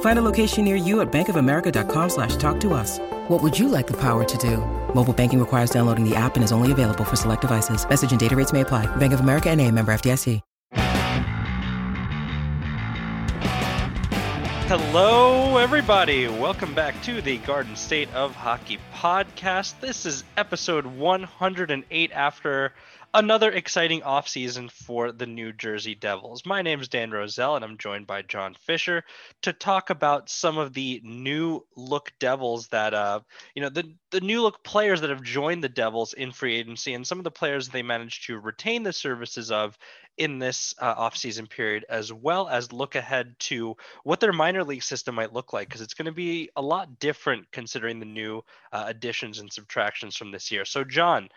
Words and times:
Find 0.00 0.18
a 0.18 0.22
location 0.22 0.64
near 0.64 0.76
you 0.76 1.00
at 1.00 1.10
bankofamerica.com 1.10 2.08
slash 2.10 2.36
talk 2.36 2.60
to 2.60 2.72
us. 2.72 3.00
What 3.28 3.42
would 3.42 3.58
you 3.58 3.68
like 3.68 3.88
the 3.88 4.00
power 4.00 4.24
to 4.24 4.38
do? 4.38 4.58
Mobile 4.94 5.12
banking 5.12 5.40
requires 5.40 5.70
downloading 5.70 6.08
the 6.08 6.14
app 6.14 6.36
and 6.36 6.44
is 6.44 6.52
only 6.52 6.70
available 6.70 7.04
for 7.04 7.16
select 7.16 7.40
devices. 7.40 7.88
Message 7.88 8.12
and 8.12 8.20
data 8.20 8.36
rates 8.36 8.52
may 8.52 8.60
apply. 8.60 8.86
Bank 8.96 9.12
of 9.12 9.20
America 9.20 9.50
and 9.50 9.60
a 9.60 9.70
member 9.70 9.92
FDIC. 9.92 10.40
Hello, 14.66 15.58
everybody. 15.58 16.26
Welcome 16.26 16.72
back 16.72 17.00
to 17.02 17.20
the 17.20 17.36
Garden 17.36 17.76
State 17.76 18.08
of 18.14 18.34
Hockey 18.34 18.78
podcast. 18.94 19.78
This 19.80 20.06
is 20.06 20.24
episode 20.38 20.86
108 20.86 22.12
after 22.12 22.72
another 23.14 23.52
exciting 23.52 24.00
offseason 24.00 24.68
for 24.68 25.12
the 25.12 25.26
New 25.26 25.52
Jersey 25.52 25.94
Devils. 25.94 26.44
My 26.44 26.62
name 26.62 26.80
is 26.80 26.88
Dan 26.88 27.12
Roselle, 27.12 27.54
and 27.54 27.64
I'm 27.64 27.78
joined 27.78 28.08
by 28.08 28.22
John 28.22 28.54
Fischer 28.54 29.04
to 29.42 29.52
talk 29.52 29.90
about 29.90 30.28
some 30.28 30.58
of 30.58 30.74
the 30.74 31.00
new 31.04 31.64
look 31.76 32.12
Devils 32.18 32.66
that, 32.68 32.92
uh, 32.92 33.20
you 33.54 33.62
know, 33.62 33.68
the, 33.68 33.94
the 34.10 34.20
new 34.20 34.42
look 34.42 34.64
players 34.64 35.00
that 35.00 35.10
have 35.10 35.22
joined 35.22 35.62
the 35.62 35.68
Devils 35.68 36.12
in 36.12 36.32
free 36.32 36.56
agency 36.56 36.92
and 36.94 37.06
some 37.06 37.18
of 37.18 37.24
the 37.24 37.30
players 37.30 37.68
they 37.68 37.82
managed 37.82 38.26
to 38.26 38.38
retain 38.38 38.82
the 38.82 38.92
services 38.92 39.52
of 39.52 39.78
in 40.18 40.40
this 40.40 40.74
uh, 40.78 40.94
offseason 40.96 41.48
period, 41.48 41.84
as 41.88 42.12
well 42.12 42.48
as 42.48 42.72
look 42.72 42.94
ahead 42.96 43.34
to 43.38 43.76
what 44.02 44.20
their 44.20 44.32
minor 44.32 44.64
league 44.64 44.82
system 44.82 45.14
might 45.14 45.32
look 45.32 45.52
like, 45.52 45.68
because 45.68 45.80
it's 45.80 45.94
going 45.94 46.06
to 46.06 46.12
be 46.12 46.50
a 46.56 46.62
lot 46.62 46.98
different 46.98 47.50
considering 47.52 48.00
the 48.00 48.06
new 48.06 48.42
uh, 48.72 48.84
additions 48.86 49.38
and 49.38 49.52
subtractions 49.52 50.16
from 50.16 50.30
this 50.30 50.50
year. 50.50 50.64
So, 50.64 50.84
John, 50.84 51.28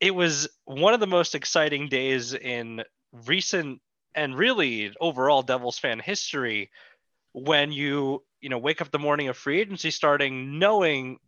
it 0.00 0.14
was 0.14 0.48
one 0.64 0.94
of 0.94 1.00
the 1.00 1.06
most 1.06 1.34
exciting 1.34 1.88
days 1.88 2.34
in 2.34 2.82
recent 3.12 3.80
and 4.14 4.36
really 4.36 4.92
overall 5.00 5.42
Devils 5.42 5.78
fan 5.78 5.98
history 5.98 6.70
when 7.32 7.72
you 7.72 8.22
you 8.40 8.48
know 8.48 8.58
wake 8.58 8.80
up 8.80 8.90
the 8.90 8.98
morning 8.98 9.28
of 9.28 9.36
free 9.36 9.60
agency 9.60 9.90
starting 9.90 10.58
knowing 10.58 11.18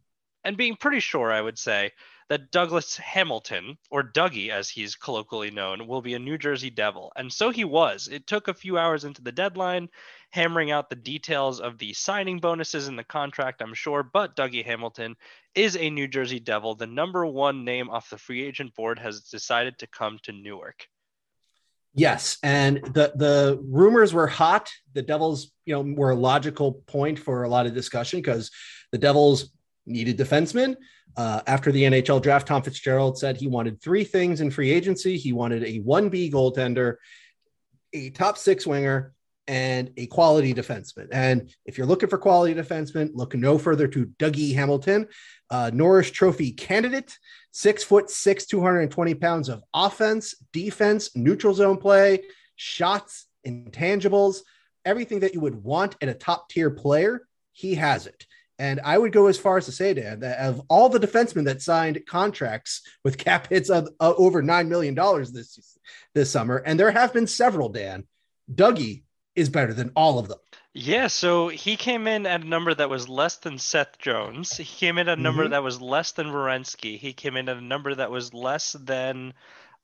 and 0.45 0.57
being 0.57 0.77
pretty 0.77 1.01
sure 1.01 1.31
I 1.31 1.41
would 1.41 1.59
say 1.59 1.93
that 2.29 2.51
Douglas 2.51 2.97
Hamilton, 2.97 3.79
or 3.91 4.03
Dougie 4.03 4.51
as 4.51 4.69
he's 4.69 4.97
colloquially 4.97 5.51
known, 5.51 5.87
will 5.87 6.03
be 6.03 6.15
a 6.15 6.19
New 6.19 6.37
Jersey 6.37 6.71
Devil. 6.71 7.13
And 7.17 7.33
so 7.33 7.51
he 7.51 7.65
was. 7.65 8.09
It 8.09 8.27
took 8.27 8.49
a 8.49 8.55
few 8.55 8.77
hours 8.77 9.05
into 9.05 9.23
the 9.23 9.33
deadline, 9.33 9.89
hammering 10.31 10.71
out 10.71 10.91
the 10.91 10.97
details 10.97 11.61
of 11.61 11.79
the 11.79 11.93
signing 11.95 12.39
bonuses 12.39 12.89
in 12.89 12.97
the 12.97 13.05
contract, 13.05 13.63
I'm 13.63 13.75
sure, 13.75 14.03
but 14.03 14.37
Dougie 14.37 14.65
Hamilton 14.65 15.17
is 15.55 15.77
a 15.77 15.91
New 15.91 16.07
Jersey 16.07 16.41
Devil. 16.41 16.75
The 16.75 16.87
number 16.87 17.25
one 17.27 17.65
name 17.65 17.89
off 17.89 18.11
the 18.11 18.19
free 18.19 18.45
agent 18.45 18.75
board 18.75 18.99
has 18.99 19.23
decided 19.23 19.79
to 19.79 19.87
come 19.87 20.19
to 20.25 20.33
Newark. 20.33 20.87
Yes, 21.95 22.39
and 22.43 22.77
the 22.85 23.13
the 23.17 23.61
rumors 23.65 24.13
were 24.13 24.27
hot. 24.27 24.71
The 24.93 25.03
Devils, 25.03 25.53
you 25.65 25.75
know, 25.75 25.95
were 25.97 26.11
a 26.11 26.17
logical 26.17 26.75
point 26.87 27.19
for 27.19 27.43
a 27.43 27.49
lot 27.49 27.67
of 27.67 27.75
discussion 27.75 28.21
because 28.21 28.51
the 28.93 28.99
Devils 28.99 29.51
needed 29.87 30.19
defensemen. 30.19 30.77
Uh, 31.17 31.41
after 31.47 31.73
the 31.73 31.83
NHL 31.83 32.23
draft, 32.23 32.47
Tom 32.47 32.63
Fitzgerald 32.63 33.19
said 33.19 33.37
he 33.37 33.49
wanted 33.49 33.83
three 33.83 34.05
things 34.05 34.41
in 34.41 34.51
free 34.51 34.71
agency. 34.71 35.17
He 35.17 35.33
wanted 35.33 35.65
a 35.65 35.81
1B 35.81 36.31
goaltender, 36.31 36.97
a 37.93 38.11
top 38.11 38.39
six 38.39 38.67
winger, 38.67 39.15
and 39.49 39.91
a 39.97 40.07
quality 40.07 40.53
defenseman. 40.53 41.09
And 41.11 41.51
if 41.65 41.79
you're 41.79 41.87
looking 41.87 42.11
for 42.11 42.19
quality 42.19 42.55
defenseman, 42.55 43.11
look 43.15 43.35
no 43.35 43.57
further 43.57 43.89
to 43.89 44.07
Dougie 44.19 44.55
Hamilton, 44.55 45.09
uh, 45.51 45.71
Norris 45.73 46.11
Trophy 46.11 46.53
candidate, 46.53 47.19
six 47.51 47.83
foot 47.83 48.11
six, 48.11 48.45
220 48.47 49.15
pounds 49.15 49.49
of 49.49 49.65
offense, 49.73 50.35
defense, 50.53 51.17
neutral 51.17 51.55
zone 51.55 51.79
play, 51.79 52.25
shots, 52.57 53.27
intangibles, 53.47 54.41
everything 54.85 55.21
that 55.21 55.33
you 55.33 55.41
would 55.41 55.65
want 55.65 55.97
in 56.03 56.11
a 56.11 56.15
top 56.15 56.51
tier 56.51 56.71
player. 56.71 57.23
He 57.53 57.75
has 57.75 58.07
it. 58.07 58.27
And 58.61 58.81
I 58.85 58.99
would 58.99 59.13
go 59.13 59.29
as 59.29 59.39
far 59.39 59.57
as 59.57 59.67
to 59.67 59.73
say, 59.73 59.95
Dan, 59.95 60.21
that 60.21 60.41
of 60.41 60.61
all 60.69 60.89
the 60.89 60.99
defensemen 60.99 61.45
that 61.45 61.63
signed 61.63 62.03
contracts 62.07 62.83
with 63.05 63.17
cap 63.17 63.49
hits 63.49 63.71
of 63.71 63.89
uh, 64.01 64.13
over 64.19 64.43
$9 64.43 64.69
million 64.69 64.95
this, 64.95 65.79
this 66.13 66.31
summer, 66.31 66.57
and 66.67 66.79
there 66.79 66.91
have 66.91 67.15
been 67.15 67.29
several, 67.29 67.69
Dan, 67.69 68.05
Dougie 68.53 69.05
is 69.39 69.49
better 69.49 69.73
than 69.73 69.91
all 69.95 70.19
of 70.19 70.29
them. 70.29 70.39
Yeah, 70.75 71.07
so 71.07 71.49
he 71.49 71.77
came 71.77 72.07
in 72.07 72.27
at 72.27 72.43
a 72.43 72.47
number 72.47 72.75
that 72.75 72.91
was 72.91 73.09
less 73.09 73.37
than 73.37 73.59
Seth 73.59 73.99
Jones. 73.99 74.57
He 74.57 74.65
came 74.65 74.99
in 74.99 75.09
at 75.09 75.19
a 75.19 75.21
number 75.21 75.45
mm-hmm. 75.45 75.53
that 75.53 75.63
was 75.63 75.81
less 75.81 76.13
than 76.13 76.29
Werenski. 76.29 76.99
He 76.99 77.13
came 77.13 77.37
in 77.37 77.49
at 77.49 77.57
a 77.57 77.61
number 77.61 77.95
that 77.95 78.11
was 78.11 78.35
less 78.35 78.73
than 78.73 79.33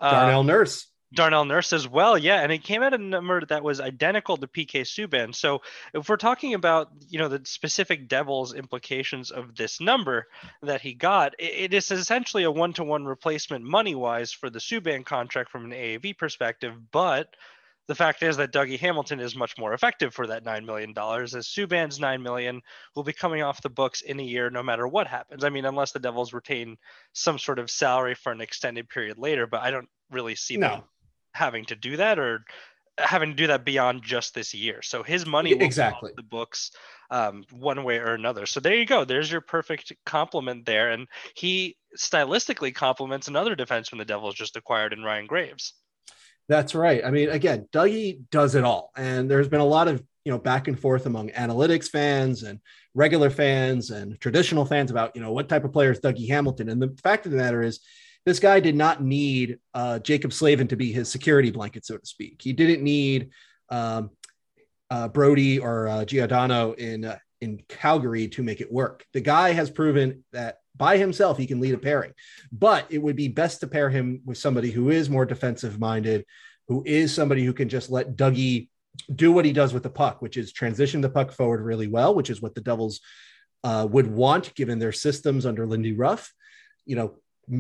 uh, 0.01 0.11
Darnell 0.11 0.45
Nurse. 0.45 0.87
Darnell 1.15 1.45
Nurse 1.45 1.73
as 1.73 1.87
well, 1.87 2.19
yeah, 2.19 2.43
and 2.43 2.51
it 2.51 2.65
came 2.65 2.83
at 2.83 2.93
a 2.93 2.99
number 2.99 3.45
that 3.47 3.63
was 3.63 3.81
identical 3.81 4.37
to 4.37 4.47
PK 4.47 4.83
Subban. 4.83 5.35
So 5.35 5.63
if 5.93 6.09
we're 6.09 6.17
talking 6.17 6.55
about 6.55 6.91
you 7.09 7.19
know 7.19 7.29
the 7.29 7.41
specific 7.45 8.09
Devils 8.09 8.53
implications 8.53 9.31
of 9.31 9.55
this 9.57 9.81
number 9.81 10.27
that 10.63 10.81
he 10.81 10.93
got, 10.95 11.35
it, 11.39 11.73
it 11.73 11.75
is 11.75 11.91
essentially 11.91 12.45
a 12.45 12.51
one-to-one 12.51 13.05
replacement 13.05 13.65
money-wise 13.65 14.33
for 14.33 14.51
the 14.51 14.59
Subban 14.59 15.05
contract 15.05 15.51
from 15.51 15.65
an 15.65 15.71
AAV 15.71 16.19
perspective, 16.19 16.75
but 16.91 17.35
the 17.87 17.95
fact 17.95 18.23
is 18.23 18.37
that 18.39 18.53
Dougie 18.53 18.79
Hamilton 18.79 19.21
is 19.21 19.37
much 19.37 19.59
more 19.59 19.75
effective 19.75 20.15
for 20.15 20.27
that 20.27 20.45
nine 20.45 20.65
million 20.65 20.93
dollars, 20.93 21.35
as 21.35 21.47
Subban's 21.47 22.01
9 22.01 22.23
million 22.23 22.63
will 22.95 23.03
be 23.03 23.13
coming 23.13 23.43
off 23.43 23.63
the 23.63 23.69
books 23.69 24.01
in 24.01 24.21
a 24.21 24.23
year, 24.23 24.51
no 24.51 24.63
matter 24.63 24.89
what 24.89 25.07
happens. 25.07 25.45
I 25.45 25.51
mean, 25.51 25.65
unless 25.65 25.93
the 25.93 25.99
Devils 25.99 26.33
retain 26.33 26.77
some 27.13 27.39
sort 27.39 27.59
of 27.59 27.71
salary 27.71 28.15
for 28.15 28.33
an 28.33 28.41
extended 28.41 28.89
period 28.89 29.19
later, 29.19 29.47
but 29.47 29.63
I 29.63 29.71
don't 29.71 29.89
really 30.11 30.35
see 30.35 30.57
no. 30.57 30.69
them 30.69 30.83
having 31.33 31.65
to 31.67 31.77
do 31.77 31.97
that 31.99 32.19
or 32.19 32.45
having 32.99 33.31
to 33.31 33.37
do 33.37 33.49
that 33.49 33.65
beyond 33.65 34.03
just 34.03 34.35
this 34.35 34.55
year. 34.55 34.81
So 34.83 35.03
his 35.03 35.27
money 35.27 35.55
will 35.55 35.63
exactly 35.63 36.13
the 36.17 36.23
books 36.23 36.71
um, 37.11 37.45
one 37.51 37.85
way 37.85 37.99
or 37.99 38.15
another. 38.15 38.47
So 38.47 38.61
there 38.61 38.77
you 38.77 38.87
go. 38.87 39.05
There's 39.05 39.31
your 39.31 39.41
perfect 39.41 39.93
compliment 40.07 40.65
there, 40.65 40.91
and 40.91 41.07
he 41.35 41.77
stylistically 41.99 42.75
complements 42.75 43.29
another 43.29 43.55
defense 43.55 43.89
from 43.89 43.99
the 43.99 44.05
Devils 44.05 44.35
just 44.35 44.57
acquired 44.57 44.93
in 44.93 45.03
Ryan 45.03 45.27
Graves. 45.27 45.75
That's 46.49 46.75
right. 46.75 47.05
I 47.05 47.11
mean, 47.11 47.31
again, 47.31 47.69
Dougie 47.73 48.21
does 48.31 48.55
it 48.55 48.65
all. 48.65 48.91
And 48.97 49.31
there's 49.31 49.49
been 49.49 49.61
a 49.61 49.65
lot 49.67 49.89
of, 49.89 50.03
you 50.25 50.33
know, 50.33 50.39
back 50.39 50.69
and 50.69 50.79
forth 50.79 51.07
among 51.07 51.31
analytics 51.31 51.89
fans 51.89 52.43
and 52.43 52.61
regular 52.95 53.31
fans 53.31 53.91
and 53.91 54.21
traditional 54.21 54.65
fans 54.65 54.91
about, 54.91 55.15
you 55.17 55.23
know, 55.23 55.33
what 55.33 55.49
type 55.49 55.65
of 55.65 55.73
player 55.73 55.93
is 55.93 56.01
Dougie 56.01 56.29
Hamilton. 56.29 56.69
And 56.69 56.81
the 56.81 56.97
fact 57.03 57.27
of 57.27 57.33
the 57.33 57.39
matter 57.39 57.63
is, 57.63 57.81
this 58.27 58.41
guy 58.41 58.59
did 58.59 58.75
not 58.75 59.03
need 59.03 59.59
uh, 59.75 59.99
Jaccob 60.03 60.33
Slavin 60.33 60.69
to 60.69 60.77
be 60.77 60.93
his 60.93 61.11
security 61.11 61.51
blanket, 61.51 61.85
so 61.85 61.99
to 61.99 62.07
speak. 62.07 62.41
He 62.41 62.55
didn't 62.55 62.83
need 62.83 63.31
um, 63.69 64.11
uh, 64.91 65.09
Brodie 65.09 65.59
or 65.59 65.89
uh, 65.89 66.05
Giordano 66.07 66.73
in 66.73 67.05
uh, 67.05 67.19
in 67.43 67.63
Calgary 67.69 68.29
to 68.29 68.43
make 68.43 68.63
it 68.63 68.73
work. 68.73 69.05
The 69.13 69.21
guy 69.21 69.53
has 69.53 69.71
proven 69.71 70.25
that 70.33 70.59
by 70.77 70.97
himself 70.97 71.39
he 71.39 71.47
can 71.47 71.61
lead 71.61 71.75
a 71.75 71.79
pairing, 71.79 72.13
but 72.53 72.87
it 72.91 72.99
would 72.99 73.17
be 73.17 73.29
best 73.29 73.61
to 73.61 73.67
pair 73.67 73.91
him 73.91 74.21
with 74.25 74.39
somebody 74.39 74.71
who 74.71 74.91
is 74.91 75.09
more 75.09 75.25
defensive 75.25 75.79
minded, 75.79 76.25
who 76.69 76.83
is 76.87 77.15
somebody 77.15 77.45
who 77.45 77.53
can 77.53 77.69
just 77.69 77.91
let 77.91 78.17
Dougie 78.17 78.69
do 79.15 79.33
what 79.33 79.45
he 79.45 79.53
does 79.53 79.73
with 79.73 79.83
the 79.83 79.91
puck, 79.91 80.23
which 80.23 80.37
is 80.37 80.53
transition 80.53 81.01
the 81.01 81.09
puck 81.09 81.33
forward 81.33 81.61
really 81.61 81.87
well, 81.87 82.15
which 82.15 82.31
is 82.31 82.41
what 82.41 82.55
the 82.55 82.61
Devils 82.61 83.01
uh, 83.63 83.87
would 83.91 84.07
want 84.07 84.55
given 84.55 84.79
their 84.79 84.93
systems 84.93 85.47
under 85.47 85.67
Lindy 85.67 85.93
Ruff. 85.93 86.33
You 86.87 86.97
know, 86.97 87.15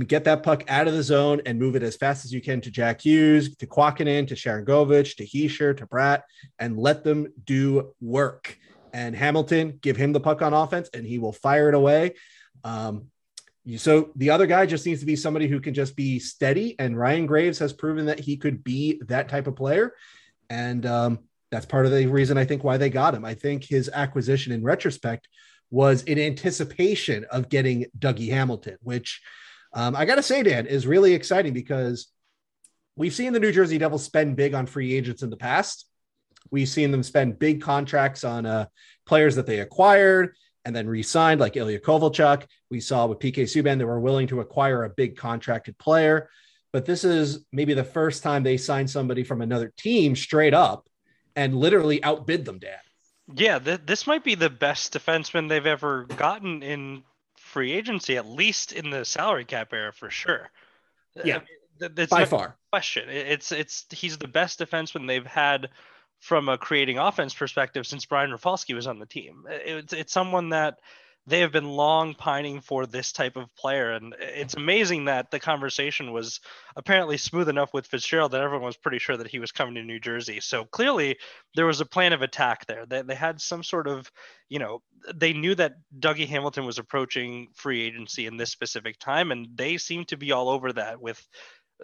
get 0.07 0.25
that 0.25 0.43
puck 0.43 0.65
out 0.69 0.89
of 0.89 0.95
the 0.95 1.03
zone 1.03 1.43
and 1.47 1.59
move 1.59 1.77
it 1.77 1.83
as 1.83 1.97
fast 1.97 2.25
as 2.25 2.33
you 2.33 2.41
can 2.41 2.61
to 2.63 2.71
Jack 2.71 3.03
Hughes, 3.03 3.57
to 3.57 3.67
Kuokkanen, 3.67 4.29
to 4.29 4.35
Sharangovich, 4.35 5.17
to 5.17 5.27
Hischier, 5.27 5.77
to 5.77 5.87
Bratt, 5.87 6.23
and 6.59 6.79
let 6.79 7.05
them 7.05 7.33
do 7.45 7.95
work. 8.01 8.57
And 8.93 9.17
Hamilton, 9.17 9.79
give 9.83 9.97
him 9.97 10.13
the 10.13 10.21
puck 10.21 10.41
on 10.41 10.53
offense 10.53 10.89
and 10.95 11.05
he 11.05 11.19
will 11.19 11.33
fire 11.33 11.69
it 11.69 11.75
away. 11.75 12.15
Um, 12.63 13.07
so 13.77 14.11
the 14.17 14.31
other 14.31 14.47
guy 14.47 14.67
just 14.67 14.87
needs 14.87 15.01
to 15.01 15.07
be 15.07 15.17
somebody 15.17 15.49
who 15.49 15.61
can 15.61 15.75
just 15.75 15.97
be 15.97 16.19
steady. 16.19 16.77
And 16.79 16.99
Ryan 16.99 17.27
Graves 17.27 17.59
has 17.59 17.73
proven 17.73 18.07
that 18.07 18.21
he 18.21 18.37
could 18.37 18.63
be 18.63 19.01
that 19.07 19.29
type 19.29 19.47
of 19.47 19.57
player. 19.57 19.95
And 20.51 20.85
um, 20.87 21.19
that's 21.51 21.67
part 21.67 21.87
of 21.87 21.93
the 21.93 22.07
reason 22.07 22.37
I 22.37 22.45
think 22.45 22.63
why 22.63 22.77
they 22.77 22.91
got 22.91 23.15
him. 23.15 23.25
I 23.25 23.35
think 23.35 23.65
his 23.65 23.89
acquisition 23.89 24.53
in 24.53 24.63
retrospect 24.63 25.29
was 25.71 26.03
in 26.03 26.19
anticipation 26.19 27.25
of 27.31 27.49
getting 27.49 27.87
Dougie 27.99 28.31
Hamilton, 28.31 28.77
which– 28.83 29.21
um, 29.75 29.97
I 29.97 30.05
got 30.05 30.15
to 30.15 30.23
say, 30.23 30.43
Dan, 30.43 30.67
is 30.67 30.87
really 30.87 31.15
exciting 31.15 31.53
because 31.53 32.07
we've 32.97 33.13
seen 33.13 33.33
the 33.33 33.41
New 33.41 33.51
Jersey 33.51 33.77
Devils 33.77 34.05
spend 34.05 34.37
big 34.37 34.55
on 34.55 34.67
free 34.67 34.95
agents 34.95 35.23
in 35.23 35.31
the 35.31 35.37
past. 35.37 35.87
We've 36.51 36.69
seen 36.69 36.93
them 36.93 37.03
spend 37.03 37.41
big 37.41 37.61
contracts 37.61 38.23
on 38.23 38.47
uh, 38.47 38.67
players 39.05 39.35
that 39.35 39.47
they 39.47 39.59
acquired 39.59 40.37
and 40.65 40.75
then 40.75 40.87
re-signed, 40.87 41.41
like 41.41 41.57
Ilya 41.57 41.81
Kovalchuk. 41.81 42.47
We 42.71 42.81
saw 42.81 43.07
with 43.07 43.19
PK 43.19 43.43
Subban 43.43 43.79
they 43.79 43.85
were 43.85 44.01
willing 44.01 44.27
to 44.29 44.41
acquire 44.41 44.85
a 44.85 44.91
big 44.91 45.17
contracted 45.17 45.79
player, 45.79 46.31
but 46.73 46.85
this 46.85 47.05
is 47.05 47.45
maybe 47.53 47.75
the 47.75 47.85
first 47.85 48.23
time 48.23 48.43
they 48.43 48.57
signed 48.57 48.91
somebody 48.91 49.25
from 49.25 49.43
another 49.43 49.73
team 49.77 50.17
straight 50.17 50.55
up 50.55 50.89
and 51.37 51.55
literally 51.55 52.03
outbid 52.03 52.45
them, 52.45 52.59
Dan. 52.59 52.79
Yeah, 53.35 53.59
th- 53.59 53.81
this 53.87 54.07
might 54.07 54.25
be 54.25 54.35
the 54.35 54.51
best 54.51 54.93
defenseman 54.93 55.49
they've 55.49 55.67
ever 55.67 56.05
gotten 56.05 56.63
in 56.63 57.03
free 57.37 57.73
agency, 57.73 58.17
at 58.17 58.27
least 58.27 58.73
in 58.73 58.91
the 58.91 59.05
salary 59.05 59.45
cap 59.45 59.73
era 59.73 59.93
for 59.93 60.11
sure. 60.11 60.51
Yeah, 61.25 61.37
I 61.81 61.89
mean, 61.89 62.07
by 62.11 62.25
far. 62.25 62.57
Question. 62.71 63.09
It's 63.09 63.53
it's 63.53 63.87
he's 63.91 64.19
the 64.19 64.29
best 64.29 64.59
defenseman 64.59 65.07
they've 65.07 65.27
had 65.27 65.71
from 66.25 66.49
a 66.49 66.57
creating 66.57 66.97
offense 66.97 67.35
perspective 67.35 67.87
since 67.87 68.07
Brian 68.07 68.31
Rafalski 68.31 68.73
was 68.73 68.87
on 68.87 68.99
the 68.99 69.05
team. 69.05 69.45
It's 69.47 69.93
it's 69.93 70.13
someone 70.13 70.49
that 70.49 70.79
they 71.27 71.41
have 71.41 71.53
been 71.53 71.69
long 71.69 72.15
pining 72.15 72.61
for 72.61 72.87
this 72.87 73.13
type 73.13 73.37
of 73.37 73.55
player. 73.55 73.93
And 73.93 74.15
it's 74.19 74.55
amazing 74.55 75.07
that 75.07 75.31
the 75.31 75.39
conversation 75.39 76.13
was 76.13 76.41
apparently 76.77 77.17
smooth 77.17 77.49
enough 77.49 77.73
with 77.73 77.87
Fitzgerald 77.87 78.33
that 78.33 78.43
everyone 78.43 78.67
was 78.67 78.77
pretty 78.77 78.99
sure 78.99 79.17
that 79.17 79.29
he 79.29 79.39
was 79.39 79.53
coming 79.53 79.75
to 79.75 79.83
New 79.83 80.01
Jersey. 80.01 80.41
So 80.41 80.65
clearly 80.65 81.19
there 81.55 81.67
was 81.67 81.81
a 81.81 81.87
plan 81.87 82.13
of 82.13 82.23
attack 82.23 82.67
there. 82.67 82.85
They, 82.87 83.03
they 83.03 83.15
had 83.15 83.41
some 83.41 83.63
sort 83.63 83.87
of, 83.87 84.11
you 84.49 84.59
know, 84.59 84.83
they 85.15 85.33
knew 85.33 85.55
that 85.55 85.77
Dougie 85.99 86.29
Hamilton 86.29 86.67
was 86.67 86.79
approaching 86.79 87.49
free 87.55 87.83
agency 87.83 88.27
in 88.27 88.37
this 88.39 88.51
specific 88.51 88.99
time, 88.99 89.33
and 89.33 89.49
they 89.55 89.77
seemed 89.77 90.09
to 90.09 90.17
be 90.17 90.33
all 90.33 90.49
over 90.49 90.73
that 90.73 91.01
with 91.01 91.27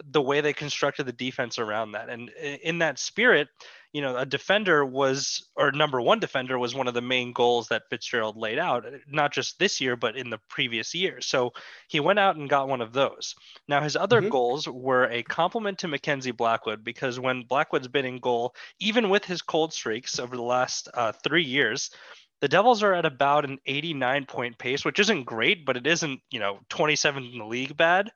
the 0.05 0.21
way 0.21 0.41
they 0.41 0.53
constructed 0.53 1.05
the 1.05 1.11
defense 1.11 1.59
around 1.59 1.91
that. 1.93 2.09
And 2.09 2.29
in 2.29 2.79
that 2.79 2.97
spirit, 2.99 3.49
you 3.93 4.01
know, 4.01 4.15
a 4.15 4.25
defender 4.25 4.85
was, 4.85 5.49
or 5.55 5.71
number 5.71 5.99
one 5.99 6.19
defender 6.19 6.57
was 6.57 6.73
one 6.73 6.87
of 6.87 6.93
the 6.93 7.01
main 7.01 7.33
goals 7.33 7.67
that 7.67 7.89
Fitzgerald 7.89 8.37
laid 8.37 8.57
out, 8.57 8.85
not 9.09 9.33
just 9.33 9.59
this 9.59 9.81
year, 9.81 9.97
but 9.97 10.15
in 10.15 10.29
the 10.29 10.39
previous 10.49 10.95
years. 10.95 11.25
So 11.25 11.51
he 11.89 11.99
went 11.99 12.19
out 12.19 12.37
and 12.37 12.49
got 12.49 12.69
one 12.69 12.81
of 12.81 12.93
those. 12.93 13.35
Now, 13.67 13.81
his 13.81 13.97
other 13.97 14.21
mm-hmm. 14.21 14.29
goals 14.29 14.67
were 14.67 15.05
a 15.05 15.23
compliment 15.23 15.79
to 15.79 15.89
Mackenzie 15.89 16.31
Blackwood 16.31 16.83
because 16.85 17.19
when 17.19 17.43
Blackwood's 17.43 17.89
been 17.89 18.05
in 18.05 18.19
goal, 18.19 18.55
even 18.79 19.09
with 19.09 19.25
his 19.25 19.41
cold 19.41 19.73
streaks 19.73 20.19
over 20.19 20.37
the 20.37 20.41
last 20.41 20.87
uh, 20.93 21.11
three 21.11 21.43
years, 21.43 21.91
the 22.39 22.47
Devils 22.47 22.83
are 22.83 22.93
at 22.93 23.05
about 23.05 23.45
an 23.45 23.59
89 23.65 24.25
point 24.25 24.57
pace, 24.57 24.85
which 24.85 24.99
isn't 24.99 25.25
great, 25.25 25.65
but 25.65 25.77
it 25.77 25.85
isn't, 25.85 26.21
you 26.31 26.39
know, 26.39 26.59
27 26.69 27.23
in 27.25 27.37
the 27.37 27.45
league 27.45 27.75
bad. 27.75 28.11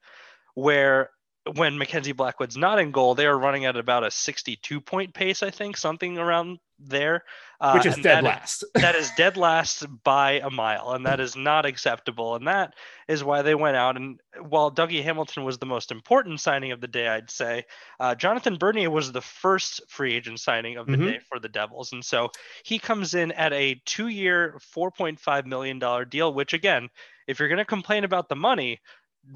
Where 0.56 1.10
when 1.54 1.78
Mackenzie 1.78 2.12
Blackwood's 2.12 2.58
not 2.58 2.80
in 2.80 2.92
goal, 2.92 3.14
they 3.14 3.28
are 3.28 3.38
running 3.38 3.66
at 3.66 3.78
about 3.78 4.04
a 4.04 4.10
62 4.10 4.82
point 4.82 5.14
pace, 5.14 5.44
I 5.44 5.52
think, 5.52 5.78
something 5.78 6.18
around 6.18 6.60
there. 6.80 7.24
Uh, 7.62 7.74
Which 7.74 7.86
is 7.86 7.96
dead 7.96 8.04
that 8.04 8.24
last. 8.24 8.64
Is, 8.64 8.70
that 8.82 8.96
is 8.96 9.12
dead 9.16 9.38
last 9.38 9.86
by 10.04 10.40
a 10.44 10.50
mile, 10.50 10.92
and 10.92 11.06
that 11.06 11.20
is 11.20 11.36
not 11.36 11.66
acceptable. 11.66 12.36
And 12.36 12.48
that 12.48 12.74
is 13.08 13.24
why 13.24 13.44
they 13.44 13.54
went 13.54 13.78
out. 13.78 13.96
And 13.96 14.20
while 14.42 14.72
Dougie 14.72 15.04
Hamilton 15.04 15.44
was 15.44 15.60
the 15.60 15.68
most 15.68 15.92
important 15.92 16.42
signing 16.42 16.72
of 16.72 16.82
the 16.82 16.88
day, 16.88 17.08
I'd 17.08 17.30
say 17.30 17.66
uh, 18.00 18.16
Jonathan 18.16 18.58
Bernier 18.58 18.90
was 18.90 19.12
the 19.12 19.22
first 19.22 19.82
free 19.88 20.16
agent 20.16 20.40
signing 20.40 20.78
of 20.78 20.88
the 20.88 20.94
mm-hmm. 20.94 21.06
day 21.06 21.20
for 21.30 21.40
the 21.40 21.50
Devils. 21.50 21.94
And 21.94 22.04
so 22.04 22.32
he 22.64 22.80
comes 22.80 23.14
in 23.14 23.32
at 23.34 23.54
a 23.54 23.82
two 23.86 24.08
year, 24.08 24.58
$4.5 24.76 25.46
million 25.46 25.80
deal, 26.10 26.34
which, 26.34 26.54
again, 26.54 26.90
if 27.28 27.40
you're 27.40 27.50
going 27.50 27.60
to 27.60 27.66
complain 27.66 28.04
about 28.04 28.30
the 28.30 28.36
money, 28.36 28.82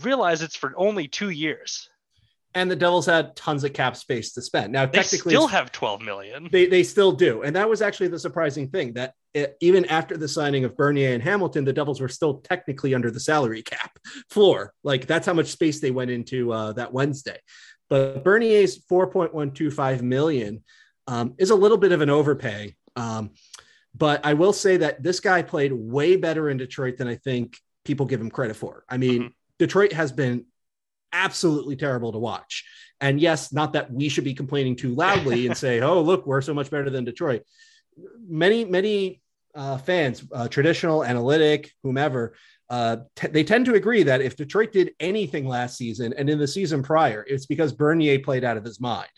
realize 0.01 0.41
it's 0.41 0.55
for 0.55 0.73
only 0.75 1.07
two 1.07 1.29
years 1.29 1.89
and 2.55 2.69
the 2.69 2.75
Devils 2.75 3.05
had 3.05 3.35
tons 3.35 3.63
of 3.63 3.73
cap 3.73 3.95
space 3.95 4.33
to 4.33 4.41
spend. 4.41 4.73
Now, 4.73 4.85
they 4.85 4.99
technically, 4.99 5.33
still 5.33 5.47
have 5.47 5.71
12 5.71 6.01
million. 6.01 6.49
They, 6.51 6.65
they 6.65 6.83
still 6.83 7.11
do. 7.11 7.43
And 7.43 7.55
that 7.55 7.69
was 7.69 7.81
actually 7.81 8.07
the 8.07 8.19
surprising 8.19 8.69
thing 8.69 8.93
that 8.93 9.13
it, 9.33 9.55
even 9.61 9.85
after 9.85 10.17
the 10.17 10.27
signing 10.27 10.65
of 10.65 10.75
Bernier 10.75 11.13
and 11.13 11.21
Hamilton, 11.21 11.63
the 11.63 11.73
Devils 11.73 12.01
were 12.01 12.07
still 12.07 12.39
technically 12.39 12.95
under 12.95 13.11
the 13.11 13.19
salary 13.19 13.61
cap 13.61 13.99
floor. 14.29 14.73
Like 14.83 15.05
that's 15.05 15.27
how 15.27 15.33
much 15.33 15.47
space 15.47 15.79
they 15.79 15.91
went 15.91 16.09
into 16.09 16.51
uh, 16.51 16.73
that 16.73 16.91
Wednesday. 16.91 17.37
But 17.87 18.23
Bernier's 18.23 18.83
4.125 18.85 20.01
million 20.01 20.63
um, 21.07 21.35
is 21.37 21.51
a 21.51 21.55
little 21.55 21.77
bit 21.77 21.91
of 21.91 22.01
an 22.01 22.09
overpay. 22.09 22.75
Um, 22.95 23.31
but 23.95 24.25
I 24.25 24.33
will 24.33 24.53
say 24.53 24.77
that 24.77 25.01
this 25.01 25.19
guy 25.19 25.41
played 25.41 25.73
way 25.73 26.15
better 26.15 26.49
in 26.49 26.57
Detroit 26.57 26.97
than 26.97 27.07
I 27.07 27.15
think 27.15 27.57
people 27.85 28.05
give 28.05 28.21
him 28.21 28.29
credit 28.29 28.55
for. 28.55 28.83
I 28.87 28.97
mean, 28.97 29.21
mm-hmm. 29.21 29.27
Detroit 29.57 29.93
has 29.93 30.11
been 30.11 30.45
absolutely 31.13 31.75
terrible 31.75 32.11
to 32.11 32.19
watch. 32.19 32.65
And 33.01 33.19
yes, 33.19 33.53
not 33.53 33.73
that 33.73 33.91
we 33.91 34.09
should 34.09 34.23
be 34.23 34.33
complaining 34.33 34.75
too 34.75 34.93
loudly 34.93 35.47
and 35.47 35.55
say, 35.55 35.79
"Oh, 35.81 36.01
look, 36.01 36.25
we're 36.25 36.41
so 36.41 36.53
much 36.53 36.69
better 36.69 36.89
than 36.89 37.05
Detroit." 37.05 37.43
Many, 38.27 38.65
many 38.65 39.21
uh, 39.55 39.77
fans, 39.77 40.23
uh, 40.31 40.47
traditional, 40.47 41.03
analytic, 41.03 41.71
whomever, 41.83 42.35
uh, 42.69 42.97
t- 43.15 43.27
they 43.27 43.43
tend 43.43 43.65
to 43.65 43.73
agree 43.73 44.03
that 44.03 44.21
if 44.21 44.35
Detroit 44.35 44.71
did 44.71 44.91
anything 44.99 45.47
last 45.47 45.77
season 45.77 46.13
and 46.17 46.29
in 46.29 46.37
the 46.37 46.47
season 46.47 46.83
prior, 46.83 47.25
it's 47.27 47.45
because 47.45 47.73
Bernier 47.73 48.19
played 48.19 48.43
out 48.43 48.57
of 48.57 48.63
his 48.63 48.79
mind, 48.79 49.09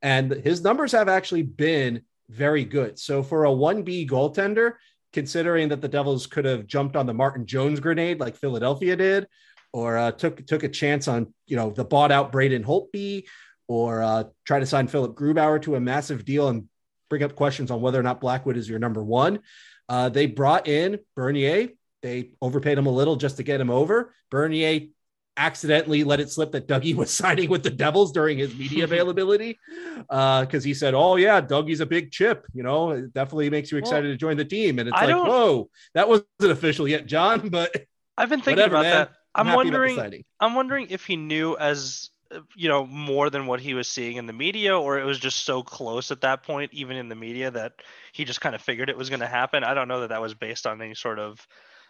and 0.00 0.32
his 0.32 0.62
numbers 0.62 0.92
have 0.92 1.08
actually 1.08 1.42
been 1.42 2.02
very 2.30 2.64
good. 2.64 2.98
So 2.98 3.22
for 3.22 3.44
a 3.44 3.52
one 3.52 3.82
B 3.82 4.06
goaltender, 4.06 4.74
considering 5.12 5.68
that 5.68 5.80
the 5.80 5.88
Devils 5.88 6.26
could 6.26 6.44
have 6.44 6.66
jumped 6.66 6.96
on 6.96 7.06
the 7.06 7.14
Martin 7.14 7.46
Jones 7.46 7.78
grenade 7.78 8.20
like 8.20 8.36
Philadelphia 8.36 8.96
did, 8.96 9.26
or 9.74 9.98
uh, 9.98 10.12
took 10.12 10.46
took 10.46 10.62
a 10.62 10.68
chance 10.68 11.08
on 11.08 11.34
you 11.48 11.56
know 11.56 11.70
the 11.70 11.84
bought 11.84 12.12
out 12.12 12.30
Braden 12.30 12.62
Holtby, 12.62 13.24
or 13.66 14.02
uh, 14.02 14.24
try 14.46 14.60
to 14.60 14.66
sign 14.66 14.86
Philipp 14.86 15.16
Grubauer 15.16 15.60
to 15.62 15.74
a 15.74 15.80
massive 15.80 16.24
deal 16.24 16.48
and 16.48 16.68
bring 17.10 17.24
up 17.24 17.34
questions 17.34 17.72
on 17.72 17.80
whether 17.80 17.98
or 17.98 18.04
not 18.04 18.20
Blackwood 18.20 18.56
is 18.56 18.68
your 18.68 18.78
number 18.78 19.02
one. 19.02 19.40
Uh, 19.88 20.08
they 20.08 20.26
brought 20.26 20.68
in 20.68 21.00
Bernier. 21.16 21.70
They 22.02 22.30
overpaid 22.40 22.78
him 22.78 22.86
a 22.86 22.90
little 22.90 23.16
just 23.16 23.38
to 23.38 23.42
get 23.42 23.60
him 23.60 23.68
over. 23.68 24.14
Bernier 24.30 24.90
accidentally 25.36 26.04
let 26.04 26.20
it 26.20 26.30
slip 26.30 26.52
that 26.52 26.68
Dougie 26.68 26.94
was 27.02 27.10
signing 27.10 27.50
with 27.50 27.64
the 27.64 27.70
Devils 27.70 28.12
during 28.12 28.38
his 28.38 28.54
media 28.54 28.84
availability 28.90 29.58
because 29.98 30.64
uh, 30.64 30.68
he 30.68 30.72
said, 30.72 30.94
"Oh 30.94 31.16
yeah, 31.16 31.40
Dougie's 31.40 31.80
a 31.80 31.86
big 31.86 32.12
chip. 32.12 32.46
You 32.54 32.62
know, 32.62 32.92
it 32.92 33.12
definitely 33.12 33.50
makes 33.50 33.72
you 33.72 33.78
excited 33.78 34.04
well, 34.04 34.14
to 34.14 34.18
join 34.18 34.36
the 34.36 34.44
team." 34.44 34.78
And 34.78 34.88
it's 34.88 34.96
I 34.96 35.06
like, 35.06 35.16
"Whoa, 35.16 35.68
that 35.94 36.08
wasn't 36.08 36.28
official 36.42 36.86
yet, 36.86 37.06
John." 37.06 37.48
But 37.54 37.74
I've 38.16 38.28
been 38.28 38.40
thinking 38.40 38.62
whatever, 38.62 38.76
about 38.76 38.82
man. 38.82 38.92
that. 38.92 39.12
I'm, 39.34 39.48
I'm 39.48 39.56
wondering. 39.56 40.24
I'm 40.40 40.54
wondering 40.54 40.88
if 40.90 41.06
he 41.06 41.16
knew 41.16 41.56
as 41.56 42.10
you 42.56 42.68
know 42.68 42.86
more 42.86 43.30
than 43.30 43.46
what 43.46 43.60
he 43.60 43.74
was 43.74 43.88
seeing 43.88 44.16
in 44.16 44.26
the 44.26 44.32
media, 44.32 44.78
or 44.78 44.98
it 44.98 45.04
was 45.04 45.18
just 45.18 45.44
so 45.44 45.62
close 45.62 46.10
at 46.10 46.20
that 46.22 46.42
point, 46.42 46.72
even 46.72 46.96
in 46.96 47.08
the 47.08 47.14
media, 47.14 47.50
that 47.50 47.74
he 48.12 48.24
just 48.24 48.40
kind 48.40 48.54
of 48.54 48.60
figured 48.60 48.88
it 48.88 48.96
was 48.96 49.08
going 49.08 49.20
to 49.20 49.26
happen. 49.26 49.64
I 49.64 49.74
don't 49.74 49.88
know 49.88 50.00
that 50.00 50.08
that 50.08 50.20
was 50.20 50.34
based 50.34 50.66
on 50.66 50.80
any 50.80 50.94
sort 50.94 51.18
of 51.18 51.46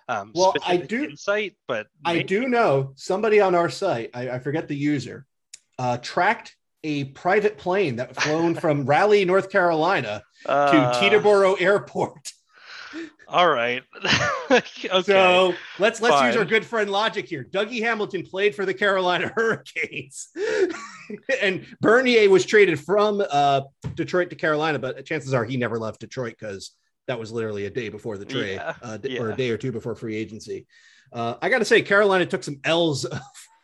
um, 0.08 0.32
well, 0.34 0.54
I 0.66 0.76
do 0.76 1.04
insight, 1.04 1.56
but 1.66 1.86
maybe. 2.04 2.20
I 2.20 2.22
do 2.22 2.48
know 2.48 2.92
somebody 2.96 3.40
on 3.40 3.54
our 3.54 3.70
site. 3.70 4.10
I, 4.14 4.30
I 4.30 4.38
forget 4.38 4.68
the 4.68 4.76
user 4.76 5.26
uh, 5.78 5.98
tracked 5.98 6.56
a 6.82 7.04
private 7.04 7.56
plane 7.56 7.96
that 7.96 8.14
flown 8.14 8.54
from 8.60 8.84
Raleigh, 8.84 9.24
North 9.24 9.50
Carolina 9.50 10.22
Uh, 10.46 10.92
to 10.92 10.98
Teterboro 10.98 11.60
Airport. 11.60 12.32
All 13.34 13.48
right. 13.48 13.82
okay. 14.52 14.88
So 15.02 15.54
let's 15.80 16.00
let's 16.00 16.22
use 16.22 16.36
our 16.36 16.44
good 16.44 16.64
friend 16.64 16.88
logic 16.88 17.26
here. 17.28 17.42
Dougie 17.42 17.80
Hamilton 17.80 18.24
played 18.24 18.54
for 18.54 18.64
the 18.64 18.72
Carolina 18.72 19.26
Hurricanes, 19.36 20.28
and 21.42 21.66
Bernier 21.80 22.30
was 22.30 22.46
traded 22.46 22.78
from 22.78 23.20
uh, 23.28 23.62
Detroit 23.96 24.30
to 24.30 24.36
Carolina, 24.36 24.78
but 24.78 25.04
chances 25.04 25.34
are 25.34 25.44
he 25.44 25.56
never 25.56 25.80
left 25.80 25.98
Detroit 25.98 26.36
because 26.38 26.76
that 27.08 27.18
was 27.18 27.32
literally 27.32 27.66
a 27.66 27.70
day 27.70 27.88
before 27.88 28.18
the 28.18 28.24
trade, 28.24 28.54
Yeah, 28.54 28.74
uh, 28.80 28.98
d- 28.98 29.18
or 29.18 29.32
a 29.32 29.36
day 29.36 29.50
or 29.50 29.56
two 29.58 29.72
before 29.72 29.96
free 29.96 30.14
agency. 30.14 30.66
Uh, 31.12 31.34
I 31.42 31.48
got 31.48 31.58
to 31.58 31.64
say, 31.64 31.82
Carolina 31.82 32.26
took 32.26 32.44
some 32.44 32.60
L's 32.62 33.04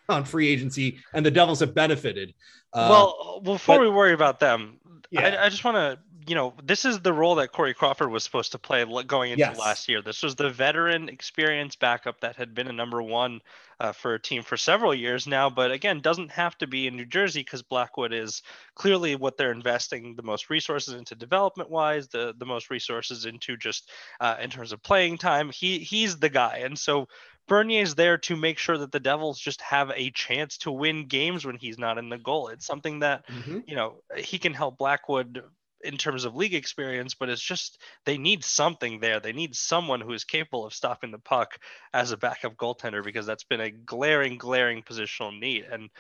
on 0.09 0.25
free 0.25 0.49
agency, 0.49 0.99
and 1.15 1.25
the 1.25 1.31
Devils 1.31 1.61
have 1.61 1.77
benefited. 1.77 2.35
Uh, 2.73 2.89
well, 2.91 3.41
before 3.41 3.77
but- 3.77 3.83
we 3.83 3.89
worry 3.89 4.15
about 4.15 4.41
them, 4.41 4.81
Yeah. 5.13 5.21
I, 5.41 5.47
I 5.47 5.49
just 5.49 5.63
want 5.63 5.77
to, 5.77 5.99
you 6.27 6.35
know, 6.35 6.55
this 6.63 6.85
is 6.85 7.01
the 7.01 7.13
role 7.13 7.37
that 7.37 7.53
Corey 7.53 7.75
Crawford 7.75 8.11
was 8.11 8.25
supposed 8.25 8.53
to 8.53 8.59
play 8.59 8.85
going 9.07 9.33
into 9.33 9.41
Yes. 9.41 9.59
last 9.59 9.89
year. 9.89 10.03
This 10.03 10.23
was 10.23 10.35
the 10.35 10.51
veteran, 10.51 11.09
experienced 11.09 11.81
backup 11.81 12.21
that 12.21 12.37
had 12.37 12.55
been 12.55 12.69
a 12.69 12.73
number 12.73 13.03
one 13.03 13.41
uh, 13.79 13.93
for 13.93 14.15
a 14.15 14.21
team 14.21 14.43
for 14.43 14.57
several 14.57 14.95
years 14.95 15.27
now. 15.27 15.49
But 15.49 15.71
again, 15.71 16.01
doesn't 16.01 16.31
have 16.33 16.57
to 16.59 16.67
be 16.67 16.87
in 16.87 16.97
New 16.97 17.07
Jersey 17.07 17.41
because 17.41 17.63
Blackwood 17.63 18.13
is 18.13 18.43
clearly 18.75 19.17
what 19.17 19.37
they're 19.37 19.53
investing 19.53 20.15
the 20.17 20.23
most 20.23 20.51
resources 20.51 20.95
into 20.95 21.15
development 21.15 21.71
wise, 21.71 22.09
the 22.09 22.35
the 22.37 22.47
most 22.47 22.71
resources 22.71 23.25
into 23.25 23.57
just 23.57 23.91
uh, 24.21 24.37
in 24.41 24.51
terms 24.51 24.73
of 24.73 24.83
playing 24.83 25.19
time. 25.19 25.51
He 25.51 25.79
he's 25.79 26.19
the 26.19 26.31
guy, 26.31 26.59
and 26.65 26.79
so. 26.79 27.07
Bernier's 27.49 27.97
there 27.97 28.17
to 28.17 28.37
make 28.37 28.59
sure 28.59 28.79
that 28.79 28.93
the 28.93 29.01
Devils 29.01 29.41
just 29.41 29.61
have 29.63 29.91
a 29.97 30.11
chance 30.13 30.57
to 30.59 30.71
win 30.71 31.09
games 31.09 31.45
when 31.45 31.57
he's 31.57 31.79
not 31.81 31.99
in 31.99 32.09
the 32.09 32.19
goal. 32.19 32.47
It's 32.47 32.65
something 32.65 33.01
that 33.01 33.27
mhm. 33.27 33.65
you 33.67 33.75
know 33.75 34.03
he 34.17 34.39
can 34.39 34.55
help 34.55 34.79
Blackwood 34.79 35.43
in 35.83 35.97
terms 35.97 36.25
of 36.25 36.35
league 36.35 36.55
experience, 36.55 37.15
but 37.15 37.29
it's 37.29 37.43
just 37.43 37.81
they 38.05 38.19
need 38.19 38.45
something 38.45 39.01
there. 39.01 39.21
They 39.21 39.33
need 39.33 39.55
someone 39.55 40.01
who 40.01 40.13
is 40.13 40.25
capable 40.25 40.67
of 40.67 40.75
stopping 40.75 41.11
the 41.11 41.19
puck 41.19 41.59
as 41.93 42.13
a 42.13 42.17
backup 42.17 42.57
goaltender 42.57 43.03
because 43.03 43.27
that's 43.27 43.45
been 43.45 43.61
a 43.61 43.71
glaring, 43.71 44.39
glaring 44.39 44.83
positional 44.83 45.39
need. 45.39 45.65
And 45.71 45.91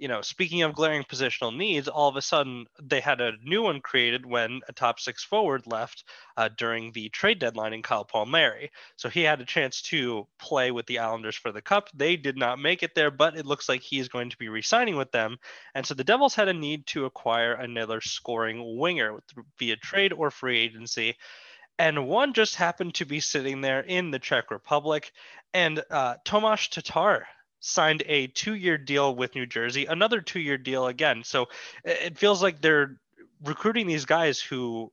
you 0.00 0.08
know, 0.08 0.22
speaking 0.22 0.62
of 0.62 0.74
glaring 0.74 1.04
positional 1.04 1.54
needs, 1.54 1.86
all 1.86 2.08
of 2.08 2.16
a 2.16 2.22
sudden 2.22 2.64
they 2.82 3.00
had 3.00 3.20
a 3.20 3.34
new 3.44 3.62
one 3.62 3.82
created 3.82 4.24
when 4.24 4.62
a 4.66 4.72
top 4.72 4.98
six 4.98 5.22
forward 5.22 5.66
left 5.66 6.04
uh, 6.38 6.48
during 6.56 6.90
the 6.92 7.10
trade 7.10 7.38
deadline 7.38 7.74
in 7.74 7.82
Kyle 7.82 8.06
Palmieri. 8.06 8.70
So 8.96 9.10
he 9.10 9.20
had 9.20 9.42
a 9.42 9.44
chance 9.44 9.82
to 9.82 10.26
play 10.38 10.70
with 10.70 10.86
the 10.86 11.00
Islanders 11.00 11.36
for 11.36 11.52
the 11.52 11.60
Cup. 11.60 11.90
They 11.94 12.16
did 12.16 12.38
not 12.38 12.58
make 12.58 12.82
it 12.82 12.94
there, 12.94 13.10
but 13.10 13.36
it 13.36 13.44
looks 13.44 13.68
like 13.68 13.82
he 13.82 13.98
is 13.98 14.08
going 14.08 14.30
to 14.30 14.38
be 14.38 14.48
re-signing 14.48 14.96
with 14.96 15.12
them. 15.12 15.36
And 15.74 15.84
so 15.84 15.92
the 15.92 16.02
Devils 16.02 16.34
had 16.34 16.48
a 16.48 16.54
need 16.54 16.86
to 16.88 17.04
acquire 17.04 17.52
another 17.52 18.00
scoring 18.00 18.78
winger 18.78 19.18
via 19.58 19.76
trade 19.76 20.14
or 20.14 20.30
free 20.30 20.58
agency. 20.58 21.16
And 21.78 22.08
one 22.08 22.32
just 22.32 22.56
happened 22.56 22.94
to 22.94 23.04
be 23.04 23.20
sitting 23.20 23.60
there 23.60 23.80
in 23.80 24.10
the 24.10 24.18
Czech 24.18 24.50
Republic. 24.50 25.12
And 25.52 25.82
uh, 25.90 26.14
Tomáš 26.24 26.70
Tatar 26.70 27.26
signed 27.60 28.02
a 28.06 28.26
two 28.28 28.54
year 28.54 28.78
deal 28.78 29.14
with 29.14 29.34
New 29.34 29.46
Jersey, 29.46 29.86
another 29.86 30.20
two 30.20 30.40
year 30.40 30.58
deal 30.58 30.86
again. 30.86 31.22
So 31.24 31.48
it 31.84 31.98
it 32.02 32.18
feels 32.18 32.42
like 32.42 32.60
they're 32.60 32.96
recruiting 33.44 33.86
these 33.86 34.04
guys 34.04 34.40
who 34.40 34.92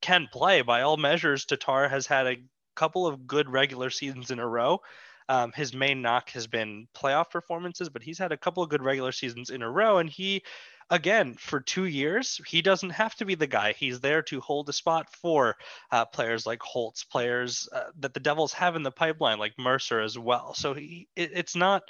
can 0.00 0.28
play 0.32 0.62
by 0.62 0.82
all 0.82 0.96
measures. 0.96 1.44
Tatar 1.44 1.88
has 1.88 2.06
had 2.06 2.26
a 2.26 2.36
couple 2.74 3.06
of 3.06 3.26
good 3.26 3.48
regular 3.48 3.90
seasons 3.90 4.30
in 4.30 4.38
a 4.38 4.46
row. 4.46 4.80
Um, 5.28 5.52
his 5.54 5.74
main 5.74 6.02
knock 6.02 6.30
has 6.30 6.46
been 6.46 6.86
playoff 6.94 7.30
performances, 7.30 7.88
but 7.88 8.02
he's 8.02 8.18
had 8.18 8.32
a 8.32 8.36
couple 8.36 8.62
of 8.62 8.68
good 8.68 8.82
regular 8.82 9.10
seasons 9.12 9.50
in 9.50 9.62
a 9.62 9.70
row. 9.70 9.98
And 9.98 10.08
he, 10.08 10.42
again, 10.90 11.34
for 11.38 11.60
two 11.60 11.86
years, 11.86 12.40
he 12.46 12.62
doesn't 12.62 12.90
have 12.90 13.14
to 13.16 13.24
be 13.24 13.34
the 13.34 13.46
guy. 13.46 13.72
He's 13.72 14.00
there 14.00 14.22
to 14.22 14.40
hold 14.40 14.68
a 14.68 14.72
spot 14.72 15.08
for 15.20 15.56
uh, 15.90 16.04
players 16.04 16.46
like 16.46 16.62
Holtz, 16.62 17.04
players 17.04 17.68
uh, 17.72 17.90
that 17.98 18.14
the 18.14 18.20
Devils 18.20 18.52
have 18.52 18.76
in 18.76 18.82
the 18.82 18.90
pipeline, 18.90 19.38
like 19.38 19.54
Mercer 19.58 20.00
as 20.00 20.18
well. 20.18 20.54
So 20.54 20.74
he, 20.74 21.08
it, 21.16 21.30
it's 21.34 21.56
not 21.56 21.82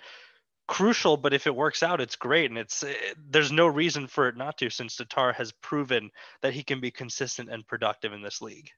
crucial, 0.67 1.17
but 1.17 1.35
if 1.35 1.47
it 1.47 1.55
works 1.55 1.83
out, 1.83 2.01
it's 2.01 2.17
great. 2.17 2.51
And 2.51 2.59
it's 2.59 2.83
eh, 2.83 2.95
there's 3.29 3.53
no 3.53 3.67
reason 3.67 4.07
for 4.07 4.29
it 4.29 4.37
not 4.37 4.59
to, 4.59 4.71
since 4.71 4.97
Tatar 4.97 5.33
has 5.33 5.53
proven 5.53 6.11
that 6.43 6.55
he 6.55 6.63
can 6.63 6.81
be 6.81 6.91
consistent 6.91 7.51
and 7.51 7.67
productive 7.67 8.13
in 8.13 8.23
this 8.23 8.41
league. 8.41 8.71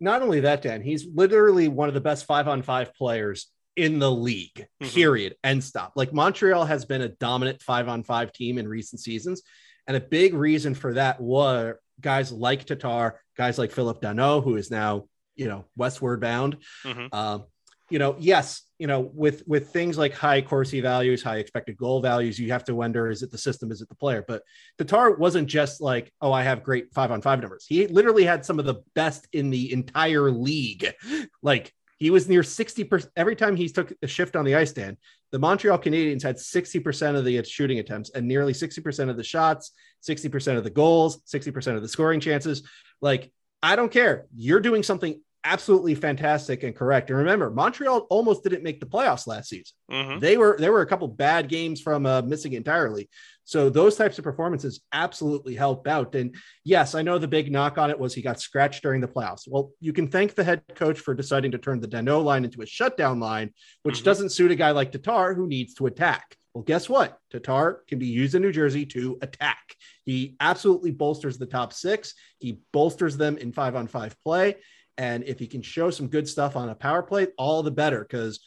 not 0.00 0.22
only 0.22 0.40
that, 0.40 0.62
Dan, 0.62 0.82
he's 0.82 1.06
literally 1.06 1.68
one 1.68 1.88
of 1.88 1.94
the 1.94 2.00
best 2.00 2.26
five 2.26 2.48
on 2.48 2.62
five 2.62 2.94
players 2.94 3.48
in 3.76 3.98
the 3.98 4.10
league, 4.10 4.66
Mhm. 4.82 4.92
period. 4.94 5.36
End 5.42 5.62
stop. 5.64 5.92
Like 5.96 6.12
Montreal 6.12 6.64
has 6.64 6.84
been 6.84 7.02
a 7.02 7.08
dominant 7.08 7.62
five 7.62 7.88
on 7.88 8.02
five 8.02 8.32
team 8.32 8.58
in 8.58 8.68
recent 8.68 9.00
seasons. 9.00 9.42
And 9.86 9.96
a 9.96 10.00
big 10.00 10.34
reason 10.34 10.74
for 10.74 10.94
that 10.94 11.20
were 11.20 11.78
guys 12.00 12.32
like 12.32 12.64
Tatar, 12.64 13.20
guys 13.36 13.58
like 13.58 13.72
Phillip 13.72 14.00
Danault, 14.00 14.44
who 14.44 14.56
is 14.56 14.70
now, 14.70 15.08
you 15.36 15.46
know, 15.46 15.64
westward 15.76 16.20
bound. 16.20 16.58
Mhm. 16.84 17.12
Um, 17.12 17.44
you 17.90 17.98
know, 17.98 18.16
yes, 18.18 18.62
you 18.78 18.86
know, 18.86 19.00
with 19.00 19.46
with 19.46 19.68
things 19.68 19.98
like 19.98 20.14
high 20.14 20.40
Corsi 20.40 20.80
values, 20.80 21.22
high 21.22 21.36
expected 21.36 21.76
goal 21.76 22.00
values, 22.00 22.38
you 22.38 22.50
have 22.50 22.64
to 22.64 22.74
wonder: 22.74 23.10
is 23.10 23.22
it 23.22 23.30
the 23.30 23.36
system, 23.38 23.70
is 23.70 23.82
it 23.82 23.88
the 23.90 23.94
player? 23.94 24.24
But 24.26 24.42
Tatar 24.78 25.16
wasn't 25.16 25.48
just 25.48 25.80
like, 25.82 26.10
oh, 26.22 26.32
I 26.32 26.42
have 26.44 26.62
great 26.64 26.92
five 26.94 27.10
on 27.10 27.20
five 27.20 27.40
numbers. 27.40 27.66
He 27.68 27.86
literally 27.86 28.24
had 28.24 28.44
some 28.44 28.58
of 28.58 28.64
the 28.64 28.82
best 28.94 29.28
in 29.32 29.50
the 29.50 29.72
entire 29.72 30.30
league. 30.30 30.92
Like 31.42 31.74
he 32.04 32.10
was 32.10 32.28
near 32.28 32.42
60% 32.42 33.08
every 33.16 33.34
time 33.34 33.56
he 33.56 33.66
took 33.66 33.90
a 34.02 34.06
shift 34.06 34.36
on 34.36 34.44
the 34.44 34.54
ice 34.54 34.68
stand. 34.68 34.98
The 35.32 35.38
Montreal 35.38 35.78
Canadiens 35.78 36.22
had 36.22 36.36
60% 36.36 37.16
of 37.16 37.24
the 37.24 37.42
shooting 37.44 37.78
attempts 37.78 38.10
and 38.10 38.28
nearly 38.28 38.52
60% 38.52 39.08
of 39.08 39.16
the 39.16 39.24
shots, 39.24 39.70
60% 40.06 40.58
of 40.58 40.64
the 40.64 40.70
goals, 40.70 41.22
60% 41.22 41.76
of 41.76 41.80
the 41.80 41.88
scoring 41.88 42.20
chances. 42.20 42.62
Like, 43.00 43.32
I 43.62 43.74
don't 43.74 43.90
care. 43.90 44.26
You're 44.36 44.60
doing 44.60 44.82
something 44.82 45.18
absolutely 45.44 45.94
fantastic 45.94 46.62
and 46.62 46.76
correct. 46.76 47.08
And 47.08 47.20
remember, 47.20 47.48
Montreal 47.48 48.00
almost 48.10 48.42
didn't 48.42 48.62
make 48.62 48.80
the 48.80 48.86
playoffs 48.86 49.26
last 49.26 49.48
season. 49.48 49.74
Mhm. 49.90 50.20
They 50.20 50.36
were 50.36 50.56
there 50.58 50.72
were 50.72 50.82
a 50.82 50.86
couple 50.86 51.08
bad 51.08 51.48
games 51.48 51.80
from 51.80 52.04
uh, 52.04 52.20
missing 52.20 52.52
entirely. 52.52 53.08
So 53.44 53.68
those 53.68 53.96
types 53.96 54.18
of 54.18 54.24
performances 54.24 54.80
absolutely 54.92 55.54
help 55.54 55.86
out. 55.86 56.14
And 56.14 56.34
yes, 56.64 56.94
I 56.94 57.02
know 57.02 57.18
the 57.18 57.28
big 57.28 57.52
knock 57.52 57.76
on 57.78 57.90
it 57.90 57.98
was 57.98 58.14
he 58.14 58.22
got 58.22 58.40
scratched 58.40 58.82
during 58.82 59.00
the 59.00 59.08
playoffs. 59.08 59.42
Well, 59.46 59.72
you 59.80 59.92
can 59.92 60.08
thank 60.08 60.34
the 60.34 60.44
head 60.44 60.62
coach 60.74 60.98
for 60.98 61.14
deciding 61.14 61.50
to 61.52 61.58
turn 61.58 61.80
the 61.80 61.88
Danault 61.88 62.24
line 62.24 62.44
into 62.44 62.62
a 62.62 62.66
shutdown 62.66 63.20
line, 63.20 63.52
which 63.82 64.00
Mhm. 64.00 64.04
doesn't 64.04 64.32
suit 64.32 64.50
a 64.50 64.56
guy 64.56 64.70
like 64.70 64.92
Tatar 64.92 65.34
who 65.34 65.46
needs 65.46 65.74
to 65.74 65.86
attack. 65.86 66.36
Well, 66.54 66.64
guess 66.64 66.88
what? 66.88 67.18
Tatar 67.30 67.82
can 67.88 67.98
be 67.98 68.06
used 68.06 68.34
in 68.34 68.42
New 68.42 68.52
Jersey 68.52 68.86
to 68.86 69.18
attack. 69.22 69.74
He 70.04 70.36
absolutely 70.40 70.92
bolsters 70.92 71.36
the 71.36 71.46
top 71.46 71.72
six. 71.72 72.14
He 72.38 72.60
bolsters 72.72 73.16
them 73.16 73.36
in 73.38 73.52
five 73.52 73.74
on 73.74 73.88
five 73.88 74.16
play. 74.22 74.56
And 74.96 75.24
if 75.24 75.40
he 75.40 75.48
can 75.48 75.62
show 75.62 75.90
some 75.90 76.06
good 76.06 76.28
stuff 76.28 76.54
on 76.54 76.68
a 76.68 76.74
power 76.74 77.02
play, 77.02 77.26
all 77.36 77.62
the 77.64 77.72
better 77.72 78.00
because 78.00 78.40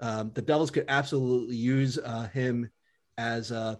um, 0.00 0.30
the 0.34 0.42
Devils 0.42 0.70
could 0.70 0.84
absolutely 0.88 1.56
use 1.56 1.96
uh, 1.96 2.28
him 2.34 2.70
as 3.16 3.50
uh, 3.50 3.76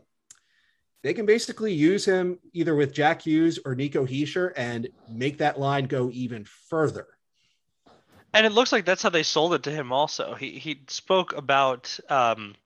they 1.07 1.15
can 1.15 1.25
basically 1.25 1.73
use 1.73 2.05
him 2.05 2.41
either 2.53 2.75
with 2.75 2.93
Jack 2.93 3.23
Hughes 3.23 3.61
or 3.65 3.77
Nico 3.77 4.05
Hischier 4.05 4.53
and 4.57 4.89
make 5.09 5.39
that 5.39 5.57
line 5.57 5.85
go 5.85 6.11
even 6.13 6.45
further. 6.45 7.07
And 8.35 8.45
it 8.45 8.51
looks 8.51 8.73
like 8.73 8.85
that's 8.85 9.05
how 9.05 9.11
they 9.11 9.23
sold 9.23 9.55
it 9.55 9.63
to 9.63 9.71
him. 9.71 9.93
Also, 9.93 10.35
he 10.35 10.59
he 10.59 10.83
spoke 10.89 11.33
about 11.37 11.97
um, 12.09 12.57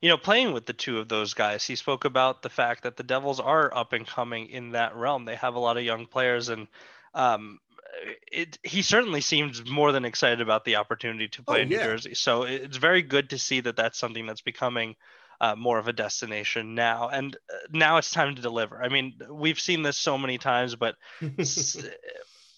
you 0.00 0.08
know 0.08 0.16
playing 0.16 0.54
with 0.54 0.64
the 0.64 0.72
two 0.72 0.98
of 0.98 1.10
those 1.10 1.34
guys. 1.34 1.62
He 1.66 1.76
spoke 1.76 2.06
about 2.06 2.40
the 2.40 2.48
fact 2.48 2.84
that 2.84 2.96
the 2.96 3.02
Devils 3.02 3.38
are 3.38 3.72
up 3.76 3.92
and 3.92 4.06
coming 4.06 4.48
in 4.48 4.70
that 4.72 4.96
realm. 4.96 5.26
They 5.26 5.36
have 5.36 5.54
a 5.54 5.60
lot 5.60 5.76
of 5.76 5.84
young 5.84 6.06
players, 6.06 6.48
and 6.48 6.68
um, 7.14 7.60
it 8.32 8.58
he 8.62 8.80
certainly 8.80 9.20
seems 9.20 9.68
more 9.68 9.92
than 9.92 10.06
excited 10.06 10.40
about 10.40 10.64
the 10.64 10.76
opportunity 10.76 11.28
to 11.28 11.42
play 11.42 11.58
Oh, 11.58 11.62
in 11.62 11.68
New 11.68 11.76
yeah. 11.76 11.84
Jersey. 11.84 12.14
So 12.14 12.44
it's 12.44 12.78
very 12.78 13.02
good 13.02 13.30
to 13.30 13.38
see 13.38 13.60
that 13.60 13.76
that's 13.76 13.98
something 13.98 14.26
that's 14.26 14.40
becoming. 14.40 14.96
Uh, 15.40 15.54
more 15.56 15.78
of 15.78 15.88
a 15.88 15.92
destination 15.94 16.74
now, 16.74 17.08
and 17.08 17.34
uh, 17.50 17.56
now 17.72 17.96
it's 17.96 18.10
time 18.10 18.34
to 18.34 18.42
deliver. 18.42 18.82
I 18.82 18.90
mean, 18.90 19.14
we've 19.30 19.58
seen 19.58 19.82
this 19.82 19.96
so 19.96 20.18
many 20.18 20.36
times, 20.36 20.76
but 20.76 20.96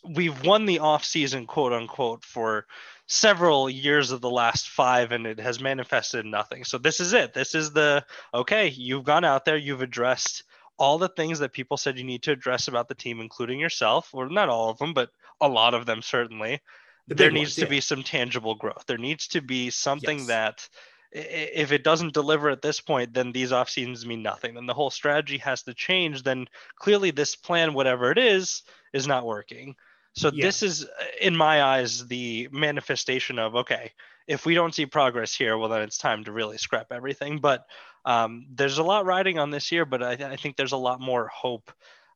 we've 0.04 0.42
won 0.44 0.66
the 0.66 0.80
off 0.80 1.04
season 1.04 1.46
quote 1.46 1.72
unquote 1.72 2.24
for 2.24 2.66
several 3.06 3.68
years 3.70 4.10
of 4.10 4.20
the 4.20 4.30
last 4.30 4.68
five 4.68 5.12
and 5.12 5.26
it 5.26 5.38
has 5.38 5.60
manifested 5.60 6.24
nothing 6.24 6.64
so 6.64 6.78
this 6.78 6.98
is 6.98 7.12
it 7.12 7.34
this 7.34 7.54
is 7.54 7.72
the 7.72 8.04
okay 8.32 8.68
you've 8.68 9.04
gone 9.04 9.24
out 9.24 9.44
there 9.44 9.56
you've 9.56 9.82
addressed 9.82 10.44
all 10.78 10.98
the 10.98 11.08
things 11.10 11.38
that 11.38 11.52
people 11.52 11.76
said 11.76 11.98
you 11.98 12.04
need 12.04 12.22
to 12.22 12.32
address 12.32 12.68
about 12.68 12.88
the 12.88 12.94
team 12.94 13.20
including 13.20 13.60
yourself 13.60 14.10
or 14.12 14.28
not 14.28 14.48
all 14.48 14.70
of 14.70 14.78
them 14.78 14.92
but 14.94 15.10
a 15.40 15.48
lot 15.48 15.74
of 15.74 15.86
them 15.86 16.02
certainly 16.02 16.60
The 17.06 17.14
there 17.14 17.30
needs 17.30 17.50
ones, 17.50 17.54
to 17.56 17.60
yeah. 17.62 17.70
be 17.70 17.80
some 17.80 18.02
tangible 18.02 18.54
growth 18.54 18.84
there 18.86 18.98
needs 18.98 19.28
to 19.28 19.40
be 19.40 19.70
something 19.70 20.18
Yes. 20.18 20.26
that 20.28 20.68
if 21.12 21.72
it 21.72 21.84
doesn't 21.84 22.14
deliver 22.14 22.48
at 22.50 22.62
this 22.62 22.80
point 22.80 23.12
then 23.14 23.32
these 23.32 23.52
off 23.52 23.68
seasons 23.68 24.06
mean 24.06 24.22
nothing 24.22 24.54
then 24.54 24.66
the 24.66 24.74
whole 24.74 24.90
strategy 24.90 25.38
has 25.38 25.62
to 25.62 25.74
change 25.74 26.22
then 26.22 26.46
clearly 26.76 27.10
this 27.10 27.36
plan 27.36 27.74
whatever 27.74 28.10
it 28.10 28.18
is 28.18 28.62
is 28.92 29.06
not 29.06 29.26
working 29.26 29.76
So 30.14 30.30
Yeah. 30.30 30.44
this 30.44 30.62
is, 30.62 30.86
in 31.20 31.36
my 31.36 31.62
eyes, 31.62 32.06
the 32.06 32.48
manifestation 32.52 33.38
of 33.38 33.54
okay, 33.56 33.92
if 34.26 34.44
we 34.46 34.54
don't 34.54 34.74
see 34.74 34.86
progress 34.86 35.34
here, 35.34 35.56
well 35.56 35.68
then 35.70 35.82
it's 35.82 35.98
time 35.98 36.24
to 36.24 36.32
really 36.32 36.58
scrap 36.58 36.92
everything. 36.92 37.38
But 37.40 37.64
um, 38.04 38.46
there's 38.54 38.78
a 38.78 38.82
lot 38.82 39.06
riding 39.06 39.38
on 39.38 39.50
this 39.50 39.72
year, 39.72 39.84
but 39.86 40.02
I, 40.02 40.12
I 40.12 40.36
think 40.36 40.56
there's 40.56 40.72
a 40.72 40.76
lot 40.76 41.00
more 41.00 41.28
hope 41.28 41.72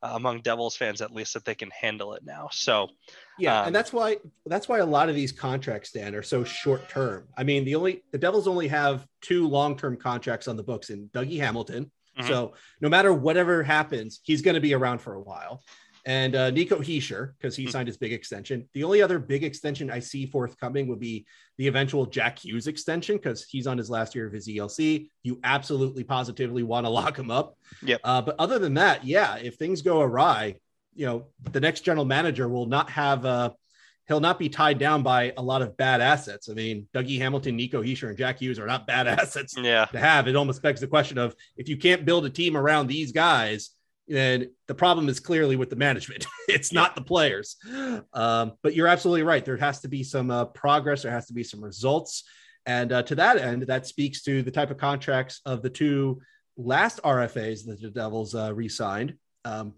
uh, 0.06 0.16
among 0.16 0.40
Devils 0.40 0.76
fans, 0.76 1.00
at 1.00 1.12
least, 1.12 1.34
that 1.34 1.44
they 1.44 1.54
can 1.54 1.70
handle 1.70 2.14
it 2.14 2.25
now. 2.25 2.48
So 2.52 2.88
Yeah, 3.38 3.60
Um, 3.60 3.66
and 3.66 3.75
that's 3.75 3.92
why 3.92 4.16
that's 4.46 4.68
why 4.68 4.78
a 4.78 4.86
lot 4.86 5.08
of 5.08 5.14
these 5.14 5.32
contracts, 5.32 5.92
Dan, 5.92 6.14
are 6.14 6.22
so 6.22 6.44
short 6.44 6.88
term. 6.88 7.28
I 7.36 7.44
mean, 7.44 7.64
the 7.64 7.75
only 7.75 8.02
the 8.12 8.18
Devils 8.18 8.48
only 8.48 8.68
have 8.68 9.06
two 9.20 9.46
long 9.48 9.76
term 9.76 9.96
contracts 9.96 10.48
on 10.48 10.56
the 10.56 10.62
books 10.62 10.90
in 10.90 11.08
Dougie 11.10 11.38
Hamilton. 11.38 11.90
Mhm. 12.18 12.28
So 12.28 12.54
no 12.80 12.88
matter 12.88 13.12
whatever 13.12 13.62
happens, 13.62 14.20
he's 14.22 14.40
going 14.40 14.54
to 14.54 14.60
be 14.60 14.75
around 14.75 15.00
for 15.00 15.14
a 15.14 15.20
while. 15.20 15.62
And 16.06 16.36
uh, 16.36 16.50
Nico 16.50 16.78
Hischier, 16.78 17.32
because 17.36 17.56
he 17.56 17.64
Hmm. 17.64 17.70
signed 17.70 17.88
his 17.88 17.96
big 17.98 18.12
extension. 18.12 18.68
The 18.75 18.84
only 18.84 19.02
other 19.02 19.18
big 19.18 19.42
extension 19.42 19.90
I 19.90 19.98
see 19.98 20.25
forthcoming 20.25 20.86
would 20.86 21.00
be 21.00 21.26
the 21.58 21.66
eventual 21.66 22.06
Jack 22.06 22.38
Hughes 22.38 22.68
extension, 22.68 23.16
because 23.16 23.44
he's 23.44 23.66
on 23.66 23.76
his 23.76 23.90
last 23.90 24.14
year 24.14 24.26
of 24.26 24.32
his 24.32 24.46
ELC. 24.48 25.08
You 25.25 25.40
absolutely 25.42 26.04
positively 26.04 26.62
want 26.62 26.86
to 26.86 26.90
lock 26.90 27.18
him 27.18 27.30
up. 27.30 27.58
Yep. 27.82 28.00
Uh, 28.04 28.22
but 28.22 28.36
other 28.38 28.58
than 28.60 28.75
that, 28.75 29.04
yeah, 29.04 29.36
if 29.36 29.56
things 29.56 29.82
go 29.82 30.00
awry, 30.00 30.54
you 30.94 31.06
know, 31.06 31.26
the 31.50 31.60
next 31.60 31.80
general 31.80 32.04
manager 32.06 32.48
will 32.48 32.66
not 32.66 32.88
have 32.90 33.26
uh 33.26 33.50
he'll 34.08 34.20
not 34.20 34.38
be 34.38 34.48
tied 34.48 34.78
down 34.78 35.02
by 35.02 35.32
a 35.36 35.42
lot 35.42 35.62
of 35.62 35.76
bad 35.76 36.00
assets. 36.00 36.48
I 36.48 36.52
mean, 36.54 36.86
Dougie 36.94 37.18
Hamilton, 37.18 37.56
Nico 37.56 37.82
Hischier, 37.82 38.08
and 38.10 38.16
Jack 38.16 38.40
Hughes 38.40 38.56
are 38.60 38.66
not 38.66 38.86
bad 38.86 39.08
assets 39.18 39.56
yeah, 39.60 39.86
to 39.86 39.98
have. 39.98 40.28
It 40.28 40.36
almost 40.36 40.62
begs 40.62 40.80
the 40.80 40.86
question 40.86 41.18
of 41.18 41.34
if 41.56 41.68
you 41.68 41.76
can't 41.76 42.04
build 42.04 42.25
a 42.25 42.30
team 42.30 42.56
around 42.56 42.86
these 42.86 43.10
guys, 43.10 43.70
then 44.08 44.50
the 44.68 44.75
problem 44.75 45.08
is 45.08 45.20
clearly 45.20 45.56
with 45.56 45.70
the 45.70 45.76
management. 45.76 46.26
it's 46.48 46.72
not 46.72 46.94
the 46.94 47.02
players. 47.02 47.56
Um, 48.12 48.52
but 48.62 48.75
you're 48.75 48.86
absolutely 48.86 49.22
right. 49.22 49.44
There 49.44 49.56
has 49.56 49.80
to 49.80 49.88
be 49.88 50.02
some 50.04 50.30
uh, 50.30 50.44
progress. 50.46 51.02
There 51.02 51.10
has 51.12 51.26
to 51.26 51.32
be 51.32 51.42
some 51.42 51.62
results. 51.62 52.25
And 52.66 52.92
uh, 52.92 53.02
to 53.04 53.14
that 53.16 53.38
end, 53.38 53.62
that 53.62 53.86
speaks 53.86 54.22
to 54.22 54.42
the 54.42 54.50
type 54.50 54.70
of 54.70 54.76
contracts 54.78 55.40
of 55.44 55.62
the 55.62 55.70
two 55.70 56.20
last 56.56 57.00
RFAs 57.02 57.66
that 57.66 57.80
the 57.80 57.90
Devils 57.90 58.34
uh, 58.34 58.52
re-signed 58.54 59.14
um, 59.44 59.75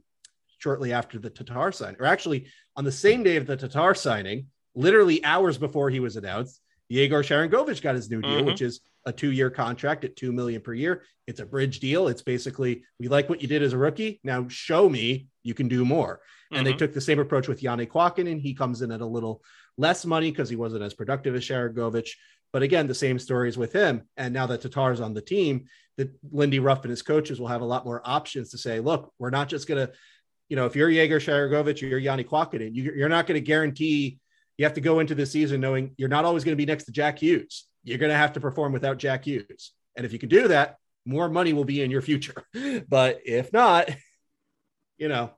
shortly 0.59 0.93
after 0.93 1.19
the 1.19 1.31
Tatar 1.31 1.73
sign, 1.73 1.97
or 1.99 2.07
actually 2.07 2.47
on 2.77 2.85
the 2.85 2.93
same 2.93 3.23
day 3.23 3.37
of 3.37 3.47
the 3.47 3.57
Tatar 3.57 3.95
signing, 3.95 4.47
literally 4.75 5.25
hours 5.25 5.59
before 5.59 5.91
he 5.91 6.01
was 6.01 6.17
announced, 6.17 6.61
Yegor 6.89 7.23
Sharangovich 7.23 7.83
got 7.83 7.95
his 7.95 8.09
new 8.11 8.23
deal, 8.23 8.43
Mhm. 8.43 8.47
which 8.47 8.63
is 8.63 8.81
a 9.09 9.13
two-year 9.13 9.51
contract 9.51 10.05
at 10.05 10.17
two 10.17 10.33
million 10.33 10.61
per 10.61 10.75
year. 10.75 11.03
It's 11.27 11.41
a 11.41 11.47
bridge 11.47 11.81
deal. 11.81 12.09
It's 12.09 12.23
basically 12.23 12.85
we 13.01 13.09
like 13.09 13.29
what 13.29 13.43
you 13.43 13.49
did 13.49 13.63
as 13.63 13.73
a 13.73 13.79
rookie. 13.79 14.21
Now 14.23 14.47
show 14.49 14.89
me 14.89 15.27
you 15.43 15.55
can 15.55 15.69
do 15.69 15.85
more. 15.85 16.21
And 16.51 16.67
they 16.67 16.73
Mhm. 16.73 16.79
took 16.79 16.93
the 16.95 17.01
same 17.01 17.19
approach 17.19 17.49
with 17.49 17.61
Janne 17.61 17.89
Kuokkanen. 17.89 18.41
He 18.41 18.55
comes 18.55 18.81
in 18.83 18.91
at 18.93 19.01
a 19.03 19.07
little 19.07 19.43
less 19.77 20.07
money 20.07 20.31
because 20.31 20.49
he 20.49 20.57
wasn't 20.57 20.83
as 20.83 20.95
productive 20.95 21.35
as 21.35 21.43
Sharangovich. 21.45 22.11
But 22.53 22.63
again, 22.63 22.87
the 22.87 22.95
same 22.95 23.19
stories 23.19 23.59
with 23.59 23.73
him. 23.73 24.03
And 24.17 24.33
now 24.33 24.47
that 24.47 24.63
Tatar's 24.63 25.01
on 25.01 25.13
the 25.13 25.21
team, 25.21 25.67
that 25.99 26.11
Lindy 26.31 26.59
Ruff 26.59 26.83
and 26.85 26.91
his 26.91 27.03
coaches 27.03 27.39
will 27.39 27.49
have 27.49 27.61
a 27.61 27.67
lot 27.67 27.85
more 27.85 28.01
options 28.05 28.51
to 28.51 28.59
say, 28.59 28.81
look, 28.81 29.13
we're 29.19 29.29
not 29.31 29.49
just 29.49 29.69
going 29.69 29.87
to, 29.87 29.93
you 30.49 30.57
know, 30.57 30.65
if 30.65 30.75
you're 30.75 30.89
Yegor 30.89 31.21
Sharangovich 31.21 31.83
or 31.83 31.87
you're 31.87 32.01
Janne 32.01 32.27
Kuokkanen, 32.27 32.75
you, 32.75 32.93
you're 32.97 33.11
not 33.11 33.27
going 33.27 33.39
to 33.39 33.47
guarantee 33.47 34.19
you 34.57 34.65
have 34.65 34.75
to 34.75 34.81
go 34.81 34.99
into 35.01 35.15
the 35.15 35.27
season 35.27 35.61
knowing 35.61 35.95
you're 35.99 36.09
not 36.09 36.25
always 36.25 36.43
going 36.45 36.53
to 36.53 36.57
be 36.57 36.67
next 36.67 36.85
to 36.85 36.93
Jack 36.93 37.19
Hughes. 37.21 37.68
You're 37.89 37.99
going 37.99 38.11
to 38.13 38.17
have 38.17 38.33
to 38.35 38.41
perform 38.41 38.73
without 38.73 38.99
Jack 38.99 39.25
Hughes. 39.25 39.73
And 39.97 40.05
if 40.07 40.13
you 40.13 40.19
can 40.19 40.29
do 40.29 40.49
that, 40.49 40.77
more 41.05 41.29
money 41.29 41.53
will 41.53 41.65
be 41.65 41.83
in 41.83 41.91
your 41.91 42.03
future. 42.03 42.45
But 42.89 43.21
if 43.25 43.53
not, 43.53 43.89
you 44.99 45.09
know, 45.09 45.31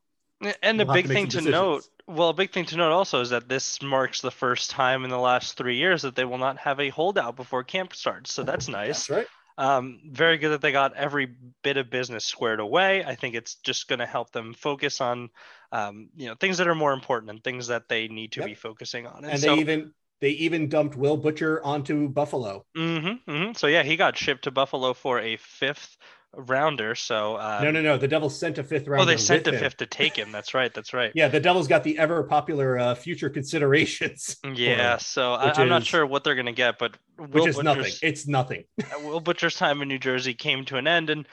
And 0.63 0.81
the 0.81 0.85
big 0.85 1.07
to 1.07 1.13
thing 1.13 1.29
to 1.29 1.41
note, 1.43 1.85
well, 2.07 2.31
a 2.31 2.35
big 2.35 2.51
thing 2.53 2.65
to 2.67 2.77
note 2.77 2.93
also 2.93 3.21
is 3.21 3.31
that 3.31 3.49
this 3.49 3.81
marks 3.83 4.21
the 4.21 4.31
first 4.31 4.71
time 4.71 5.05
in 5.05 5.11
the 5.11 5.19
last 5.19 5.57
three 5.57 5.77
years 5.77 6.03
that 6.03 6.17
they 6.17 6.25
will 6.25 6.39
not 6.39 6.59
have 6.59 6.81
a 6.81 6.89
holdout 6.89 7.37
before 7.37 7.63
camp 7.63 7.95
starts. 7.95 8.33
So 8.33 8.43
that's 8.43 8.69
nice. 8.69 9.07
that's 9.07 9.11
right. 9.11 9.27
Um, 9.59 10.01
very 10.11 10.39
good 10.39 10.51
that 10.53 10.63
they 10.63 10.73
got 10.73 10.95
every 10.97 11.29
bit 11.63 11.77
of 11.77 11.91
business 11.91 12.25
squared 12.25 12.61
away. 12.61 13.05
I 13.05 13.15
think 13.15 13.35
it's 13.35 13.57
just 13.57 13.89
going 13.89 13.99
to 13.99 14.07
help 14.07 14.33
them 14.33 14.55
focus 14.55 15.03
on, 15.03 15.29
um, 15.71 16.09
you 16.17 16.27
know, 16.29 16.35
things 16.35 16.59
that 16.59 16.69
are 16.69 16.75
more 16.75 16.95
important 16.95 17.29
and 17.31 17.45
things 17.45 17.67
that 17.67 17.87
they 17.89 18.09
need 18.09 18.33
to 18.33 18.41
Yep. 18.41 18.49
be 18.49 18.55
focusing 18.55 19.07
on. 19.07 19.25
And 19.27 19.39
so, 19.39 19.55
they 19.55 19.61
even 19.61 19.93
they 20.21 20.31
even 20.31 20.69
dumped 20.69 20.97
Will 20.97 21.17
Butcher 21.17 21.63
onto 21.65 22.09
Buffalo. 22.09 22.65
Mhm, 22.77 23.21
mhm. 23.27 23.57
so 23.57 23.67
yeah, 23.67 23.83
he 23.83 23.97
got 23.97 24.17
shipped 24.17 24.45
to 24.45 24.51
Buffalo 24.51 24.93
for 24.95 25.19
a 25.19 25.37
fifth 25.37 25.97
rounder. 26.33 26.95
So 26.95 27.37
uh, 27.37 27.61
no, 27.63 27.71
no, 27.71 27.83
no. 27.83 27.99
The 27.99 28.09
Devils 28.09 28.39
sent 28.39 28.59
a 28.59 28.65
fifth 28.65 28.87
rounder. 28.87 29.03
oh, 29.03 29.05
they 29.05 29.17
sent 29.17 29.47
a 29.47 29.53
fifth 29.53 29.79
to 29.79 29.87
take 29.87 30.17
him. 30.17 30.31
That's 30.33 30.55
right. 30.55 30.73
That's 30.73 30.93
right. 30.93 31.13
Yeah, 31.15 31.29
the 31.29 31.41
Devils 31.41 31.69
got 31.69 31.85
the 31.85 31.99
ever 31.99 32.23
popular 32.23 32.79
uh, 32.79 32.95
future 32.95 33.31
considerations. 33.31 34.37
Yeah, 34.55 34.95
him, 34.95 35.01
so 35.01 35.35
I, 35.35 35.53
I'm 35.53 35.69
not 35.69 35.85
sure 35.85 36.05
what 36.05 36.25
they're 36.25 36.35
going 36.35 36.47
to 36.47 36.53
get, 36.53 36.79
but 36.79 36.97
which 37.19 37.33
Will 37.33 37.47
is 37.47 37.59
nothing. 37.59 37.93
It's 38.03 38.27
nothing. 38.27 38.65
uh, 38.83 39.01
Will 39.05 39.21
Butcher's 39.21 39.55
time 39.57 39.81
in 39.83 39.89
New 39.89 39.99
Jersey 39.99 40.35
came 40.35 40.65
to 40.67 40.77
an 40.77 40.87
end, 40.87 41.11
and 41.11 41.27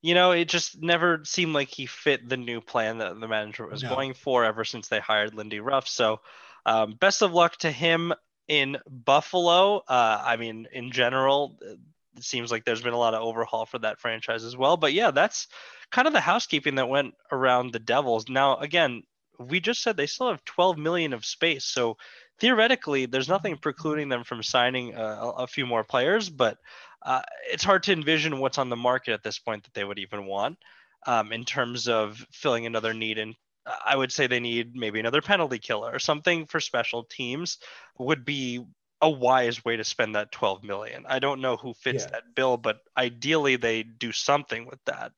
you 0.00 0.14
know 0.14 0.32
it 0.32 0.48
just 0.48 0.82
never 0.82 1.22
seemed 1.24 1.54
like 1.54 1.68
he 1.68 1.86
fit 1.86 2.28
the 2.28 2.36
new 2.36 2.60
plan 2.60 2.98
that 2.98 3.18
the 3.20 3.28
manager 3.28 3.66
was 3.66 3.82
No. 3.82 3.90
going 3.90 4.14
for 4.14 4.44
ever 4.44 4.64
since 4.64 4.88
they 4.88 5.00
hired 5.00 5.34
Lindy 5.34 5.60
Ruff. 5.60 5.86
So, 5.88 6.20
um, 6.66 6.94
best 6.98 7.22
of 7.22 7.32
luck 7.32 7.56
to 7.58 7.70
him 7.70 8.12
in 8.52 8.76
Buffalo. 8.86 9.78
Uh, 9.88 10.22
I 10.22 10.36
mean, 10.36 10.68
in 10.72 10.92
general, 10.92 11.56
uh, 11.66 11.72
it 12.18 12.22
seems 12.22 12.50
like 12.50 12.66
there's 12.66 12.82
been 12.82 12.92
a 12.92 12.98
lot 12.98 13.14
of 13.14 13.22
overhaul 13.22 13.64
for 13.64 13.78
that 13.78 13.98
franchise 13.98 14.44
as 14.44 14.54
well. 14.54 14.76
But 14.76 14.92
yeah, 14.92 15.10
that's 15.10 15.48
kind 15.90 16.06
of 16.06 16.12
the 16.12 16.20
housekeeping 16.20 16.74
that 16.74 16.90
went 16.90 17.14
around 17.30 17.72
the 17.72 17.78
Devils. 17.78 18.26
Now, 18.28 18.58
again, 18.58 19.04
we 19.38 19.58
just 19.58 19.82
said 19.82 19.96
they 19.96 20.06
still 20.06 20.28
have 20.28 20.44
12 20.44 20.76
million 20.76 21.14
of 21.14 21.24
space, 21.24 21.64
so 21.64 21.96
theoretically, 22.40 23.06
there's 23.06 23.28
nothing 23.28 23.56
precluding 23.56 24.10
them 24.10 24.22
from 24.22 24.42
signing 24.42 24.94
uh, 24.94 25.32
a, 25.38 25.46
few 25.46 25.64
more 25.64 25.82
players, 25.82 26.28
but 26.28 26.58
uh, 27.06 27.22
it's 27.50 27.64
hard 27.64 27.82
to 27.84 27.92
envision 27.92 28.38
what's 28.38 28.58
on 28.58 28.68
the 28.68 28.76
market 28.76 29.12
at 29.12 29.22
this 29.22 29.38
point 29.38 29.64
that 29.64 29.72
they 29.72 29.84
would 29.84 29.98
even 29.98 30.26
want 30.26 30.58
um, 31.06 31.32
in 31.32 31.44
terms 31.46 31.88
of 31.88 32.22
filling 32.32 32.66
another 32.66 32.92
need. 32.92 33.16
And 33.16 33.34
I 33.66 33.96
would 33.96 34.12
say 34.12 34.26
they 34.26 34.40
need 34.40 34.74
maybe 34.74 34.98
another 35.00 35.22
penalty 35.22 35.58
killer 35.58 35.92
or 35.92 35.98
something 35.98 36.46
for 36.46 36.60
special 36.60 37.04
teams 37.04 37.58
would 37.98 38.24
be 38.24 38.64
a 39.00 39.10
wise 39.10 39.64
way 39.64 39.76
to 39.76 39.84
spend 39.84 40.14
that 40.14 40.32
12 40.32 40.62
million. 40.62 41.04
I 41.08 41.18
don't 41.18 41.40
know 41.40 41.56
who 41.56 41.74
fits 41.74 42.04
Yeah. 42.04 42.10
that 42.10 42.34
bill, 42.34 42.56
but 42.56 42.80
ideally 42.96 43.56
they 43.56 43.82
do 43.82 44.12
something 44.12 44.66
with 44.66 44.78
that. 44.86 45.12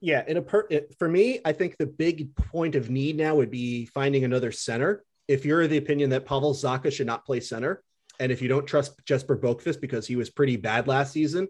Yeah, 0.00 0.24
in 0.26 0.36
a 0.36 0.42
per 0.42 0.68
for 0.98 1.08
me, 1.08 1.40
I 1.44 1.52
think 1.52 1.78
the 1.78 1.86
big 1.86 2.34
point 2.36 2.74
of 2.74 2.90
need 2.90 3.16
now 3.16 3.34
would 3.34 3.50
be 3.50 3.86
finding 3.86 4.24
another 4.24 4.52
center. 4.52 5.04
If 5.26 5.44
you're 5.44 5.62
of 5.62 5.70
the 5.70 5.78
opinion 5.78 6.10
that 6.10 6.26
Pavel 6.26 6.54
Zacha 6.54 6.92
should 6.92 7.06
not 7.06 7.24
play 7.24 7.40
center, 7.40 7.82
and 8.20 8.30
if 8.30 8.40
you 8.40 8.48
don't 8.48 8.66
trust 8.66 9.04
Jesper 9.04 9.36
Boqvist 9.36 9.80
because 9.80 10.06
he 10.06 10.16
was 10.16 10.30
pretty 10.30 10.56
bad 10.56 10.86
last 10.86 11.12
season, 11.12 11.48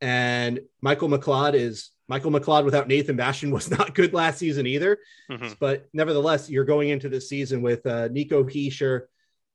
and 0.00 0.60
Michael 0.80 1.08
McLeod 1.08 1.54
is 1.54 1.90
Michael 2.12 2.30
McLeod 2.30 2.66
without 2.66 2.88
Nathan 2.88 3.16
Bastian 3.16 3.50
was 3.50 3.70
not 3.70 3.94
good 3.94 4.12
last 4.12 4.36
season 4.36 4.66
either. 4.66 4.98
Mhm. 5.30 5.56
But 5.58 5.88
nevertheless, 5.94 6.50
you're 6.50 6.66
going 6.66 6.90
into 6.90 7.08
this 7.08 7.26
season 7.26 7.62
with 7.62 7.86
uh, 7.86 8.08
Nico 8.08 8.44
Hischier, 8.44 9.04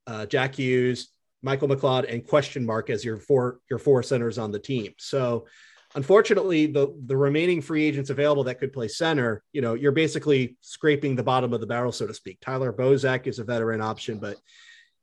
uh, 0.07 0.25
Jack 0.25 0.55
Hughes, 0.55 1.09
Michael 1.43 1.67
McLeod, 1.67 2.11
and 2.11 2.25
question 2.25 2.65
mark 2.65 2.89
as 2.89 3.05
your 3.05 3.17
four 3.17 3.59
your 3.69 3.77
four 3.77 4.01
centers 4.01 4.39
on 4.39 4.51
the 4.51 4.57
team. 4.57 4.95
So 4.97 5.45
unfortunately, 5.93 6.65
the 6.65 6.99
the 7.05 7.15
remaining 7.15 7.61
free 7.61 7.83
agents 7.85 8.09
available 8.09 8.45
that 8.45 8.59
could 8.59 8.73
play 8.73 8.87
center, 8.87 9.43
you 9.51 9.61
know, 9.61 9.75
you're 9.75 9.91
basically 9.91 10.57
scraping 10.61 11.15
the 11.15 11.21
bottom 11.21 11.53
of 11.53 11.61
the 11.61 11.67
barrel, 11.67 11.91
so 11.91 12.07
to 12.07 12.13
speak. 12.15 12.39
Tyler 12.41 12.73
Bozak 12.73 13.27
is 13.27 13.37
a 13.37 13.43
veteran 13.43 13.81
option, 13.81 14.17
but 14.17 14.35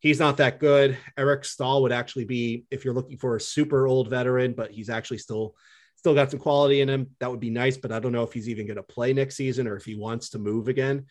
he's 0.00 0.18
not 0.18 0.38
that 0.38 0.58
good. 0.58 0.98
Eric 1.16 1.44
Staal 1.44 1.82
would 1.82 1.92
actually 1.92 2.24
be 2.24 2.64
if 2.72 2.84
you're 2.84 2.94
looking 2.94 3.16
for 3.16 3.36
a 3.36 3.40
super 3.40 3.86
old 3.86 4.10
veteran, 4.10 4.54
but 4.54 4.72
he's 4.72 4.90
actually 4.90 5.18
still 5.18 5.54
still 6.04 6.14
got 6.14 6.30
some 6.30 6.38
quality 6.38 6.82
in 6.82 6.88
him. 6.90 7.06
That 7.18 7.30
would 7.30 7.40
be 7.40 7.48
nice, 7.48 7.78
but 7.78 7.90
I 7.90 7.98
don't 7.98 8.12
know 8.12 8.24
if 8.24 8.34
he's 8.34 8.50
even 8.50 8.66
going 8.66 8.76
to 8.76 8.82
play 8.82 9.14
next 9.14 9.36
season 9.36 9.66
or 9.66 9.74
if 9.74 9.86
he 9.86 9.94
wants 9.94 10.28
to 10.30 10.38
move 10.38 10.68
again. 10.68 11.06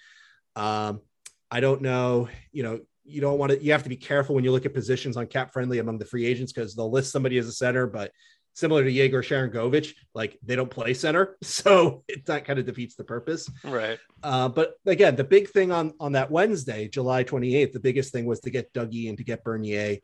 Um, 0.56 1.01
I 1.49 1.62
don't 1.62 1.82
know. 1.82 2.29
You 2.51 2.62
know, 2.62 2.79
you 3.03 3.19
don't 3.19 3.39
want 3.39 3.53
to. 3.53 3.63
You 3.63 3.71
have 3.71 3.82
to 3.84 3.89
be 3.89 3.95
careful 3.95 4.36
when 4.36 4.43
you 4.43 4.51
look 4.51 4.67
at 4.67 4.73
positions 4.75 5.17
on 5.17 5.25
cap 5.25 5.51
friendly 5.51 5.79
among 5.79 5.97
the 5.97 6.06
free 6.06 6.27
agents 6.27 6.53
because 6.53 6.75
they'll 6.75 6.91
list 6.91 7.12
somebody 7.12 7.39
as 7.39 7.47
a 7.47 7.51
center, 7.51 7.88
but 7.88 8.12
similar 8.53 8.84
to 8.84 8.91
Yegor 8.91 9.23
Sharangovich, 9.23 9.95
like 10.13 10.38
they 10.43 10.56
don't 10.56 10.69
play 10.69 10.93
center, 10.93 11.38
so 11.41 12.03
it 12.08 12.27
that 12.27 12.45
kind 12.45 12.60
of 12.60 12.67
defeats 12.67 12.93
the 12.93 13.03
purpose. 13.03 13.49
Right. 13.63 13.97
Uh, 14.21 14.47
but 14.47 14.75
again, 14.86 15.15
the 15.15 15.23
big 15.23 15.49
thing 15.49 15.71
on 15.71 15.93
on 15.99 16.12
that 16.12 16.29
Wednesday, 16.29 16.88
July 16.88 17.23
28th, 17.23 17.71
the 17.71 17.79
biggest 17.79 18.13
thing 18.13 18.25
was 18.25 18.41
to 18.41 18.51
get 18.51 18.71
Dougie 18.73 19.10
and 19.10 19.17
to 19.17 19.23
get 19.23 19.43
Bernier, 19.43 19.97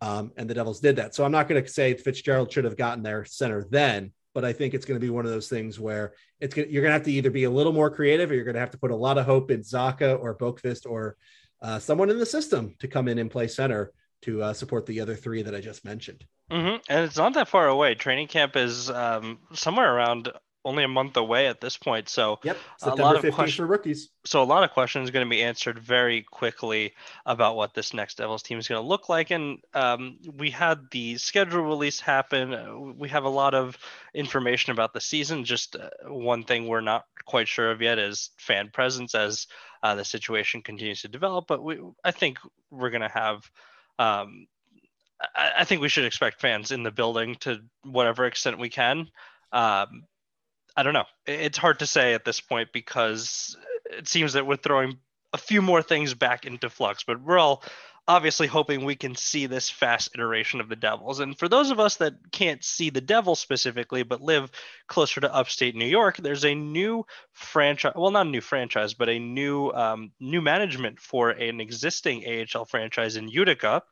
um, 0.00 0.32
and 0.36 0.50
the 0.50 0.54
Devils 0.54 0.80
did 0.80 0.96
that. 0.96 1.14
So 1.14 1.24
I'm 1.24 1.30
not 1.30 1.46
going 1.46 1.62
to 1.62 1.70
say 1.70 1.94
Fitzgerald 1.94 2.50
should 2.50 2.64
have 2.64 2.76
gotten 2.76 3.04
their 3.04 3.24
center 3.24 3.64
then, 3.70 4.10
but 4.34 4.44
I 4.44 4.52
think 4.52 4.74
it's 4.74 4.84
going 4.84 4.98
to 4.98 5.04
be 5.04 5.10
one 5.10 5.24
of 5.24 5.30
those 5.30 5.48
things 5.48 5.78
where 5.78 6.14
it's 6.40 6.54
gonna, 6.54 6.68
you're 6.68 6.82
going 6.82 6.90
to 6.90 6.98
have 6.98 7.04
to 7.04 7.12
either 7.12 7.30
be 7.30 7.44
a 7.44 7.50
little 7.50 7.72
more 7.72 7.90
creative, 7.90 8.30
or 8.30 8.34
you're 8.34 8.44
going 8.44 8.54
to 8.54 8.60
have 8.60 8.70
to 8.70 8.78
put 8.78 8.90
a 8.90 8.96
lot 8.96 9.18
of 9.18 9.26
hope 9.26 9.50
in 9.50 9.60
Zacha 9.60 10.18
or 10.18 10.36
Boqvist 10.36 10.88
or 10.88 11.16
uh, 11.60 11.78
someone 11.78 12.10
in 12.10 12.18
the 12.18 12.26
system 12.26 12.74
to 12.80 12.88
come 12.88 13.08
in 13.08 13.18
and 13.18 13.30
play 13.30 13.48
center 13.48 13.92
to 14.22 14.42
uh, 14.42 14.52
support 14.52 14.86
the 14.86 15.00
other 15.00 15.14
three 15.16 15.42
that 15.42 15.54
I 15.54 15.60
just 15.60 15.84
mentioned. 15.84 16.24
hmm 16.50 16.76
And 16.88 17.04
it's 17.04 17.16
not 17.16 17.34
that 17.34 17.48
far 17.48 17.68
away. 17.68 17.94
Training 17.94 18.28
camp 18.28 18.56
is 18.56 18.90
um, 18.90 19.38
somewhere 19.52 19.94
around 19.94 20.32
only 20.64 20.84
a 20.84 20.88
month 20.88 21.16
away 21.16 21.48
at 21.48 21.60
this 21.60 21.76
point. 21.76 22.08
So 22.08 22.38
yep, 22.42 22.56
September 22.78 23.02
a 23.02 23.04
lot 23.04 23.24
of 23.24 23.34
questions 23.34 23.56
for 23.56 23.66
rookies. 23.66 24.10
So 24.24 24.42
a 24.42 24.44
lot 24.44 24.64
of 24.64 24.70
questions 24.70 25.10
going 25.10 25.26
to 25.26 25.30
be 25.30 25.42
answered 25.42 25.78
very 25.78 26.22
quickly 26.22 26.94
about 27.26 27.56
what 27.56 27.74
this 27.74 27.92
next 27.92 28.18
Devils 28.18 28.42
team 28.42 28.58
is 28.58 28.68
going 28.68 28.80
to 28.80 28.86
look 28.86 29.08
like. 29.08 29.30
And 29.30 29.58
um, 29.74 30.18
we 30.36 30.50
had 30.50 30.90
the 30.90 31.18
schedule 31.18 31.62
release 31.62 32.00
happen. 32.00 32.98
We 32.98 33.08
have 33.08 33.24
a 33.24 33.28
lot 33.28 33.54
of 33.54 33.76
information 34.14 34.72
about 34.72 34.92
the 34.92 35.00
season. 35.00 35.44
Just 35.44 35.76
uh, 35.76 35.90
one 36.06 36.44
thing 36.44 36.68
we're 36.68 36.80
not 36.80 37.06
quite 37.24 37.48
sure 37.48 37.70
of 37.70 37.82
yet 37.82 37.98
is 37.98 38.30
fan 38.36 38.70
presence 38.72 39.14
as 39.14 39.46
uh, 39.82 39.94
the 39.94 40.04
situation 40.04 40.62
continues 40.62 41.02
to 41.02 41.08
develop. 41.08 41.46
But 41.48 41.62
we, 41.62 41.80
I 42.04 42.12
think 42.12 42.38
we're 42.70 42.90
going 42.90 43.02
to 43.02 43.08
have. 43.08 43.50
Um, 43.98 44.46
I, 45.34 45.52
I 45.58 45.64
think 45.64 45.80
we 45.82 45.88
should 45.88 46.04
expect 46.04 46.40
fans 46.40 46.70
in 46.70 46.82
the 46.82 46.90
building 46.90 47.36
to 47.40 47.60
whatever 47.84 48.26
extent 48.26 48.58
we 48.58 48.68
can. 48.68 49.08
Um, 49.52 50.04
I 50.76 50.82
don't 50.82 50.94
know. 50.94 51.04
It's 51.26 51.58
hard 51.58 51.80
to 51.80 51.86
say 51.86 52.14
at 52.14 52.24
this 52.24 52.40
point 52.40 52.70
because 52.72 53.56
it 53.90 54.08
seems 54.08 54.34
that 54.34 54.46
we're 54.46 54.56
throwing 54.56 54.98
a 55.32 55.38
few 55.38 55.62
more 55.62 55.82
things 55.82 56.14
back 56.14 56.46
into 56.46 56.70
flux, 56.70 57.04
but 57.04 57.22
we're 57.22 57.38
all 57.38 57.62
obviously 58.08 58.48
hoping 58.48 58.84
we 58.84 58.96
can 58.96 59.14
see 59.14 59.46
this 59.46 59.70
fast 59.70 60.10
iteration 60.14 60.60
of 60.60 60.68
the 60.68 60.76
Devils. 60.76 61.20
And 61.20 61.38
for 61.38 61.48
those 61.48 61.70
of 61.70 61.78
us 61.78 61.96
that 61.96 62.14
can't 62.32 62.62
see 62.64 62.90
the 62.90 63.00
Devils 63.00 63.38
specifically, 63.38 64.02
but 64.02 64.20
live 64.20 64.50
closer 64.88 65.20
to 65.20 65.32
upstate 65.32 65.76
New 65.76 65.86
York, 65.86 66.16
there's 66.16 66.44
a 66.44 66.54
new 66.54 67.04
franchise. 67.32 67.92
Well, 67.94 68.10
not 68.10 68.26
a 68.26 68.30
new 68.30 68.40
franchise, 68.40 68.94
but 68.94 69.08
a 69.08 69.18
new 69.18 69.70
um, 69.70 70.10
new 70.18 70.40
management 70.40 71.00
for 71.00 71.30
an 71.30 71.60
existing 71.60 72.24
AHL 72.26 72.64
franchise 72.64 73.16
in 73.16 73.28
Utica 73.28 73.82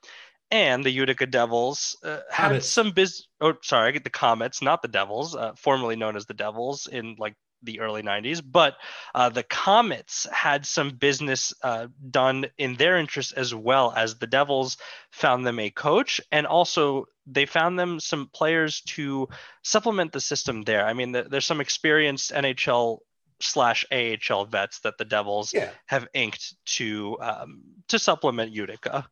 and 0.50 0.84
the 0.84 0.90
Utica 0.90 1.26
Devils 1.26 1.96
uh, 2.04 2.20
had 2.30 2.62
some 2.64 2.92
biz. 2.92 3.26
Oh, 3.40 3.54
sorry, 3.62 3.88
I 3.88 3.92
get 3.92 4.04
the 4.04 4.10
Comets, 4.10 4.62
not 4.62 4.82
the 4.82 4.88
Devils, 4.88 5.34
uh, 5.34 5.52
formerly 5.56 5.96
known 5.96 6.16
as 6.16 6.26
the 6.26 6.34
Devils 6.34 6.86
in 6.86 7.16
like 7.18 7.34
the 7.62 7.80
early 7.80 8.02
90s. 8.02 8.42
But 8.44 8.76
uh, 9.14 9.28
the 9.28 9.42
Comets 9.42 10.26
had 10.32 10.66
some 10.66 10.90
business 10.90 11.52
uh, 11.62 11.88
done 12.10 12.46
in 12.58 12.74
their 12.74 12.96
interest 12.96 13.34
as 13.36 13.54
well 13.54 13.92
as 13.96 14.18
the 14.18 14.26
Devils 14.26 14.76
found 15.10 15.46
them 15.46 15.58
a 15.58 15.70
coach 15.70 16.20
and 16.32 16.46
also 16.46 17.06
they 17.26 17.46
found 17.46 17.78
them 17.78 18.00
some 18.00 18.28
players 18.32 18.80
to 18.80 19.28
supplement 19.62 20.12
the 20.12 20.20
system 20.20 20.62
there. 20.62 20.84
I 20.84 20.94
mean, 20.94 21.12
the, 21.12 21.22
there's 21.22 21.46
some 21.46 21.60
experienced 21.60 22.32
NHL 22.32 22.98
slash 23.40 23.84
AHL 23.92 24.46
vets 24.46 24.80
that 24.80 24.98
the 24.98 25.04
Devils 25.04 25.52
yeah. 25.54 25.70
have 25.86 26.08
inked 26.12 26.54
to 26.76 27.16
um, 27.20 27.62
to 27.88 27.98
supplement 27.98 28.52
Utica. 28.52 29.06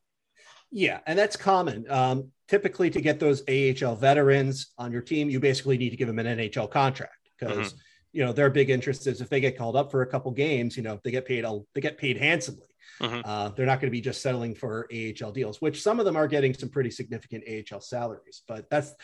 Yeah, 0.70 1.00
and 1.07 1.18
that's 1.18 1.37
common. 1.37 1.90
Um, 1.90 2.31
typically, 2.46 2.90
to 2.90 3.00
get 3.00 3.18
those 3.18 3.42
AHL 3.48 3.96
veterans 3.96 4.72
on 4.76 4.92
your 4.92 5.02
team, 5.02 5.31
you 5.31 5.40
basically 5.40 5.78
need 5.78 5.90
to 5.90 5.96
give 5.96 6.09
them 6.09 6.18
an 6.18 6.26
NHL 6.26 6.70
contract 6.70 7.31
because 7.38 7.68
mm-hmm. 7.68 7.78
you 8.12 8.24
know 8.24 8.33
their 8.33 8.50
big 8.50 8.70
interest 8.70 9.07
is 9.07 9.20
if 9.20 9.28
they 9.28 9.40
get 9.40 9.57
called 9.57 9.76
up 9.76 9.90
for 9.90 10.02
a 10.02 10.07
couple 10.07 10.31
games, 10.33 10.76
you 10.76 10.83
know 10.83 11.00
they 11.04 11.11
get 11.11 11.26
paid. 11.26 11.44
They 11.74 11.81
get 11.81 11.98
paid 11.98 12.18
handsomely. 12.18 12.66
Mm-hmm. 13.00 13.20
Uh, 13.24 13.48
they're 13.50 13.66
not 13.66 13.81
going 13.81 13.90
to 13.90 13.96
be 13.96 14.00
just 14.00 14.22
settling 14.22 14.54
for 14.54 14.88
AHL 14.92 15.33
deals, 15.33 15.61
which 15.61 15.83
some 15.83 16.00
of 16.00 16.04
them 16.04 16.16
are 16.16 16.26
getting 16.26 16.52
some 16.52 16.68
pretty 16.68 16.90
significant 16.90 17.44
AHL 17.48 17.81
salaries. 17.81 18.42
But 18.46 18.68
that's 18.68 18.94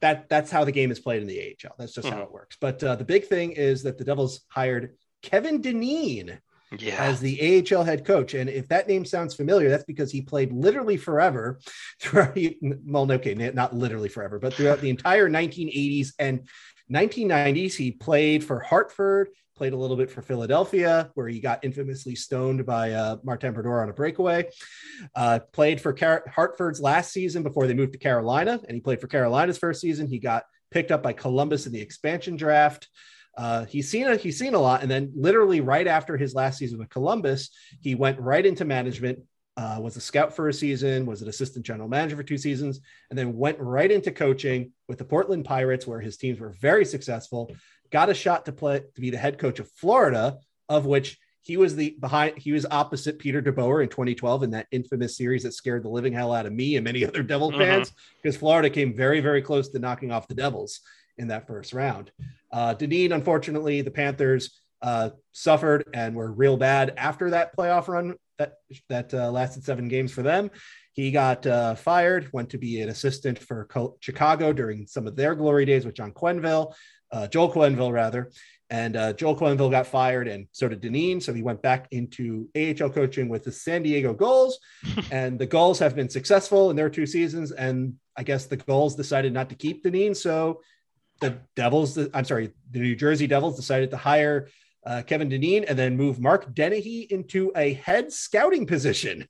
that 0.00 0.28
that's 0.28 0.50
how 0.50 0.64
the 0.64 0.72
game 0.72 0.90
is 0.90 1.00
played 1.00 1.22
in 1.22 1.28
the 1.28 1.40
AHL. 1.40 1.74
That's 1.78 1.92
just 1.92 2.08
mm-hmm. 2.08 2.16
how 2.16 2.22
it 2.24 2.32
works. 2.32 2.56
But 2.60 2.82
uh, 2.82 2.96
the 2.96 3.04
big 3.04 3.26
thing 3.26 3.52
is 3.52 3.82
that 3.84 3.98
the 3.98 4.04
Devils 4.04 4.40
hired 4.48 4.96
Kevin 5.22 5.60
Dineen 5.60 6.38
yeah. 6.80 7.02
as 7.04 7.20
the 7.20 7.64
AHL 7.70 7.84
head 7.84 8.04
coach. 8.04 8.34
And 8.34 8.48
if 8.48 8.68
that 8.68 8.88
name 8.88 9.04
sounds 9.04 9.34
familiar, 9.34 9.68
that's 9.68 9.84
because 9.84 10.10
he 10.10 10.22
played 10.22 10.52
literally 10.52 10.96
forever 10.96 11.60
throughout, 12.00 12.36
well, 12.60 13.10
okay, 13.12 13.34
not 13.34 13.74
literally 13.74 14.08
forever, 14.08 14.38
but 14.38 14.54
throughout 14.54 14.80
the 14.80 14.90
entire 14.90 15.28
1980s 15.28 16.12
and 16.18 16.48
1990s. 16.92 17.74
He 17.74 17.90
played 17.90 18.44
for 18.44 18.60
Hartford, 18.60 19.28
played 19.56 19.72
a 19.72 19.76
little 19.76 19.96
bit 19.96 20.10
for 20.10 20.22
Philadelphia, 20.22 21.10
where 21.14 21.28
he 21.28 21.40
got 21.40 21.64
infamously 21.64 22.14
stoned 22.14 22.66
by 22.66 22.92
uh, 22.92 23.16
Martin 23.24 23.54
Brodeur 23.54 23.82
on 23.82 23.88
a 23.88 23.92
breakaway. 23.92 24.48
Uh, 25.14 25.40
played 25.52 25.80
for 25.80 25.92
Car- 25.92 26.24
Hartford's 26.32 26.80
last 26.80 27.12
season 27.12 27.42
before 27.42 27.66
they 27.66 27.74
moved 27.74 27.92
to 27.94 27.98
Carolina, 27.98 28.60
and 28.66 28.74
he 28.74 28.80
played 28.80 29.00
for 29.00 29.08
Carolina's 29.08 29.58
first 29.58 29.80
season. 29.80 30.06
He 30.06 30.18
got 30.18 30.44
picked 30.70 30.90
up 30.90 31.02
by 31.02 31.12
Columbus 31.12 31.66
in 31.66 31.72
the 31.72 31.80
expansion 31.80 32.36
draft. 32.36 32.88
Uh, 33.36 33.64
he's 33.66 33.90
seen 33.90 34.06
a, 34.06 34.16
he's 34.16 34.38
seen 34.38 34.54
a 34.54 34.58
lot, 34.58 34.82
and 34.82 34.90
then 34.90 35.12
literally 35.14 35.60
right 35.60 35.86
after 35.86 36.16
his 36.16 36.34
last 36.34 36.58
season 36.58 36.78
with 36.78 36.88
Columbus, 36.88 37.50
he 37.80 37.94
went 37.94 38.18
right 38.20 38.44
into 38.44 38.64
management. 38.64 39.18
Uh, 39.58 39.78
was 39.80 39.96
a 39.96 40.00
scout 40.02 40.36
for 40.36 40.50
a 40.50 40.52
season, 40.52 41.06
was 41.06 41.22
an 41.22 41.28
assistant 41.28 41.64
general 41.64 41.88
manager 41.88 42.14
for 42.14 42.22
two 42.22 42.36
seasons, 42.36 42.80
and 43.08 43.18
then 43.18 43.34
went 43.34 43.58
right 43.58 43.90
into 43.90 44.10
coaching 44.10 44.70
with 44.86 44.98
the 44.98 45.04
Portland 45.04 45.46
Pirates, 45.46 45.86
where 45.86 46.00
his 46.00 46.18
teams 46.18 46.38
were 46.38 46.54
very 46.60 46.84
successful. 46.84 47.50
Got 47.90 48.10
a 48.10 48.14
shot 48.14 48.44
to 48.44 48.52
play 48.52 48.80
to 48.94 49.00
be 49.00 49.08
the 49.08 49.16
head 49.16 49.38
coach 49.38 49.58
of 49.58 49.70
Florida, 49.72 50.36
of 50.68 50.84
which 50.84 51.18
he 51.46 51.56
was 51.56 51.76
the 51.76 51.96
behind 52.00 52.36
he 52.36 52.50
was 52.50 52.66
opposite 52.70 53.20
Peter 53.20 53.40
DeBoer 53.40 53.82
in 53.82 53.88
2012 53.88 54.42
in 54.42 54.50
that 54.50 54.66
infamous 54.72 55.16
series 55.16 55.44
that 55.44 55.54
scared 55.54 55.84
the 55.84 55.88
living 55.88 56.12
hell 56.12 56.32
out 56.32 56.44
of 56.44 56.52
me 56.52 56.74
and 56.74 56.84
many 56.84 57.04
other 57.06 57.22
Devil 57.22 57.50
mm-hmm. 57.50 57.60
fans 57.60 57.92
because 58.20 58.36
Florida 58.36 58.68
came 58.68 58.94
very 58.94 59.20
very 59.20 59.40
close 59.40 59.68
to 59.68 59.78
knocking 59.78 60.10
off 60.10 60.26
the 60.26 60.34
Devils 60.34 60.80
in 61.18 61.28
that 61.28 61.46
first 61.46 61.72
round. 61.72 62.10
Uh, 62.56 62.72
Dineen, 62.72 63.12
unfortunately, 63.12 63.82
the 63.82 63.90
Panthers 63.90 64.62
uh, 64.80 65.10
suffered 65.32 65.84
and 65.92 66.16
were 66.16 66.32
real 66.32 66.56
bad 66.56 66.94
after 66.96 67.28
that 67.30 67.54
playoff 67.54 67.86
run 67.86 68.14
that 68.38 68.54
that 68.88 69.12
uh, 69.12 69.30
lasted 69.30 69.62
seven 69.62 69.88
games 69.88 70.10
for 70.10 70.22
them. 70.22 70.50
He 70.94 71.10
got 71.10 71.46
uh, 71.46 71.74
fired, 71.74 72.30
went 72.32 72.48
to 72.50 72.58
be 72.58 72.80
an 72.80 72.88
assistant 72.88 73.38
for 73.38 73.68
Chicago 74.00 74.54
during 74.54 74.86
some 74.86 75.06
of 75.06 75.16
their 75.16 75.34
glory 75.34 75.66
days 75.66 75.84
with 75.84 75.96
John 75.96 76.12
Quenneville, 76.12 76.72
uh, 77.12 77.26
Joel 77.26 77.52
Quenneville 77.52 77.92
rather. 77.92 78.30
And 78.70 78.96
uh, 78.96 79.12
Joel 79.12 79.36
Quenneville 79.36 79.70
got 79.70 79.86
fired, 79.86 80.26
and 80.26 80.46
so 80.52 80.66
did 80.66 80.80
Dineen. 80.80 81.20
So 81.20 81.34
he 81.34 81.42
went 81.42 81.60
back 81.60 81.88
into 81.90 82.48
AHL 82.56 82.88
coaching 82.88 83.28
with 83.28 83.44
the 83.44 83.52
San 83.52 83.82
Diego 83.82 84.14
Gulls, 84.14 84.58
and 85.10 85.38
the 85.38 85.46
Gulls 85.46 85.78
have 85.80 85.94
been 85.94 86.08
successful 86.08 86.70
in 86.70 86.76
their 86.76 86.88
two 86.88 87.04
seasons. 87.04 87.52
And 87.52 87.96
I 88.16 88.22
guess 88.22 88.46
the 88.46 88.56
Gulls 88.56 88.96
decided 88.96 89.34
not 89.34 89.50
to 89.50 89.54
keep 89.56 89.82
Dineen, 89.82 90.14
so 90.14 90.62
the 91.20 91.38
Devils, 91.54 91.98
I'm 92.12 92.24
sorry, 92.24 92.52
the 92.70 92.80
New 92.80 92.96
Jersey 92.96 93.26
Devils 93.26 93.56
decided 93.56 93.90
to 93.90 93.96
hire 93.96 94.48
uh, 94.84 95.02
Kevin 95.06 95.28
Dineen 95.28 95.64
and 95.64 95.78
then 95.78 95.96
move 95.96 96.20
Mark 96.20 96.54
Dennehy 96.54 97.06
into 97.10 97.52
a 97.56 97.74
head 97.74 98.12
scouting 98.12 98.66
position. 98.66 99.28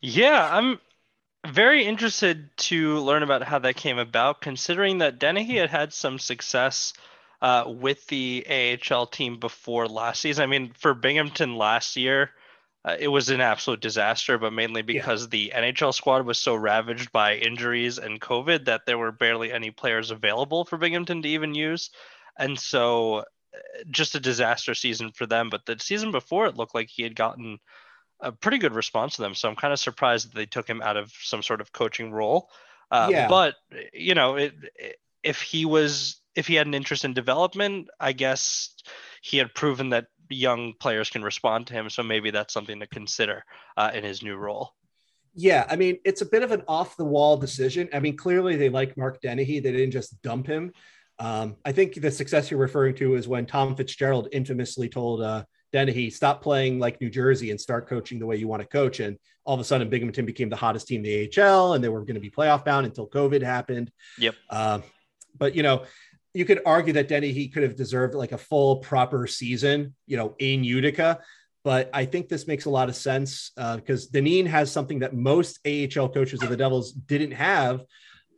Yeah, 0.00 0.48
I'm 0.50 0.78
very 1.46 1.84
interested 1.84 2.48
to 2.56 2.98
learn 2.98 3.22
about 3.22 3.42
how 3.42 3.58
that 3.60 3.76
came 3.76 3.98
about, 3.98 4.40
considering 4.40 4.98
that 4.98 5.18
Dennehy 5.18 5.56
had 5.56 5.70
had 5.70 5.92
some 5.92 6.18
success 6.18 6.92
uh, 7.42 7.64
with 7.66 8.06
the 8.08 8.78
AHL 8.90 9.06
team 9.06 9.38
before 9.38 9.86
last 9.88 10.20
season. 10.20 10.42
I 10.42 10.46
mean, 10.46 10.72
for 10.78 10.94
Binghamton 10.94 11.56
last 11.56 11.96
year, 11.96 12.30
uh, 12.84 12.96
it 12.98 13.08
was 13.08 13.28
an 13.28 13.40
absolute 13.40 13.80
disaster, 13.80 14.38
but 14.38 14.52
mainly 14.52 14.82
because 14.82 15.22
yeah. 15.22 15.28
the 15.30 15.52
NHL 15.54 15.92
squad 15.92 16.24
was 16.24 16.38
so 16.38 16.54
ravaged 16.54 17.12
by 17.12 17.34
injuries 17.36 17.98
and 17.98 18.20
COVID 18.20 18.64
that 18.66 18.86
there 18.86 18.96
were 18.96 19.12
barely 19.12 19.52
any 19.52 19.70
players 19.70 20.10
available 20.10 20.64
for 20.64 20.78
Binghamton 20.78 21.22
to 21.22 21.28
even 21.28 21.54
use. 21.54 21.90
And 22.38 22.58
so, 22.58 23.18
uh, 23.18 23.24
just 23.90 24.14
a 24.14 24.20
disaster 24.20 24.74
season 24.74 25.12
for 25.12 25.26
them. 25.26 25.50
But 25.50 25.66
the 25.66 25.76
season 25.78 26.10
before, 26.10 26.46
it 26.46 26.56
looked 26.56 26.74
like 26.74 26.88
he 26.88 27.02
had 27.02 27.14
gotten 27.14 27.58
a 28.20 28.32
pretty 28.32 28.56
good 28.56 28.74
response 28.74 29.16
to 29.16 29.22
them. 29.22 29.34
So 29.34 29.48
I'm 29.48 29.56
kind 29.56 29.72
of 29.72 29.78
surprised 29.78 30.28
that 30.28 30.34
they 30.34 30.46
took 30.46 30.68
him 30.68 30.80
out 30.80 30.96
of 30.96 31.12
some 31.20 31.42
sort 31.42 31.60
of 31.60 31.72
coaching 31.72 32.12
role. 32.12 32.48
Uh, 32.90 33.08
yeah. 33.10 33.28
But, 33.28 33.56
you 33.92 34.14
know, 34.14 34.36
it, 34.36 34.54
if 35.22 35.42
he 35.42 35.66
was, 35.66 36.20
if 36.34 36.46
he 36.46 36.54
had 36.54 36.66
an 36.66 36.74
interest 36.74 37.04
in 37.04 37.12
development, 37.12 37.88
I 37.98 38.12
guess 38.12 38.74
he 39.20 39.36
had 39.36 39.54
proven 39.54 39.90
that 39.90 40.06
young 40.30 40.72
players 40.74 41.10
can 41.10 41.22
respond 41.22 41.66
to 41.66 41.74
him. 41.74 41.90
So 41.90 42.02
maybe 42.02 42.30
that's 42.30 42.54
something 42.54 42.80
to 42.80 42.86
consider 42.86 43.44
uh, 43.76 43.90
in 43.92 44.04
his 44.04 44.22
new 44.22 44.36
role. 44.36 44.74
Yeah, 45.34 45.66
I 45.68 45.76
mean, 45.76 45.98
it's 46.04 46.22
a 46.22 46.26
bit 46.26 46.42
of 46.42 46.50
an 46.50 46.62
off 46.66 46.96
the 46.96 47.04
wall 47.04 47.36
decision. 47.36 47.88
I 47.92 48.00
mean, 48.00 48.16
clearly 48.16 48.56
they 48.56 48.68
like 48.68 48.96
Mark 48.96 49.20
Dennehy. 49.20 49.60
They 49.60 49.72
didn't 49.72 49.92
just 49.92 50.20
dump 50.22 50.46
him. 50.46 50.72
Um, 51.18 51.56
I 51.64 51.72
think 51.72 51.94
the 51.94 52.10
success 52.10 52.50
you're 52.50 52.58
referring 52.58 52.96
to 52.96 53.14
is 53.14 53.28
when 53.28 53.46
Tom 53.46 53.76
Fitzgerald 53.76 54.28
infamously 54.32 54.88
told 54.88 55.22
uh, 55.22 55.44
Dennehy, 55.72 56.10
stop 56.10 56.42
playing 56.42 56.78
like 56.78 57.00
New 57.00 57.10
Jersey 57.10 57.50
and 57.50 57.60
start 57.60 57.88
coaching 57.88 58.18
the 58.18 58.26
way 58.26 58.36
you 58.36 58.48
want 58.48 58.62
to 58.62 58.68
coach. 58.68 59.00
And 59.00 59.18
all 59.44 59.54
of 59.54 59.60
a 59.60 59.64
sudden, 59.64 59.88
Binghamton 59.88 60.26
became 60.26 60.48
the 60.48 60.56
hottest 60.56 60.88
team 60.88 61.04
in 61.04 61.28
the 61.28 61.42
AHL 61.42 61.74
and 61.74 61.84
they 61.84 61.88
were 61.88 62.00
going 62.00 62.14
to 62.14 62.20
be 62.20 62.30
playoff 62.30 62.64
bound 62.64 62.86
until 62.86 63.06
COVID 63.06 63.42
happened. 63.42 63.92
Yep. 64.18 64.34
Uh, 64.48 64.80
but, 65.38 65.54
you 65.54 65.62
know, 65.62 65.84
you 66.34 66.44
could 66.44 66.60
argue 66.64 66.92
that 66.94 67.08
Dennehy 67.08 67.48
could 67.48 67.62
have 67.62 67.76
deserved 67.76 68.14
like 68.14 68.32
a 68.32 68.38
full 68.38 68.76
proper 68.76 69.26
season, 69.26 69.94
you 70.06 70.16
know, 70.16 70.34
in 70.38 70.62
Utica. 70.64 71.20
But 71.64 71.90
I 71.92 72.06
think 72.06 72.28
this 72.28 72.46
makes 72.46 72.64
a 72.64 72.70
lot 72.70 72.88
of 72.88 72.96
sense 72.96 73.52
because 73.54 74.06
uh, 74.06 74.08
Dineen 74.12 74.46
has 74.46 74.72
something 74.72 75.00
that 75.00 75.14
most 75.14 75.58
AHL 75.66 76.08
coaches 76.08 76.42
of 76.42 76.48
the 76.48 76.56
Devils 76.56 76.92
didn't 76.92 77.32
have, 77.32 77.82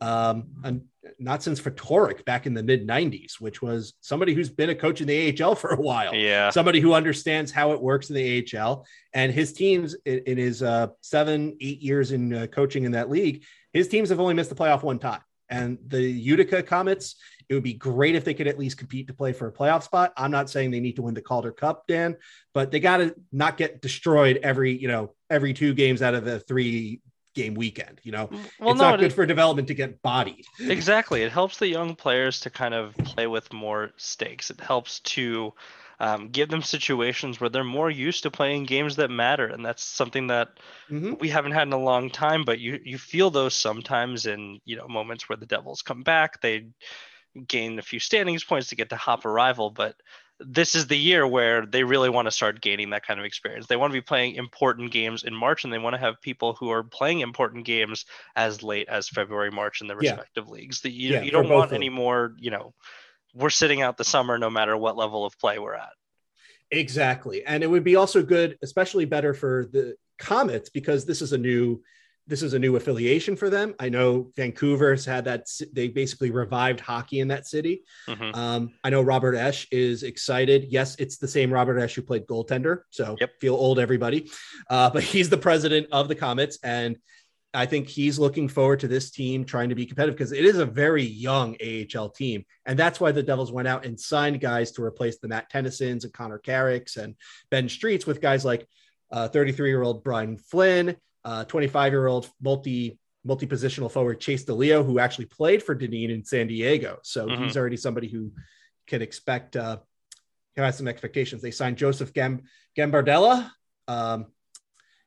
um, 0.01 0.47
and 0.63 0.81
not 1.19 1.41
since 1.41 1.61
Ftorek 1.61 2.25
back 2.25 2.45
in 2.47 2.53
the 2.53 2.63
mid 2.63 2.85
90s, 2.85 3.39
which 3.39 3.61
was 3.61 3.93
somebody 4.01 4.33
who's 4.33 4.49
been 4.49 4.71
a 4.71 4.75
coach 4.75 4.99
in 4.99 5.07
the 5.07 5.41
AHL 5.41 5.55
for 5.55 5.69
a 5.69 5.79
while. 5.79 6.13
Yeah. 6.13 6.49
Somebody 6.49 6.81
who 6.81 6.93
understands 6.93 7.49
how 7.49 7.71
it 7.71 7.81
works 7.81 8.09
in 8.09 8.15
the 8.15 8.45
AHL. 8.57 8.85
And 9.13 9.31
his 9.31 9.53
teams, 9.53 9.95
in, 10.05 10.19
in 10.25 10.37
his 10.37 10.61
uh, 10.61 10.87
seven, 10.99 11.55
eight 11.61 11.81
years 11.81 12.11
in 12.11 12.33
uh, 12.33 12.47
coaching 12.47 12.83
in 12.83 12.91
that 12.91 13.09
league, 13.09 13.45
his 13.71 13.87
teams 13.87 14.09
have 14.09 14.19
only 14.19 14.33
missed 14.33 14.49
the 14.49 14.55
playoff 14.55 14.83
one 14.83 14.99
time 14.99 15.21
And 15.53 15.77
the 15.87 16.01
Utica 16.01 16.63
Comets, 16.63 17.15
it 17.47 17.53
would 17.53 17.63
be 17.63 17.75
great 17.75 18.15
if 18.15 18.25
they 18.25 18.33
could 18.33 18.47
at 18.47 18.57
least 18.57 18.79
compete 18.79 19.05
to 19.07 19.13
play 19.13 19.33
for 19.33 19.47
a 19.47 19.51
playoff 19.51 19.83
spot. 19.83 20.11
I'm 20.17 20.31
not 20.31 20.49
saying 20.49 20.71
they 20.71 20.79
need 20.79 20.95
to 20.95 21.03
win 21.03 21.13
the 21.13 21.21
Calder 21.21 21.51
Cup, 21.51 21.85
Dan, 21.87 22.17
but 22.55 22.71
they 22.71 22.79
got 22.79 22.97
to 22.97 23.15
not 23.31 23.55
get 23.55 23.79
destroyed 23.79 24.39
every, 24.41 24.75
you 24.75 24.87
know, 24.87 25.13
every 25.29 25.53
two 25.53 25.75
games 25.75 26.01
out 26.01 26.15
of 26.15 26.25
the 26.25 26.39
three 26.39 27.01
game 27.35 27.53
weekend. 27.53 28.01
You 28.01 28.13
know, 28.13 28.27
mm, 28.27 28.45
well, 28.59 28.71
it's 28.71 28.81
no, 28.81 28.89
not 28.89 28.99
good 28.99 29.11
it, 29.11 29.13
for 29.13 29.27
development 29.27 29.67
to 29.67 29.75
get 29.75 30.01
bodied. 30.01 30.45
Exactly. 30.59 31.21
It 31.21 31.31
helps 31.31 31.59
the 31.59 31.67
young 31.67 31.95
players 31.95 32.39
to 32.41 32.49
kind 32.49 32.73
of 32.73 32.95
play 32.97 33.27
with 33.27 33.53
more 33.53 33.91
stakes. 33.97 34.49
It 34.49 34.59
helps 34.59 35.01
to 35.01 35.53
um, 35.99 36.29
give 36.29 36.49
them 36.49 36.61
situations 36.61 37.39
where 37.39 37.49
they're 37.49 37.63
more 37.63 37.89
used 37.89 38.23
to 38.23 38.31
playing 38.31 38.65
games 38.65 38.95
that 38.95 39.09
matter, 39.09 39.47
and 39.47 39.65
that's 39.65 39.83
something 39.83 40.27
that 40.27 40.59
mm-hmm. 40.89 41.13
we 41.19 41.29
haven't 41.29 41.51
had 41.51 41.67
in 41.67 41.73
a 41.73 41.77
long 41.77 42.09
time. 42.09 42.43
But 42.43 42.59
you 42.59 42.79
you 42.83 42.97
feel 42.97 43.29
those 43.29 43.53
sometimes 43.53 44.25
in 44.25 44.59
you 44.65 44.75
know 44.75 44.87
moments 44.87 45.29
where 45.29 45.37
the 45.37 45.45
Devils 45.45 45.81
come 45.81 46.03
back, 46.03 46.41
they 46.41 46.67
gain 47.47 47.79
a 47.79 47.83
few 47.83 47.99
standings 47.99 48.43
points 48.43 48.69
to 48.69 48.75
get 48.75 48.89
to 48.89 48.95
hop 48.95 49.25
a 49.25 49.29
rival, 49.29 49.71
but 49.71 49.95
this 50.39 50.75
is 50.75 50.87
the 50.87 50.97
year 50.97 51.27
where 51.27 51.65
they 51.65 51.83
really 51.83 52.09
want 52.09 52.25
to 52.25 52.31
start 52.31 52.61
gaining 52.61 52.89
that 52.89 53.05
kind 53.05 53.19
of 53.19 53.25
experience. 53.25 53.67
They 53.67 53.75
want 53.75 53.91
to 53.91 53.97
be 53.97 54.01
playing 54.01 54.35
important 54.35 54.91
games 54.91 55.23
in 55.23 55.33
March, 55.33 55.63
and 55.63 55.71
they 55.71 55.77
want 55.77 55.93
to 55.93 55.99
have 55.99 56.21
people 56.21 56.53
who 56.53 56.69
are 56.71 56.83
playing 56.83 57.19
important 57.19 57.65
games 57.65 58.05
as 58.35 58.63
late 58.63 58.89
as 58.89 59.07
February, 59.07 59.51
March 59.51 59.81
in 59.81 59.87
the 59.87 59.95
respective 59.95 60.45
yeah. 60.47 60.53
leagues. 60.53 60.81
The, 60.81 60.91
you, 60.91 61.13
yeah, 61.13 61.21
you 61.21 61.31
don't 61.31 61.49
want 61.49 61.71
any 61.71 61.89
more, 61.89 62.33
you 62.39 62.51
know, 62.51 62.73
we're 63.33 63.49
sitting 63.49 63.81
out 63.81 63.97
the 63.97 64.03
summer 64.03 64.37
no 64.37 64.49
matter 64.49 64.77
what 64.77 64.97
level 64.97 65.25
of 65.25 65.37
play 65.39 65.59
we're 65.59 65.73
at. 65.73 65.93
Exactly. 66.71 67.45
And 67.45 67.63
it 67.63 67.67
would 67.67 67.83
be 67.83 67.95
also 67.95 68.23
good, 68.23 68.57
especially 68.61 69.05
better 69.05 69.33
for 69.33 69.67
the 69.71 69.95
Comets, 70.19 70.69
because 70.69 71.05
this 71.05 71.21
is 71.21 71.33
a 71.33 71.37
new 71.37 71.81
this 72.25 72.41
is 72.41 72.53
a 72.53 72.59
new 72.59 72.77
affiliation 72.77 73.35
for 73.35 73.49
them. 73.49 73.75
I 73.79 73.89
know 73.89 74.31
Vancouver's 74.37 75.03
had 75.05 75.25
that. 75.25 75.47
They 75.73 75.89
basically 75.89 76.31
revived 76.31 76.79
hockey 76.79 77.19
in 77.19 77.27
that 77.27 77.45
city. 77.47 77.83
Mm-hmm. 78.07 78.39
Um, 78.39 78.71
I 78.81 78.89
know 78.91 79.01
Robert 79.01 79.35
Esche 79.35 79.67
is 79.71 80.03
excited. 80.03 80.67
Yes, 80.69 80.95
it's 80.99 81.17
the 81.17 81.27
same 81.27 81.51
Robert 81.51 81.77
Esche 81.79 81.95
who 81.95 82.01
played 82.01 82.25
goaltender. 82.25 82.83
So 82.91 83.17
yep. 83.19 83.31
feel 83.41 83.55
old, 83.55 83.77
everybody. 83.77 84.31
Uh, 84.69 84.89
but 84.89 85.03
he's 85.03 85.29
the 85.29 85.37
president 85.37 85.87
of 85.91 86.07
the 86.07 86.15
Comets, 86.15 86.59
and 86.63 86.97
I 87.53 87.67
think 87.67 87.87
he's 87.87 88.17
looking 88.17 88.47
forward 88.47 88.79
to 88.79 88.87
this 88.87 89.11
team 89.11 89.45
trying 89.45 89.69
to 89.69 89.75
be 89.75 89.85
competitive 89.85 90.17
because 90.17 90.31
it 90.31 90.43
is 90.43 90.57
a 90.57 90.65
very 90.65 91.03
young 91.03 91.55
AHL 91.61 92.09
team. 92.09 92.45
And 92.65 92.79
that's 92.79 92.99
why 92.99 93.11
the 93.11 93.21
Devils 93.21 93.51
went 93.51 93.67
out 93.67 93.85
and 93.85 93.99
signed 93.99 94.41
guys 94.41 94.71
to 94.71 94.83
replace 94.83 95.19
the 95.19 95.27
Matt 95.27 95.51
Tennysons 95.51 96.03
and 96.03 96.13
Connor 96.13 96.39
Carricks 96.39 96.97
and 96.97 97.15
Ben 97.51 97.69
Streets 97.69 98.07
with 98.07 98.21
guys 98.21 98.43
like 98.43 98.67
33 99.13 99.51
uh, 99.53 99.69
year 99.69 99.83
old 99.83 100.03
Brian 100.03 100.37
Flynn, 100.37 100.95
25 101.47 101.75
uh, 101.75 101.91
year 101.91 102.07
old 102.07 102.29
multi 102.41 102.99
multi 103.23 103.47
positional 103.47 103.89
forward 103.89 104.19
Chase 104.19 104.45
DeLeo, 104.45 104.85
who 104.85 104.99
actually 104.99 105.25
played 105.25 105.63
for 105.63 105.75
Dineen 105.75 106.09
in 106.09 106.25
San 106.25 106.47
Diego. 106.47 106.99
So 107.03 107.27
mm-hmm. 107.27 107.43
he's 107.43 107.55
already 107.55 107.77
somebody 107.77 108.09
who 108.09 108.31
can 108.87 109.01
expect, 109.01 109.55
uh, 109.55 109.77
who 110.55 110.61
has 110.61 110.77
some 110.77 110.87
expectations. 110.87 111.41
They 111.41 111.51
signed 111.51 111.77
Joseph 111.77 112.13
Gam- 112.13 112.43
Gambardella, 112.77 113.49
um, 113.87 114.25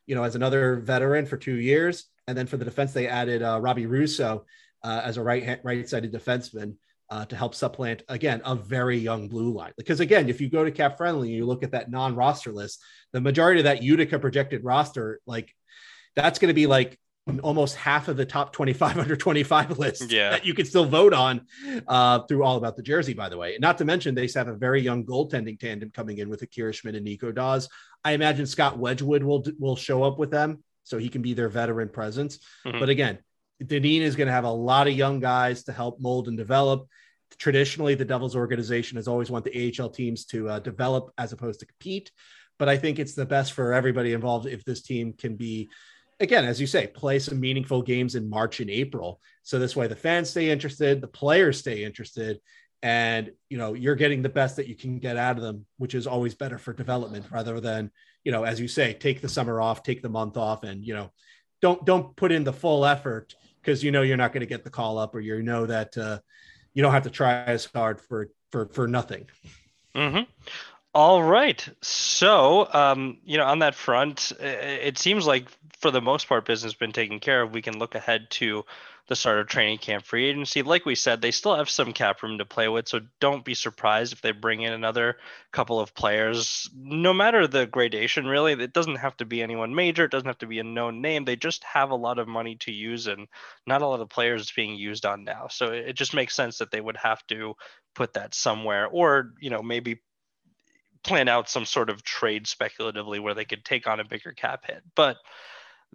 you 0.06 0.14
know, 0.14 0.22
as 0.22 0.34
another 0.34 0.76
veteran 0.76 1.26
for 1.26 1.36
two 1.36 1.56
years. 1.56 2.04
And 2.26 2.36
then 2.36 2.46
for 2.46 2.56
the 2.56 2.64
defense, 2.64 2.92
they 2.92 3.08
added 3.08 3.42
uh, 3.42 3.60
Robbie 3.60 3.86
Russo 3.86 4.44
uh, 4.82 5.00
as 5.04 5.16
a 5.16 5.22
right 5.22 5.60
right 5.62 5.88
sided 5.88 6.12
defenseman 6.12 6.74
uh, 7.10 7.24
to 7.26 7.36
help 7.36 7.54
supplant 7.54 8.02
again 8.08 8.42
a 8.44 8.54
very 8.54 8.98
young 8.98 9.28
blue 9.28 9.52
line. 9.52 9.72
Because 9.76 10.00
again, 10.00 10.28
if 10.28 10.40
you 10.40 10.48
go 10.48 10.64
to 10.64 10.70
Cap 10.70 10.96
Friendly 10.96 11.28
and 11.28 11.36
you 11.36 11.46
look 11.46 11.62
at 11.62 11.72
that 11.72 11.90
non 11.90 12.14
roster 12.14 12.52
list, 12.52 12.82
the 13.12 13.20
majority 13.20 13.60
of 13.60 13.64
that 13.64 13.82
Utica 13.82 14.18
projected 14.18 14.64
roster, 14.64 15.20
like 15.26 15.54
that's 16.14 16.38
going 16.38 16.48
to 16.48 16.54
be 16.54 16.66
like 16.66 16.98
almost 17.42 17.74
half 17.74 18.06
of 18.06 18.16
the 18.16 18.24
top 18.24 18.52
25 18.52 18.98
under 19.00 19.16
25 19.16 19.78
list 19.78 20.12
yeah. 20.12 20.30
that 20.30 20.46
you 20.46 20.54
can 20.54 20.64
still 20.64 20.84
vote 20.84 21.12
on 21.12 21.44
uh, 21.88 22.20
through 22.20 22.44
all 22.44 22.56
about 22.56 22.76
the 22.76 22.82
jersey, 22.82 23.14
by 23.14 23.28
the 23.28 23.36
way. 23.36 23.56
Not 23.60 23.78
to 23.78 23.84
mention 23.84 24.14
they 24.14 24.28
have 24.34 24.48
a 24.48 24.54
very 24.54 24.80
young 24.80 25.04
goaltending 25.04 25.58
tandem 25.58 25.90
coming 25.90 26.18
in 26.18 26.28
with 26.28 26.42
Akira 26.42 26.72
Schmid 26.72 26.94
and 26.94 27.04
Nico 27.04 27.30
Daws 27.32 27.68
I 28.06 28.12
imagine 28.12 28.46
Scott 28.46 28.78
Wedgewood 28.78 29.24
will 29.24 29.44
will 29.58 29.74
show 29.74 30.04
up 30.04 30.16
with 30.16 30.30
them 30.30 30.62
so 30.86 30.98
he 30.98 31.08
can 31.08 31.20
be 31.20 31.34
their 31.34 31.48
veteran 31.48 31.88
presence. 31.88 32.38
Mm-hmm. 32.64 32.78
But 32.78 32.88
again, 32.88 33.18
Dineen 33.64 34.02
is 34.02 34.14
going 34.14 34.28
to 34.28 34.32
have 34.32 34.44
a 34.44 34.50
lot 34.50 34.86
of 34.86 34.94
young 34.94 35.18
guys 35.18 35.64
to 35.64 35.72
help 35.72 36.00
mold 36.00 36.28
and 36.28 36.36
develop. 36.36 36.86
Traditionally, 37.38 37.96
the 37.96 38.04
Devils 38.04 38.36
organization 38.36 38.96
has 38.96 39.08
always 39.08 39.28
want 39.28 39.44
the 39.44 39.74
AHL 39.78 39.90
teams 39.90 40.24
to 40.26 40.48
uh, 40.48 40.58
develop 40.60 41.12
as 41.18 41.32
opposed 41.32 41.60
to 41.60 41.66
compete. 41.66 42.12
But 42.58 42.68
I 42.68 42.76
think 42.76 42.98
it's 42.98 43.14
the 43.14 43.26
best 43.26 43.52
for 43.52 43.72
everybody 43.72 44.12
involved 44.12 44.46
if 44.46 44.64
this 44.64 44.80
team 44.80 45.12
can 45.12 45.34
be, 45.34 45.68
again, 46.20 46.44
as 46.44 46.60
you 46.60 46.68
say, 46.68 46.86
play 46.86 47.18
some 47.18 47.40
meaningful 47.40 47.82
games 47.82 48.14
in 48.14 48.30
March 48.30 48.60
and 48.60 48.70
April. 48.70 49.20
So 49.42 49.58
this 49.58 49.74
way 49.74 49.88
the 49.88 49.96
fans 49.96 50.30
stay 50.30 50.50
interested, 50.50 51.00
the 51.00 51.08
players 51.08 51.58
stay 51.58 51.84
interested, 51.84 52.40
and 52.82 53.32
you 53.48 53.58
know 53.58 53.74
you're 53.74 53.96
getting 53.96 54.22
the 54.22 54.28
best 54.28 54.56
that 54.56 54.68
you 54.68 54.76
can 54.76 54.98
get 54.98 55.16
out 55.16 55.36
of 55.36 55.42
them, 55.42 55.66
which 55.78 55.94
is 55.94 56.06
always 56.06 56.34
better 56.34 56.58
for 56.58 56.72
development 56.72 57.26
rather 57.30 57.58
than 57.58 57.90
you 58.26 58.32
know, 58.32 58.42
as 58.42 58.58
you 58.58 58.66
say, 58.66 58.92
take 58.92 59.20
the 59.20 59.28
summer 59.28 59.60
off, 59.60 59.84
take 59.84 60.02
the 60.02 60.08
month 60.08 60.36
off, 60.36 60.64
and 60.64 60.84
you 60.84 60.94
know, 60.94 61.12
don't 61.62 61.86
don't 61.86 62.16
put 62.16 62.32
in 62.32 62.42
the 62.42 62.52
full 62.52 62.84
effort 62.84 63.36
because 63.62 63.84
you 63.84 63.92
know 63.92 64.02
you're 64.02 64.16
not 64.16 64.32
going 64.32 64.40
to 64.40 64.48
get 64.48 64.64
the 64.64 64.70
call 64.70 64.98
up, 64.98 65.14
or 65.14 65.20
you 65.20 65.40
know 65.44 65.64
that 65.64 65.96
uh, 65.96 66.18
you 66.74 66.82
don't 66.82 66.92
have 66.92 67.04
to 67.04 67.10
try 67.10 67.44
as 67.44 67.66
hard 67.66 68.00
for 68.00 68.30
for 68.50 68.66
for 68.66 68.88
nothing. 68.88 69.28
Mm-hmm. 69.94 70.22
All 70.92 71.22
right. 71.22 71.68
So, 71.82 72.68
um, 72.72 73.18
you 73.24 73.38
know, 73.38 73.44
on 73.44 73.60
that 73.60 73.76
front, 73.76 74.32
it 74.40 74.98
seems 74.98 75.24
like 75.24 75.46
for 75.76 75.90
the 75.90 76.00
most 76.00 76.26
part, 76.26 76.46
business 76.46 76.74
been 76.74 76.92
taken 76.92 77.20
care 77.20 77.42
of. 77.42 77.52
We 77.52 77.60
can 77.60 77.78
look 77.78 77.94
ahead 77.94 78.30
to 78.30 78.64
the 79.08 79.14
start 79.14 79.38
of 79.38 79.46
training 79.46 79.78
camp 79.78 80.04
free 80.04 80.24
agency. 80.24 80.62
Like 80.62 80.86
we 80.86 80.94
said, 80.94 81.20
they 81.20 81.30
still 81.30 81.54
have 81.54 81.68
some 81.68 81.92
cap 81.92 82.22
room 82.22 82.38
to 82.38 82.44
play 82.46 82.66
with, 82.66 82.88
so 82.88 83.00
don't 83.20 83.44
be 83.44 83.54
surprised 83.54 84.12
if 84.12 84.22
they 84.22 84.32
bring 84.32 84.62
in 84.62 84.72
another 84.72 85.18
couple 85.52 85.78
of 85.78 85.94
players. 85.94 86.68
No 86.74 87.12
matter 87.12 87.46
the 87.46 87.66
gradation, 87.66 88.26
really, 88.26 88.52
it 88.52 88.72
doesn't 88.72 88.96
have 88.96 89.16
to 89.18 89.26
be 89.26 89.42
anyone 89.42 89.74
major. 89.74 90.04
It 90.04 90.10
doesn't 90.10 90.26
have 90.26 90.38
to 90.38 90.46
be 90.46 90.58
a 90.58 90.64
known 90.64 91.02
name. 91.02 91.24
They 91.24 91.36
just 91.36 91.62
have 91.64 91.90
a 91.90 91.96
lot 91.96 92.18
of 92.18 92.26
money 92.26 92.56
to 92.60 92.72
use, 92.72 93.06
and 93.06 93.28
not 93.66 93.82
a 93.82 93.86
lot 93.86 94.00
of 94.00 94.08
players 94.08 94.50
being 94.50 94.76
used 94.76 95.04
on 95.04 95.24
now. 95.24 95.48
So 95.48 95.72
it 95.72 95.92
just 95.92 96.14
makes 96.14 96.34
sense 96.34 96.58
that 96.58 96.70
they 96.70 96.80
would 96.80 96.96
have 96.96 97.24
to 97.26 97.54
put 97.94 98.14
that 98.14 98.34
somewhere, 98.34 98.86
or 98.86 99.34
you 99.40 99.50
know 99.50 99.62
maybe 99.62 100.00
plan 101.04 101.28
out 101.28 101.48
some 101.48 101.66
sort 101.66 101.90
of 101.90 102.02
trade 102.02 102.46
speculatively 102.46 103.20
where 103.20 103.34
they 103.34 103.44
could 103.44 103.64
take 103.64 103.86
on 103.86 104.00
a 104.00 104.04
bigger 104.04 104.32
cap 104.32 104.64
hit, 104.66 104.82
but 104.96 105.18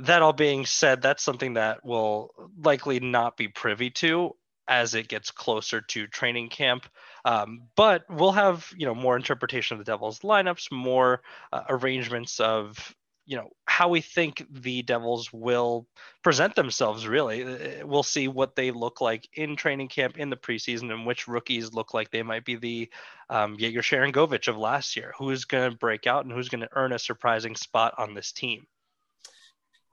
that 0.02 0.22
all 0.22 0.34
being 0.34 0.66
said, 0.66 1.02
that's 1.02 1.24
something 1.24 1.54
that 1.54 1.86
will 1.86 2.34
likely 2.58 3.00
not 3.00 3.38
be 3.38 3.48
privy 3.48 3.90
to 3.92 4.36
as 4.68 4.96
it 4.96 5.08
gets 5.08 5.32
closer 5.32 5.82
to 5.82 6.08
training 6.08 6.50
camp. 6.50 6.88
Um, 7.26 7.64
but 7.76 8.04
we'll 8.10 8.32
have 8.32 8.72
you 8.76 8.86
know 8.86 8.96
more 8.96 9.16
interpretation 9.16 9.76
of 9.76 9.86
the 9.86 9.92
Devils 9.92 10.20
lineups, 10.20 10.72
more 10.72 11.22
uh, 11.52 11.64
arrangements 11.70 12.40
of 12.40 12.96
you 13.26 13.38
know 13.38 13.50
how 13.66 13.90
we 13.90 14.02
think 14.02 14.44
the 14.50 14.82
Devils 14.82 15.32
will 15.32 15.88
present 16.24 16.56
themselves. 16.56 17.08
Really, 17.08 17.44
uh, 17.44 17.86
we'll 17.86 18.02
see 18.02 18.28
what 18.28 18.56
they 18.56 18.72
look 18.72 19.02
like 19.02 19.28
in 19.34 19.56
training 19.56 19.90
camp 19.90 20.18
in 20.18 20.30
the 20.30 20.38
preseason, 20.38 20.92
and 20.92 21.06
which 21.06 21.28
rookies 21.28 21.74
look 21.74 21.94
like 21.94 22.10
they 22.10 22.24
might 22.24 22.46
be 22.46 22.56
the 22.56 22.90
um, 23.30 23.56
Yegor 23.60 23.82
Sharangovich 23.82 24.48
of 24.48 24.58
last 24.58 24.96
year, 24.96 25.14
who's 25.18 25.46
going 25.46 25.72
to 25.72 25.78
break 25.78 26.08
out 26.08 26.26
and 26.26 26.34
who's 26.34 26.50
going 26.50 26.62
to 26.62 26.70
earn 26.74 26.94
a 26.94 27.00
surprising 27.00 27.56
spot 27.56 27.94
on 27.98 28.16
this 28.16 28.32
team 28.32 28.66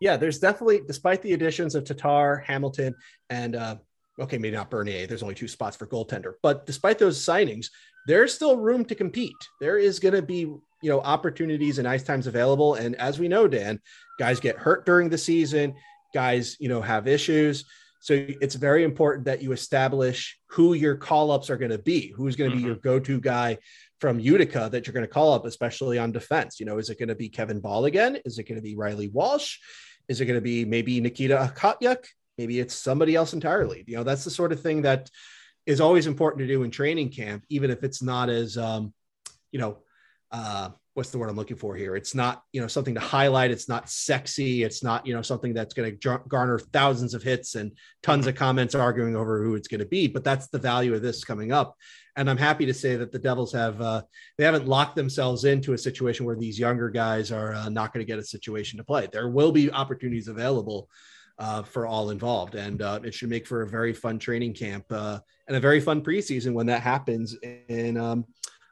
yeah, 0.00 0.16
there's 0.16 0.38
definitely, 0.38 0.80
despite 0.86 1.22
the 1.22 1.32
additions 1.32 1.74
of 1.74 1.84
Tatar, 1.84 2.44
Hamilton, 2.46 2.94
and 3.30 3.56
uh, 3.56 3.76
okay, 4.20 4.38
maybe 4.38 4.56
not 4.56 4.70
Bernier. 4.70 5.06
There's 5.06 5.22
only 5.22 5.34
two 5.34 5.48
spots 5.48 5.76
for 5.76 5.86
goaltender, 5.86 6.34
but 6.42 6.66
despite 6.66 6.98
those 6.98 7.24
signings, 7.24 7.66
there's 8.06 8.32
still 8.32 8.56
room 8.56 8.84
to 8.86 8.94
compete. 8.94 9.36
There 9.60 9.78
is 9.78 9.98
going 9.98 10.14
to 10.14 10.22
be, 10.22 10.40
you 10.40 10.60
know, 10.82 11.00
opportunities 11.00 11.78
and 11.78 11.86
ice 11.86 12.02
times 12.02 12.26
available. 12.26 12.74
And 12.74 12.96
as 12.96 13.18
we 13.18 13.28
know, 13.28 13.46
Dan, 13.48 13.80
guys 14.18 14.40
get 14.40 14.56
hurt 14.56 14.86
during 14.86 15.08
the 15.08 15.18
season. 15.18 15.74
Guys, 16.14 16.56
you 16.58 16.68
know, 16.68 16.80
have 16.80 17.06
issues. 17.06 17.64
So 18.00 18.14
it's 18.14 18.54
very 18.54 18.84
important 18.84 19.24
that 19.26 19.42
you 19.42 19.52
establish 19.52 20.38
who 20.46 20.74
your 20.74 20.96
call 20.96 21.30
ups 21.30 21.50
are 21.50 21.56
going 21.56 21.72
to 21.72 21.78
be. 21.78 22.12
Who's 22.16 22.36
going 22.36 22.50
to 22.50 22.56
mm-hmm. 22.56 22.64
be 22.64 22.68
your 22.68 22.76
go 22.76 22.98
to 23.00 23.20
guy 23.20 23.58
from 24.00 24.20
Utica 24.20 24.68
that 24.70 24.86
you're 24.86 24.94
going 24.94 25.06
to 25.06 25.12
call 25.12 25.32
up, 25.32 25.44
especially 25.44 25.98
on 25.98 26.12
defense? 26.12 26.60
You 26.60 26.66
know, 26.66 26.78
is 26.78 26.90
it 26.90 26.98
going 26.98 27.08
to 27.08 27.14
be 27.14 27.28
Kevin 27.28 27.60
Bahl 27.60 27.86
again? 27.86 28.18
Is 28.24 28.38
it 28.38 28.44
going 28.44 28.56
to 28.56 28.62
be 28.62 28.76
Reilly 28.76 29.08
Walsh? 29.08 29.58
Is 30.08 30.20
it 30.20 30.26
going 30.26 30.38
to 30.38 30.42
be 30.42 30.64
maybe 30.64 31.00
Nikita 31.00 31.52
Okhotyuk? 31.54 32.04
Maybe 32.36 32.60
it's 32.60 32.74
somebody 32.74 33.14
else 33.14 33.32
entirely. 33.32 33.84
You 33.86 33.96
know, 33.96 34.04
that's 34.04 34.24
the 34.24 34.30
sort 34.30 34.52
of 34.52 34.60
thing 34.60 34.82
that 34.82 35.10
is 35.66 35.80
always 35.80 36.06
important 36.06 36.40
to 36.40 36.46
do 36.46 36.62
in 36.62 36.70
training 36.70 37.10
camp, 37.10 37.44
even 37.48 37.70
if 37.70 37.82
it's 37.82 38.02
not 38.02 38.30
as, 38.30 38.56
um, 38.56 38.94
you 39.52 39.58
know, 39.58 39.78
uh, 40.30 40.70
what's 40.98 41.10
the 41.10 41.16
word 41.16 41.30
I'm 41.30 41.36
looking 41.36 41.56
for 41.56 41.76
here? 41.76 41.94
It's 41.94 42.12
not, 42.12 42.42
you 42.52 42.60
know, 42.60 42.66
something 42.66 42.94
to 42.94 43.00
highlight. 43.00 43.52
It's 43.52 43.68
not 43.68 43.88
sexy. 43.88 44.64
It's 44.64 44.82
not, 44.82 45.06
you 45.06 45.14
know, 45.14 45.22
something 45.22 45.54
that's 45.54 45.72
going 45.72 45.96
to 45.96 46.18
garner 46.26 46.58
thousands 46.58 47.14
of 47.14 47.22
hits 47.22 47.54
and 47.54 47.70
tons 48.02 48.26
of 48.26 48.34
comments 48.34 48.74
arguing 48.74 49.14
over 49.14 49.40
who 49.40 49.54
it's 49.54 49.68
going 49.68 49.78
to 49.78 49.86
be. 49.86 50.08
But 50.08 50.24
that's 50.24 50.48
the 50.48 50.58
value 50.58 50.92
of 50.96 51.00
this 51.00 51.22
coming 51.22 51.52
up. 51.52 51.76
And 52.16 52.28
I'm 52.28 52.36
happy 52.36 52.66
to 52.66 52.74
say 52.74 52.96
that 52.96 53.12
the 53.12 53.18
Devils 53.20 53.52
have, 53.52 53.80
uh, 53.80 54.02
they 54.38 54.44
haven't 54.44 54.66
locked 54.66 54.96
themselves 54.96 55.44
into 55.44 55.72
a 55.72 55.78
situation 55.78 56.26
where 56.26 56.34
these 56.34 56.58
younger 56.58 56.90
guys 56.90 57.30
are 57.30 57.54
uh, 57.54 57.68
not 57.68 57.94
going 57.94 58.04
to 58.04 58.12
get 58.12 58.18
a 58.18 58.24
situation 58.24 58.76
to 58.78 58.84
play. 58.84 59.06
There 59.06 59.28
will 59.28 59.52
be 59.52 59.70
opportunities 59.70 60.26
available 60.26 60.90
uh, 61.38 61.62
for 61.62 61.86
all 61.86 62.10
involved. 62.10 62.56
And 62.56 62.82
uh, 62.82 62.98
it 63.04 63.14
should 63.14 63.30
make 63.30 63.46
for 63.46 63.62
a 63.62 63.68
very 63.68 63.92
fun 63.92 64.18
training 64.18 64.54
camp 64.54 64.86
uh, 64.90 65.20
and 65.46 65.56
a 65.56 65.60
very 65.60 65.78
fun 65.78 66.02
preseason 66.02 66.54
when 66.54 66.66
that 66.66 66.82
happens 66.82 67.36
in 67.68 67.96
um, 67.96 68.24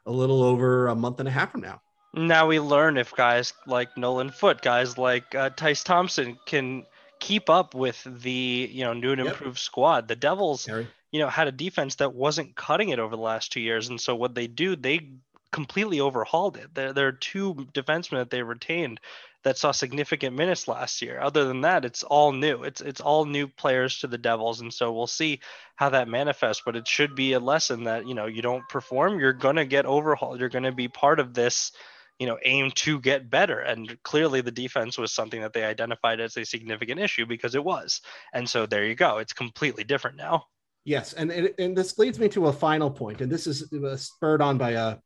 a 0.05 0.11
little 0.11 0.43
over 0.43 0.87
a 0.87 0.95
month 0.95 1.21
and 1.21 1.29
a 1.29 1.31
half 1.31 1.53
from 1.53 1.61
now. 1.61 1.79
Now 2.17 2.47
we 2.47 2.59
learn 2.59 2.97
if 2.97 3.13
guys 3.15 3.53
like 3.67 3.95
Nolan 3.95 4.31
Foote, 4.31 4.61
guys 4.61 4.97
like 4.97 5.35
uh, 5.35 5.51
Tyce 5.51 5.83
Thompson 5.83 6.37
can 6.45 6.85
keep 7.19 7.49
up 7.49 7.73
with 7.73 8.05
the 8.05 8.69
you 8.71 8.83
know 8.83 8.93
new 8.93 9.11
and 9.11 9.21
improved 9.21 9.57
yep. 9.57 9.57
squad. 9.57 10.07
The 10.07 10.15
Devils, 10.15 10.67
you 10.67 11.19
know, 11.19 11.29
had 11.29 11.47
a 11.47 11.51
defense 11.51 11.95
that 11.95 12.13
wasn't 12.13 12.55
cutting 12.55 12.89
it 12.89 12.99
over 12.99 13.15
the 13.15 13.21
last 13.21 13.51
two 13.51 13.61
years, 13.61 13.89
and 13.89 14.01
so 14.01 14.15
what 14.15 14.33
they 14.33 14.47
do, 14.47 14.75
they 14.75 15.11
completely 15.51 16.01
overhauled 16.01 16.57
it. 16.57 16.73
There, 16.73 16.91
there 16.93 17.07
are 17.07 17.13
two 17.13 17.53
defensemen 17.73 18.17
that 18.17 18.29
they 18.29 18.41
retained 18.41 18.99
that 19.43 19.57
saw 19.57 19.71
significant 19.71 20.35
minutes 20.35 20.67
last 20.67 21.01
year. 21.01 21.21
Other 21.21 21.45
than 21.45 21.61
that, 21.61 21.85
it's 21.85 22.03
all 22.03 22.31
new. 22.31 22.63
It's 22.63 22.81
it's 22.81 23.01
all 23.01 23.25
new 23.25 23.47
players 23.47 23.99
to 23.99 24.07
the 24.07 24.17
Devils, 24.17 24.61
and 24.61 24.73
so 24.73 24.91
we'll 24.91 25.07
see 25.07 25.39
how 25.75 25.89
that 25.89 26.07
manifests. 26.07 26.63
But 26.65 26.75
it 26.75 26.87
should 26.87 27.15
be 27.15 27.33
a 27.33 27.39
lesson 27.39 27.83
that 27.85 28.07
you 28.07 28.15
know 28.15 28.25
you 28.25 28.41
don't 28.41 28.67
perform, 28.69 29.19
you're 29.19 29.33
gonna 29.33 29.65
get 29.65 29.85
overhauled. 29.85 30.39
You're 30.39 30.49
gonna 30.49 30.71
be 30.71 30.87
part 30.87 31.19
of 31.19 31.33
this 31.33 31.71
you 32.19 32.27
know 32.27 32.37
aim 32.45 32.71
to 32.75 32.99
get 32.99 33.29
better. 33.29 33.59
And 33.59 33.97
clearly 34.03 34.41
the 34.41 34.51
defense 34.51 34.97
was 34.97 35.11
something 35.11 35.41
that 35.41 35.53
they 35.53 35.63
identified 35.63 36.19
as 36.19 36.37
a 36.37 36.45
significant 36.45 36.99
issue 36.99 37.25
because 37.25 37.55
it 37.55 37.63
was. 37.63 38.01
And 38.33 38.47
so 38.49 38.65
there 38.65 38.85
you 38.85 38.95
go. 38.95 39.17
It's 39.17 39.33
completely 39.33 39.83
different 39.83 40.17
now. 40.17 40.45
Yes. 40.83 41.13
And 41.13 41.31
and 41.31 41.77
this 41.77 41.97
leads 41.97 42.19
me 42.19 42.29
to 42.29 42.47
a 42.47 42.53
final 42.53 42.89
point. 42.89 43.21
And 43.21 43.31
this 43.31 43.47
is 43.47 43.71
uh, 43.73 43.97
spurred 43.97 44.41
on 44.41 44.57
by 44.57 44.71
a 44.71 44.97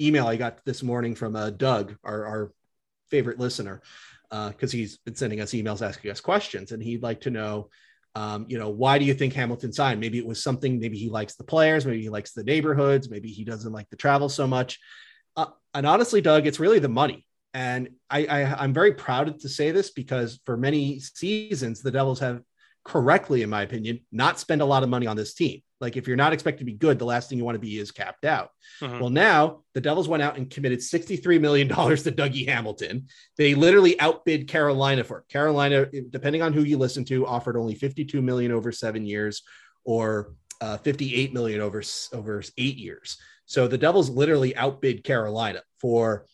email 0.00 0.26
i 0.26 0.34
got 0.34 0.64
this 0.64 0.82
morning 0.82 1.14
from 1.14 1.36
uh, 1.36 1.50
doug 1.50 1.94
our, 2.02 2.24
our 2.24 2.52
favorite 3.10 3.38
listener 3.38 3.82
because 4.30 4.74
uh, 4.74 4.76
he's 4.76 4.96
been 4.96 5.14
sending 5.14 5.40
us 5.40 5.52
emails 5.52 5.86
asking 5.86 6.10
us 6.10 6.20
questions. 6.20 6.72
And 6.72 6.82
he'd 6.82 7.02
like 7.02 7.20
to 7.22 7.30
know 7.30 7.68
um, 8.14 8.44
you 8.48 8.58
know, 8.58 8.68
why 8.68 8.98
do 8.98 9.04
you 9.04 9.14
think 9.14 9.32
Hamilton 9.32 9.72
signed? 9.72 10.00
Maybe 10.00 10.18
it 10.18 10.26
was 10.26 10.42
something, 10.42 10.78
maybe 10.78 10.98
he 10.98 11.08
likes 11.08 11.34
the 11.34 11.44
players, 11.44 11.86
maybe 11.86 12.02
he 12.02 12.10
likes 12.10 12.32
the 12.32 12.44
neighborhoods, 12.44 13.08
maybe 13.08 13.30
he 13.30 13.44
doesn't 13.44 13.72
like 13.72 13.88
the 13.88 13.96
travel 13.96 14.28
so 14.28 14.46
much. 14.46 14.78
Uh, 15.36 15.46
and 15.74 15.86
honestly, 15.86 16.20
Doug, 16.20 16.46
it's 16.46 16.60
really 16.60 16.78
the 16.78 16.88
money. 16.88 17.26
And 17.54 17.90
I, 18.08 18.24
I, 18.26 18.42
I'm 18.62 18.72
very 18.72 18.92
proud 18.92 19.38
to 19.40 19.48
say 19.48 19.72
this 19.72 19.90
because 19.90 20.40
for 20.46 20.56
many 20.56 21.00
seasons, 21.00 21.82
the 21.82 21.90
Devils 21.90 22.20
have 22.20 22.42
correctly, 22.84 23.42
in 23.42 23.50
my 23.50 23.62
opinion, 23.62 24.00
not 24.10 24.40
spend 24.40 24.62
a 24.62 24.66
lot 24.66 24.82
of 24.82 24.88
money 24.88 25.06
on 25.06 25.16
this 25.16 25.34
team. 25.34 25.62
Like 25.80 25.96
if 25.96 26.06
you're 26.06 26.16
not 26.16 26.32
expected 26.32 26.60
to 26.60 26.64
be 26.64 26.74
good, 26.74 26.98
the 26.98 27.04
last 27.04 27.28
thing 27.28 27.38
you 27.38 27.44
want 27.44 27.56
to 27.56 27.60
be 27.60 27.78
is 27.78 27.90
capped 27.90 28.24
out. 28.24 28.50
Mm-hmm. 28.80 29.00
Well, 29.00 29.10
now 29.10 29.62
the 29.74 29.80
Devils 29.80 30.08
went 30.08 30.22
out 30.22 30.36
and 30.36 30.48
committed 30.48 30.78
$63 30.78 31.40
million 31.40 31.68
to 31.68 31.74
Dougie 31.74 32.48
Hamilton. 32.48 33.08
They 33.36 33.54
literally 33.54 33.98
outbid 34.00 34.48
Carolina 34.48 35.02
for 35.02 35.18
it. 35.18 35.28
Carolina, 35.28 35.86
depending 36.10 36.40
on 36.40 36.52
who 36.52 36.62
you 36.62 36.78
listen 36.78 37.04
to, 37.06 37.26
offered 37.26 37.56
only 37.56 37.74
52 37.74 38.22
million 38.22 38.52
over 38.52 38.70
seven 38.70 39.04
years 39.04 39.42
or 39.84 40.34
uh, 40.60 40.76
58 40.78 41.34
million 41.34 41.60
over 41.60 41.82
over 42.12 42.42
eight 42.56 42.76
years. 42.76 43.18
So 43.52 43.68
the 43.68 43.76
Devils 43.76 44.08
literally 44.08 44.56
outbid 44.56 45.04
Carolina 45.04 45.60
for 45.78 46.24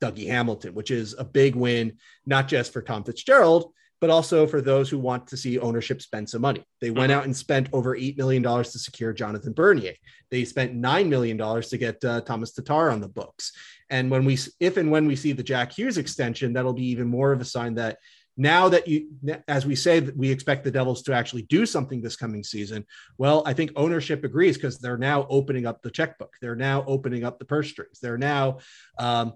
Dougie 0.00 0.28
Hamilton, 0.28 0.74
which 0.74 0.92
is 0.92 1.12
a 1.18 1.24
big 1.24 1.56
win, 1.56 1.94
not 2.24 2.46
just 2.46 2.72
for 2.72 2.82
Tom 2.82 3.02
Fitzgerald, 3.02 3.72
but 4.00 4.10
also 4.10 4.46
for 4.46 4.60
those 4.60 4.88
who 4.88 4.96
want 4.96 5.26
to 5.26 5.36
see 5.36 5.58
ownership 5.58 6.00
spend 6.00 6.30
some 6.30 6.40
money. 6.40 6.64
They 6.80 6.92
went 6.92 7.10
mm-hmm. 7.10 7.18
out 7.18 7.24
and 7.24 7.36
spent 7.36 7.68
over 7.72 7.96
$8 7.96 8.16
million 8.16 8.44
to 8.44 8.64
secure 8.64 9.12
Jonathan 9.12 9.54
Bernier. 9.54 9.94
They 10.30 10.44
spent 10.44 10.80
$9 10.80 11.08
million 11.08 11.36
to 11.36 11.78
get 11.78 12.04
uh, 12.04 12.20
Thomas 12.20 12.52
Tatar 12.52 12.90
on 12.92 13.00
the 13.00 13.08
books. 13.08 13.50
And 13.90 14.08
when 14.08 14.24
we, 14.24 14.38
if 14.60 14.76
and 14.76 14.92
when 14.92 15.08
we 15.08 15.16
see 15.16 15.32
the 15.32 15.42
Jack 15.42 15.72
Hughes 15.76 15.98
extension, 15.98 16.52
that'll 16.52 16.74
be 16.74 16.90
even 16.90 17.08
more 17.08 17.32
of 17.32 17.40
a 17.40 17.44
sign 17.44 17.74
that 17.74 17.98
now 18.38 18.68
that 18.68 18.88
you 18.88 19.08
as 19.48 19.66
we 19.66 19.74
say 19.74 20.00
that 20.00 20.16
we 20.16 20.30
expect 20.30 20.64
the 20.64 20.70
devils 20.70 21.02
to 21.02 21.12
actually 21.12 21.42
do 21.42 21.66
something 21.66 22.00
this 22.00 22.16
coming 22.16 22.42
season 22.42 22.86
well 23.18 23.42
i 23.44 23.52
think 23.52 23.70
ownership 23.76 24.24
agrees 24.24 24.56
because 24.56 24.78
they're 24.78 24.96
now 24.96 25.26
opening 25.28 25.66
up 25.66 25.82
the 25.82 25.90
checkbook. 25.90 26.34
They're 26.40 26.56
now 26.56 26.84
opening 26.86 27.24
up 27.24 27.38
the 27.38 27.44
purse 27.44 27.68
strings. 27.68 28.00
They're 28.00 28.18
now 28.18 28.58
um, 28.98 29.34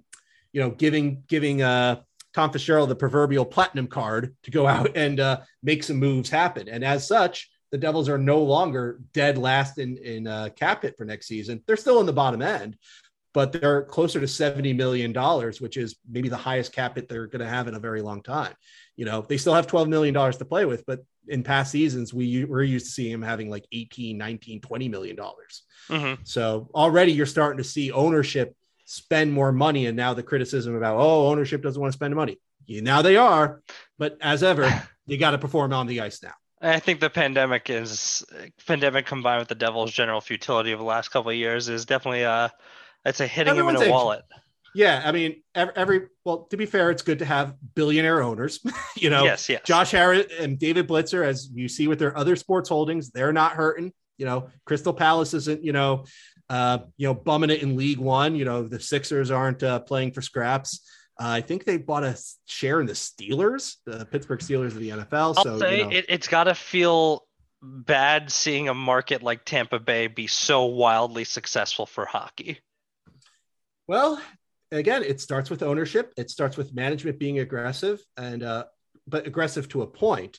you 0.52 0.60
know 0.60 0.70
giving 0.70 1.22
giving 1.28 1.62
uh 1.62 2.00
tom 2.32 2.50
fitzgerald 2.50 2.88
the 2.88 2.96
proverbial 2.96 3.44
platinum 3.44 3.86
card 3.86 4.34
to 4.44 4.50
go 4.50 4.66
out 4.74 4.96
and 4.96 5.20
uh, 5.20 5.40
make 5.62 5.82
some 5.82 5.96
moves 5.96 6.30
happen. 6.30 6.68
And 6.68 6.84
as 6.84 7.06
such 7.06 7.50
the 7.70 7.78
devils 7.78 8.08
are 8.08 8.18
no 8.18 8.42
longer 8.42 9.00
dead 9.14 9.38
last 9.38 9.78
in 9.78 9.96
in 9.98 10.26
uh, 10.26 10.50
cap 10.54 10.82
hit 10.82 10.96
for 10.96 11.04
next 11.04 11.26
season. 11.26 11.62
They're 11.66 11.76
still 11.76 12.00
in 12.00 12.06
the 12.06 12.12
bottom 12.12 12.42
end 12.42 12.76
but 13.34 13.52
they're 13.52 13.82
closer 13.82 14.20
to 14.20 14.28
70 14.28 14.72
million 14.72 15.12
dollars 15.12 15.60
which 15.60 15.76
is 15.76 15.96
maybe 16.08 16.28
the 16.28 16.36
highest 16.36 16.72
cap 16.72 16.96
hit 16.96 17.08
they're 17.08 17.26
going 17.26 17.40
to 17.40 17.48
have 17.48 17.68
in 17.68 17.74
a 17.74 17.80
very 17.80 18.02
long 18.02 18.22
time 18.22 18.54
you 18.96 19.04
know, 19.04 19.24
they 19.26 19.36
still 19.36 19.54
have 19.54 19.66
$12 19.66 19.88
million 19.88 20.14
to 20.14 20.44
play 20.44 20.64
with, 20.64 20.84
but 20.86 21.00
in 21.28 21.42
past 21.42 21.70
seasons, 21.70 22.12
we 22.12 22.44
we're 22.44 22.62
used 22.62 22.86
to 22.86 22.92
seeing 22.92 23.12
them 23.12 23.22
having 23.22 23.48
like 23.48 23.66
18, 23.72 24.18
19, 24.18 24.60
20 24.60 24.88
million 24.88 25.16
dollars. 25.16 25.62
Mm-hmm. 25.88 26.22
So 26.24 26.68
already 26.74 27.12
you're 27.12 27.26
starting 27.26 27.58
to 27.58 27.64
see 27.64 27.90
ownership 27.92 28.54
spend 28.84 29.32
more 29.32 29.52
money. 29.52 29.86
And 29.86 29.96
now 29.96 30.14
the 30.14 30.22
criticism 30.22 30.74
about, 30.74 30.98
oh, 30.98 31.28
ownership 31.28 31.62
doesn't 31.62 31.80
want 31.80 31.92
to 31.92 31.96
spend 31.96 32.14
money. 32.14 32.38
Now 32.68 33.02
they 33.02 33.16
are, 33.16 33.62
but 33.98 34.16
as 34.20 34.42
ever, 34.42 34.70
you 35.06 35.16
got 35.16 35.32
to 35.32 35.38
perform 35.38 35.72
on 35.72 35.86
the 35.86 36.00
ice 36.00 36.22
now. 36.22 36.34
I 36.60 36.78
think 36.78 37.00
the 37.00 37.10
pandemic 37.10 37.70
is 37.70 38.24
pandemic 38.66 39.04
combined 39.06 39.40
with 39.40 39.48
the 39.48 39.56
devil's 39.56 39.90
general 39.90 40.20
futility 40.20 40.70
of 40.70 40.78
the 40.78 40.84
last 40.84 41.08
couple 41.08 41.30
of 41.32 41.36
years 41.36 41.68
is 41.68 41.84
definitely 41.84 42.24
uh 42.24 42.50
it's 43.04 43.20
a 43.20 43.26
hitting 43.26 43.50
Everyone's 43.50 43.80
him 43.80 43.86
in 43.86 43.90
a 43.90 43.92
wallet. 43.92 44.24
Yeah, 44.74 45.02
I 45.04 45.12
mean, 45.12 45.42
every, 45.54 45.74
every, 45.76 46.00
well, 46.24 46.46
to 46.50 46.56
be 46.56 46.64
fair, 46.64 46.90
it's 46.90 47.02
good 47.02 47.18
to 47.18 47.24
have 47.24 47.54
billionaire 47.74 48.22
owners. 48.22 48.60
you 48.96 49.10
know, 49.10 49.24
yes, 49.24 49.48
yes. 49.48 49.60
Josh 49.64 49.90
Harris 49.90 50.26
and 50.38 50.58
David 50.58 50.88
Blitzer, 50.88 51.24
as 51.26 51.50
you 51.52 51.68
see 51.68 51.88
with 51.88 51.98
their 51.98 52.16
other 52.16 52.36
sports 52.36 52.68
holdings, 52.68 53.10
they're 53.10 53.32
not 53.32 53.52
hurting. 53.52 53.92
You 54.16 54.26
know, 54.26 54.48
Crystal 54.64 54.94
Palace 54.94 55.34
isn't, 55.34 55.62
you 55.62 55.72
know, 55.72 56.04
uh, 56.48 56.78
you 56.96 57.06
know, 57.06 57.14
bumming 57.14 57.50
it 57.50 57.62
in 57.62 57.76
League 57.76 57.98
One. 57.98 58.34
You 58.34 58.44
know, 58.44 58.62
the 58.62 58.80
Sixers 58.80 59.30
aren't 59.30 59.62
uh, 59.62 59.80
playing 59.80 60.12
for 60.12 60.22
scraps. 60.22 60.88
Uh, 61.20 61.28
I 61.28 61.40
think 61.42 61.64
they 61.64 61.76
bought 61.76 62.04
a 62.04 62.18
share 62.46 62.80
in 62.80 62.86
the 62.86 62.94
Steelers, 62.94 63.76
the 63.84 64.06
Pittsburgh 64.06 64.40
Steelers 64.40 64.68
of 64.68 64.78
the 64.78 64.90
NFL. 64.90 65.36
I'll 65.36 65.44
so 65.44 65.58
say 65.58 65.78
you 65.78 65.84
know. 65.84 65.90
it, 65.90 66.06
it's 66.08 66.28
got 66.28 66.44
to 66.44 66.54
feel 66.54 67.26
bad 67.62 68.30
seeing 68.32 68.68
a 68.68 68.74
market 68.74 69.22
like 69.22 69.44
Tampa 69.44 69.78
Bay 69.78 70.06
be 70.06 70.26
so 70.26 70.64
wildly 70.64 71.24
successful 71.24 71.86
for 71.86 72.06
hockey. 72.06 72.58
Well, 73.92 74.18
again, 74.70 75.02
it 75.02 75.20
starts 75.20 75.50
with 75.50 75.62
ownership. 75.62 76.14
It 76.16 76.30
starts 76.30 76.56
with 76.56 76.72
management 76.72 77.18
being 77.18 77.40
aggressive 77.40 78.00
and, 78.16 78.42
uh, 78.42 78.64
but 79.06 79.26
aggressive 79.26 79.68
to 79.68 79.82
a 79.82 79.86
point. 79.86 80.38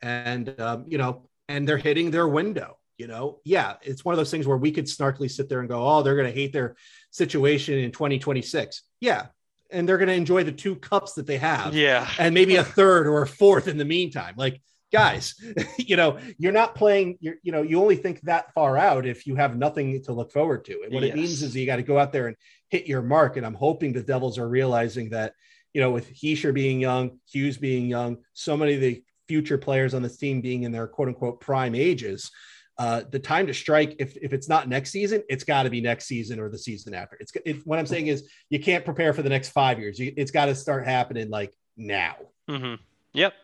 And, 0.00 0.54
um, 0.60 0.84
you 0.86 0.98
know, 0.98 1.28
and 1.48 1.68
they're 1.68 1.78
hitting 1.78 2.12
their 2.12 2.28
window. 2.28 2.78
You 2.98 3.08
know, 3.08 3.40
yeah, 3.44 3.74
it's 3.82 4.04
one 4.04 4.12
of 4.12 4.18
those 4.18 4.30
things 4.30 4.46
where 4.46 4.56
we 4.56 4.70
could 4.70 4.84
snarkily 4.84 5.28
sit 5.28 5.48
there 5.48 5.58
and 5.58 5.68
go, 5.68 5.84
oh, 5.84 6.04
they're 6.04 6.14
going 6.14 6.32
to 6.32 6.40
hate 6.40 6.52
their 6.52 6.76
situation 7.10 7.76
in 7.76 7.90
2026. 7.90 8.82
Yeah. 9.00 9.26
And 9.72 9.88
they're 9.88 9.98
going 9.98 10.06
to 10.06 10.14
enjoy 10.14 10.44
the 10.44 10.52
two 10.52 10.76
cups 10.76 11.14
that 11.14 11.26
they 11.26 11.38
have. 11.38 11.74
Yeah. 11.74 12.08
And 12.20 12.34
maybe 12.34 12.54
a 12.54 12.62
third 12.62 13.08
or 13.08 13.22
a 13.22 13.26
fourth 13.26 13.66
in 13.66 13.78
the 13.78 13.84
meantime. 13.84 14.34
Like, 14.36 14.62
guys, 14.92 15.34
you 15.78 15.96
know, 15.96 16.18
you're 16.38 16.52
not 16.52 16.74
playing, 16.74 17.16
you're, 17.20 17.36
you 17.42 17.50
know, 17.50 17.62
you 17.62 17.80
only 17.80 17.96
think 17.96 18.20
that 18.22 18.52
far 18.52 18.76
out 18.76 19.06
if 19.06 19.26
you 19.26 19.34
have 19.34 19.56
nothing 19.56 20.02
to 20.04 20.12
look 20.12 20.30
forward 20.30 20.64
to. 20.66 20.82
And 20.84 20.92
what 20.92 21.02
yes. 21.02 21.12
it 21.12 21.16
means 21.16 21.42
is 21.42 21.56
you 21.56 21.66
got 21.66 21.76
to 21.76 21.82
go 21.82 21.98
out 21.98 22.12
there 22.12 22.28
and 22.28 22.36
hit 22.68 22.86
your 22.86 23.02
mark. 23.02 23.36
And 23.36 23.46
I'm 23.46 23.54
hoping 23.54 23.92
the 23.92 24.02
Devils 24.02 24.38
are 24.38 24.48
realizing 24.48 25.10
that, 25.10 25.34
you 25.72 25.80
know, 25.80 25.90
with 25.90 26.12
Hischier 26.14 26.52
being 26.52 26.80
young, 26.80 27.18
Hughes 27.30 27.56
being 27.56 27.86
young, 27.86 28.18
so 28.34 28.56
many 28.56 28.74
of 28.74 28.80
the 28.80 29.02
future 29.26 29.58
players 29.58 29.94
on 29.94 30.02
this 30.02 30.18
team 30.18 30.40
being 30.40 30.64
in 30.64 30.72
their 30.72 30.86
quote 30.86 31.08
unquote 31.08 31.40
prime 31.40 31.74
ages, 31.74 32.30
uh, 32.78 33.02
the 33.10 33.18
time 33.18 33.46
to 33.46 33.54
strike, 33.54 33.96
if, 33.98 34.16
if 34.16 34.32
it's 34.32 34.48
not 34.48 34.68
next 34.68 34.90
season, 34.90 35.22
it's 35.28 35.44
got 35.44 35.62
to 35.64 35.70
be 35.70 35.80
next 35.80 36.06
season 36.06 36.40
or 36.40 36.48
the 36.48 36.58
season 36.58 36.94
after. 36.94 37.16
It's 37.20 37.32
it, 37.44 37.66
what 37.66 37.78
I'm 37.78 37.86
saying 37.86 38.08
is 38.08 38.28
you 38.50 38.60
can't 38.60 38.84
prepare 38.84 39.12
for 39.12 39.22
the 39.22 39.28
next 39.28 39.50
five 39.50 39.78
years. 39.78 39.98
You, 39.98 40.12
it's 40.16 40.30
got 40.30 40.46
to 40.46 40.54
start 40.54 40.84
happening 40.84 41.30
like 41.30 41.54
now. 41.76 42.16
Mm-hmm. 42.50 42.82
Yep. 43.12 43.34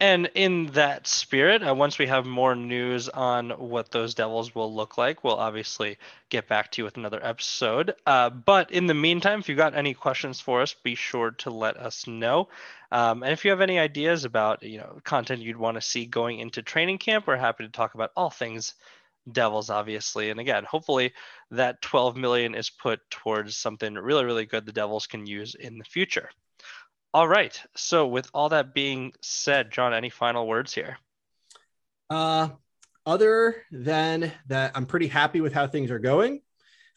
And 0.00 0.30
in 0.36 0.66
that 0.74 1.08
spirit, 1.08 1.66
uh, 1.66 1.74
once 1.74 1.98
we 1.98 2.06
have 2.06 2.24
more 2.24 2.54
news 2.54 3.08
on 3.08 3.50
what 3.50 3.90
those 3.90 4.14
devils 4.14 4.54
will 4.54 4.72
look 4.72 4.96
like, 4.96 5.24
we'll 5.24 5.34
obviously 5.34 5.98
get 6.28 6.46
back 6.46 6.70
to 6.70 6.80
you 6.80 6.84
with 6.84 6.96
another 6.96 7.24
episode. 7.24 7.94
Uh, 8.06 8.30
but 8.30 8.70
in 8.70 8.86
the 8.86 8.94
meantime, 8.94 9.40
if 9.40 9.48
you've 9.48 9.58
got 9.58 9.74
any 9.74 9.94
questions 9.94 10.40
for 10.40 10.62
us, 10.62 10.72
be 10.72 10.94
sure 10.94 11.32
to 11.32 11.50
let 11.50 11.76
us 11.76 12.06
know. 12.06 12.48
Um, 12.92 13.24
and 13.24 13.32
if 13.32 13.44
you 13.44 13.50
have 13.50 13.60
any 13.60 13.80
ideas 13.80 14.24
about 14.24 14.62
you 14.62 14.78
know 14.78 15.00
content 15.02 15.42
you'd 15.42 15.56
want 15.56 15.74
to 15.74 15.80
see 15.80 16.06
going 16.06 16.38
into 16.38 16.62
training 16.62 16.98
camp, 16.98 17.26
we're 17.26 17.36
happy 17.36 17.64
to 17.64 17.70
talk 17.70 17.94
about 17.94 18.12
all 18.16 18.30
things 18.30 18.74
devils 19.32 19.68
obviously 19.68 20.30
and 20.30 20.40
again 20.40 20.64
hopefully 20.64 21.12
that 21.50 21.82
12 21.82 22.16
million 22.16 22.54
is 22.54 22.70
put 22.70 23.00
towards 23.10 23.56
something 23.56 23.92
really 23.94 24.24
really 24.24 24.46
good 24.46 24.64
the 24.64 24.72
devils 24.72 25.06
can 25.06 25.26
use 25.26 25.54
in 25.54 25.76
the 25.76 25.84
future 25.84 26.30
all 27.14 27.28
right. 27.28 27.60
So, 27.76 28.06
with 28.06 28.28
all 28.34 28.50
that 28.50 28.74
being 28.74 29.12
said, 29.22 29.70
John, 29.70 29.94
any 29.94 30.10
final 30.10 30.46
words 30.46 30.74
here? 30.74 30.98
Uh, 32.10 32.48
other 33.06 33.62
than 33.70 34.32
that, 34.48 34.72
I'm 34.74 34.86
pretty 34.86 35.06
happy 35.06 35.40
with 35.40 35.52
how 35.52 35.66
things 35.66 35.90
are 35.90 35.98
going. 35.98 36.40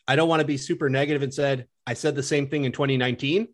I 0.07 0.15
don't 0.15 0.27
want 0.27 0.41
to 0.41 0.47
be 0.47 0.57
super 0.57 0.89
negative 0.89 1.23
and 1.23 1.33
said 1.33 1.67
I 1.87 1.93
said 1.93 2.15
the 2.15 2.23
same 2.23 2.47
thing 2.49 2.65
in 2.65 2.71
2019 2.71 3.47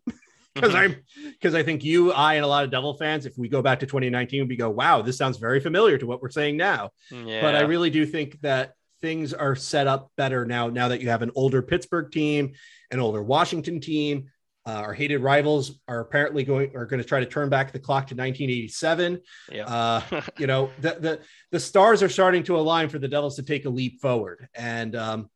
because 0.54 0.74
I'm 0.74 0.96
because 1.32 1.54
I 1.54 1.62
think 1.62 1.84
you, 1.84 2.12
I, 2.12 2.34
and 2.34 2.44
a 2.44 2.48
lot 2.48 2.64
of 2.64 2.70
Devil 2.70 2.94
fans, 2.94 3.26
if 3.26 3.38
we 3.38 3.48
go 3.48 3.62
back 3.62 3.80
to 3.80 3.86
2019, 3.86 4.48
we 4.48 4.56
go, 4.56 4.70
wow, 4.70 5.02
this 5.02 5.16
sounds 5.16 5.38
very 5.38 5.60
familiar 5.60 5.98
to 5.98 6.06
what 6.06 6.20
we're 6.20 6.30
saying 6.30 6.56
now. 6.56 6.90
Yeah. 7.10 7.40
But 7.40 7.54
I 7.54 7.60
really 7.60 7.90
do 7.90 8.04
think 8.04 8.40
that 8.40 8.72
things 9.00 9.32
are 9.32 9.54
set 9.54 9.86
up 9.86 10.10
better 10.16 10.44
now. 10.44 10.68
Now 10.68 10.88
that 10.88 11.00
you 11.00 11.10
have 11.10 11.22
an 11.22 11.30
older 11.34 11.62
Pittsburgh 11.62 12.10
team, 12.10 12.52
an 12.90 13.00
older 13.00 13.22
Washington 13.22 13.80
team, 13.80 14.30
uh, 14.68 14.82
our 14.82 14.92
hated 14.92 15.20
rivals 15.22 15.80
are 15.88 16.00
apparently 16.00 16.44
going 16.44 16.76
are 16.76 16.84
going 16.84 17.00
to 17.00 17.08
try 17.08 17.20
to 17.20 17.26
turn 17.26 17.48
back 17.48 17.72
the 17.72 17.78
clock 17.78 18.06
to 18.08 18.14
1987. 18.14 19.18
Yeah. 19.50 19.64
Uh, 19.64 20.20
you 20.38 20.46
know, 20.46 20.70
the, 20.80 20.96
the 21.00 21.20
the 21.52 21.60
stars 21.60 22.02
are 22.02 22.08
starting 22.10 22.42
to 22.44 22.56
align 22.58 22.90
for 22.90 22.98
the 22.98 23.08
Devils 23.08 23.36
to 23.36 23.42
take 23.42 23.64
a 23.64 23.70
leap 23.70 24.00
forward, 24.02 24.46
and 24.54 24.94
um, 24.94 25.30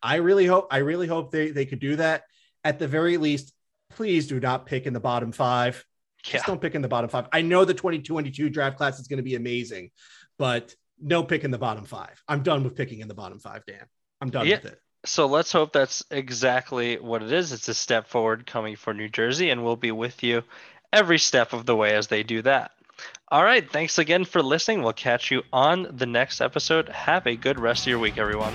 I 0.00 0.16
really 0.16 0.46
hope 0.46 0.68
I 0.70 0.78
really 0.78 1.08
hope 1.08 1.32
they 1.32 1.50
they 1.50 1.66
could 1.66 1.80
do 1.80 1.96
that. 1.96 2.22
At 2.62 2.78
the 2.78 2.86
very 2.86 3.16
least, 3.16 3.52
please 3.90 4.28
do 4.28 4.38
not 4.38 4.66
pick 4.66 4.86
in 4.86 4.92
the 4.92 5.00
bottom 5.00 5.32
five. 5.32 5.84
yeah. 6.26 6.34
Just 6.34 6.46
don't 6.46 6.60
pick 6.60 6.76
in 6.76 6.82
the 6.82 6.88
bottom 6.88 7.10
five. 7.10 7.26
I 7.32 7.42
know 7.42 7.64
the 7.64 7.74
2022 7.74 8.50
draft 8.50 8.76
class 8.76 9.00
is 9.00 9.08
going 9.08 9.16
to 9.16 9.24
be 9.24 9.34
amazing, 9.34 9.90
but 10.38 10.74
no 11.00 11.24
pick 11.24 11.42
in 11.42 11.50
the 11.50 11.58
bottom 11.58 11.84
five. 11.84 12.22
I'm 12.28 12.44
done 12.44 12.62
with 12.62 12.76
picking 12.76 13.00
in 13.00 13.08
the 13.08 13.14
bottom 13.14 13.40
five, 13.40 13.64
Dan. 13.66 13.84
I'm 14.20 14.30
done 14.30 14.46
Yeah. 14.46 14.56
with 14.56 14.66
it. 14.66 14.78
So 15.04 15.26
let's 15.26 15.52
hope 15.52 15.72
that's 15.72 16.04
exactly 16.10 16.96
what 16.98 17.22
it 17.22 17.32
is. 17.32 17.52
It's 17.52 17.68
a 17.68 17.74
step 17.74 18.08
forward 18.08 18.46
coming 18.46 18.76
for 18.76 18.92
New 18.92 19.08
Jersey, 19.08 19.50
and 19.50 19.64
we'll 19.64 19.76
be 19.76 19.92
with 19.92 20.22
you 20.22 20.42
every 20.92 21.18
step 21.18 21.52
of 21.52 21.66
the 21.66 21.76
way 21.76 21.94
as 21.94 22.08
they 22.08 22.22
do 22.22 22.42
that. 22.42 22.72
All 23.28 23.44
right. 23.44 23.68
Thanks 23.70 23.98
again 23.98 24.24
for 24.24 24.42
listening. 24.42 24.82
We'll 24.82 24.92
catch 24.92 25.30
you 25.30 25.42
on 25.52 25.86
the 25.90 26.06
next 26.06 26.40
episode. 26.40 26.88
Have 26.88 27.26
a 27.26 27.36
good 27.36 27.58
rest 27.58 27.84
of 27.84 27.86
your 27.88 27.98
week, 27.98 28.18
everyone. 28.18 28.54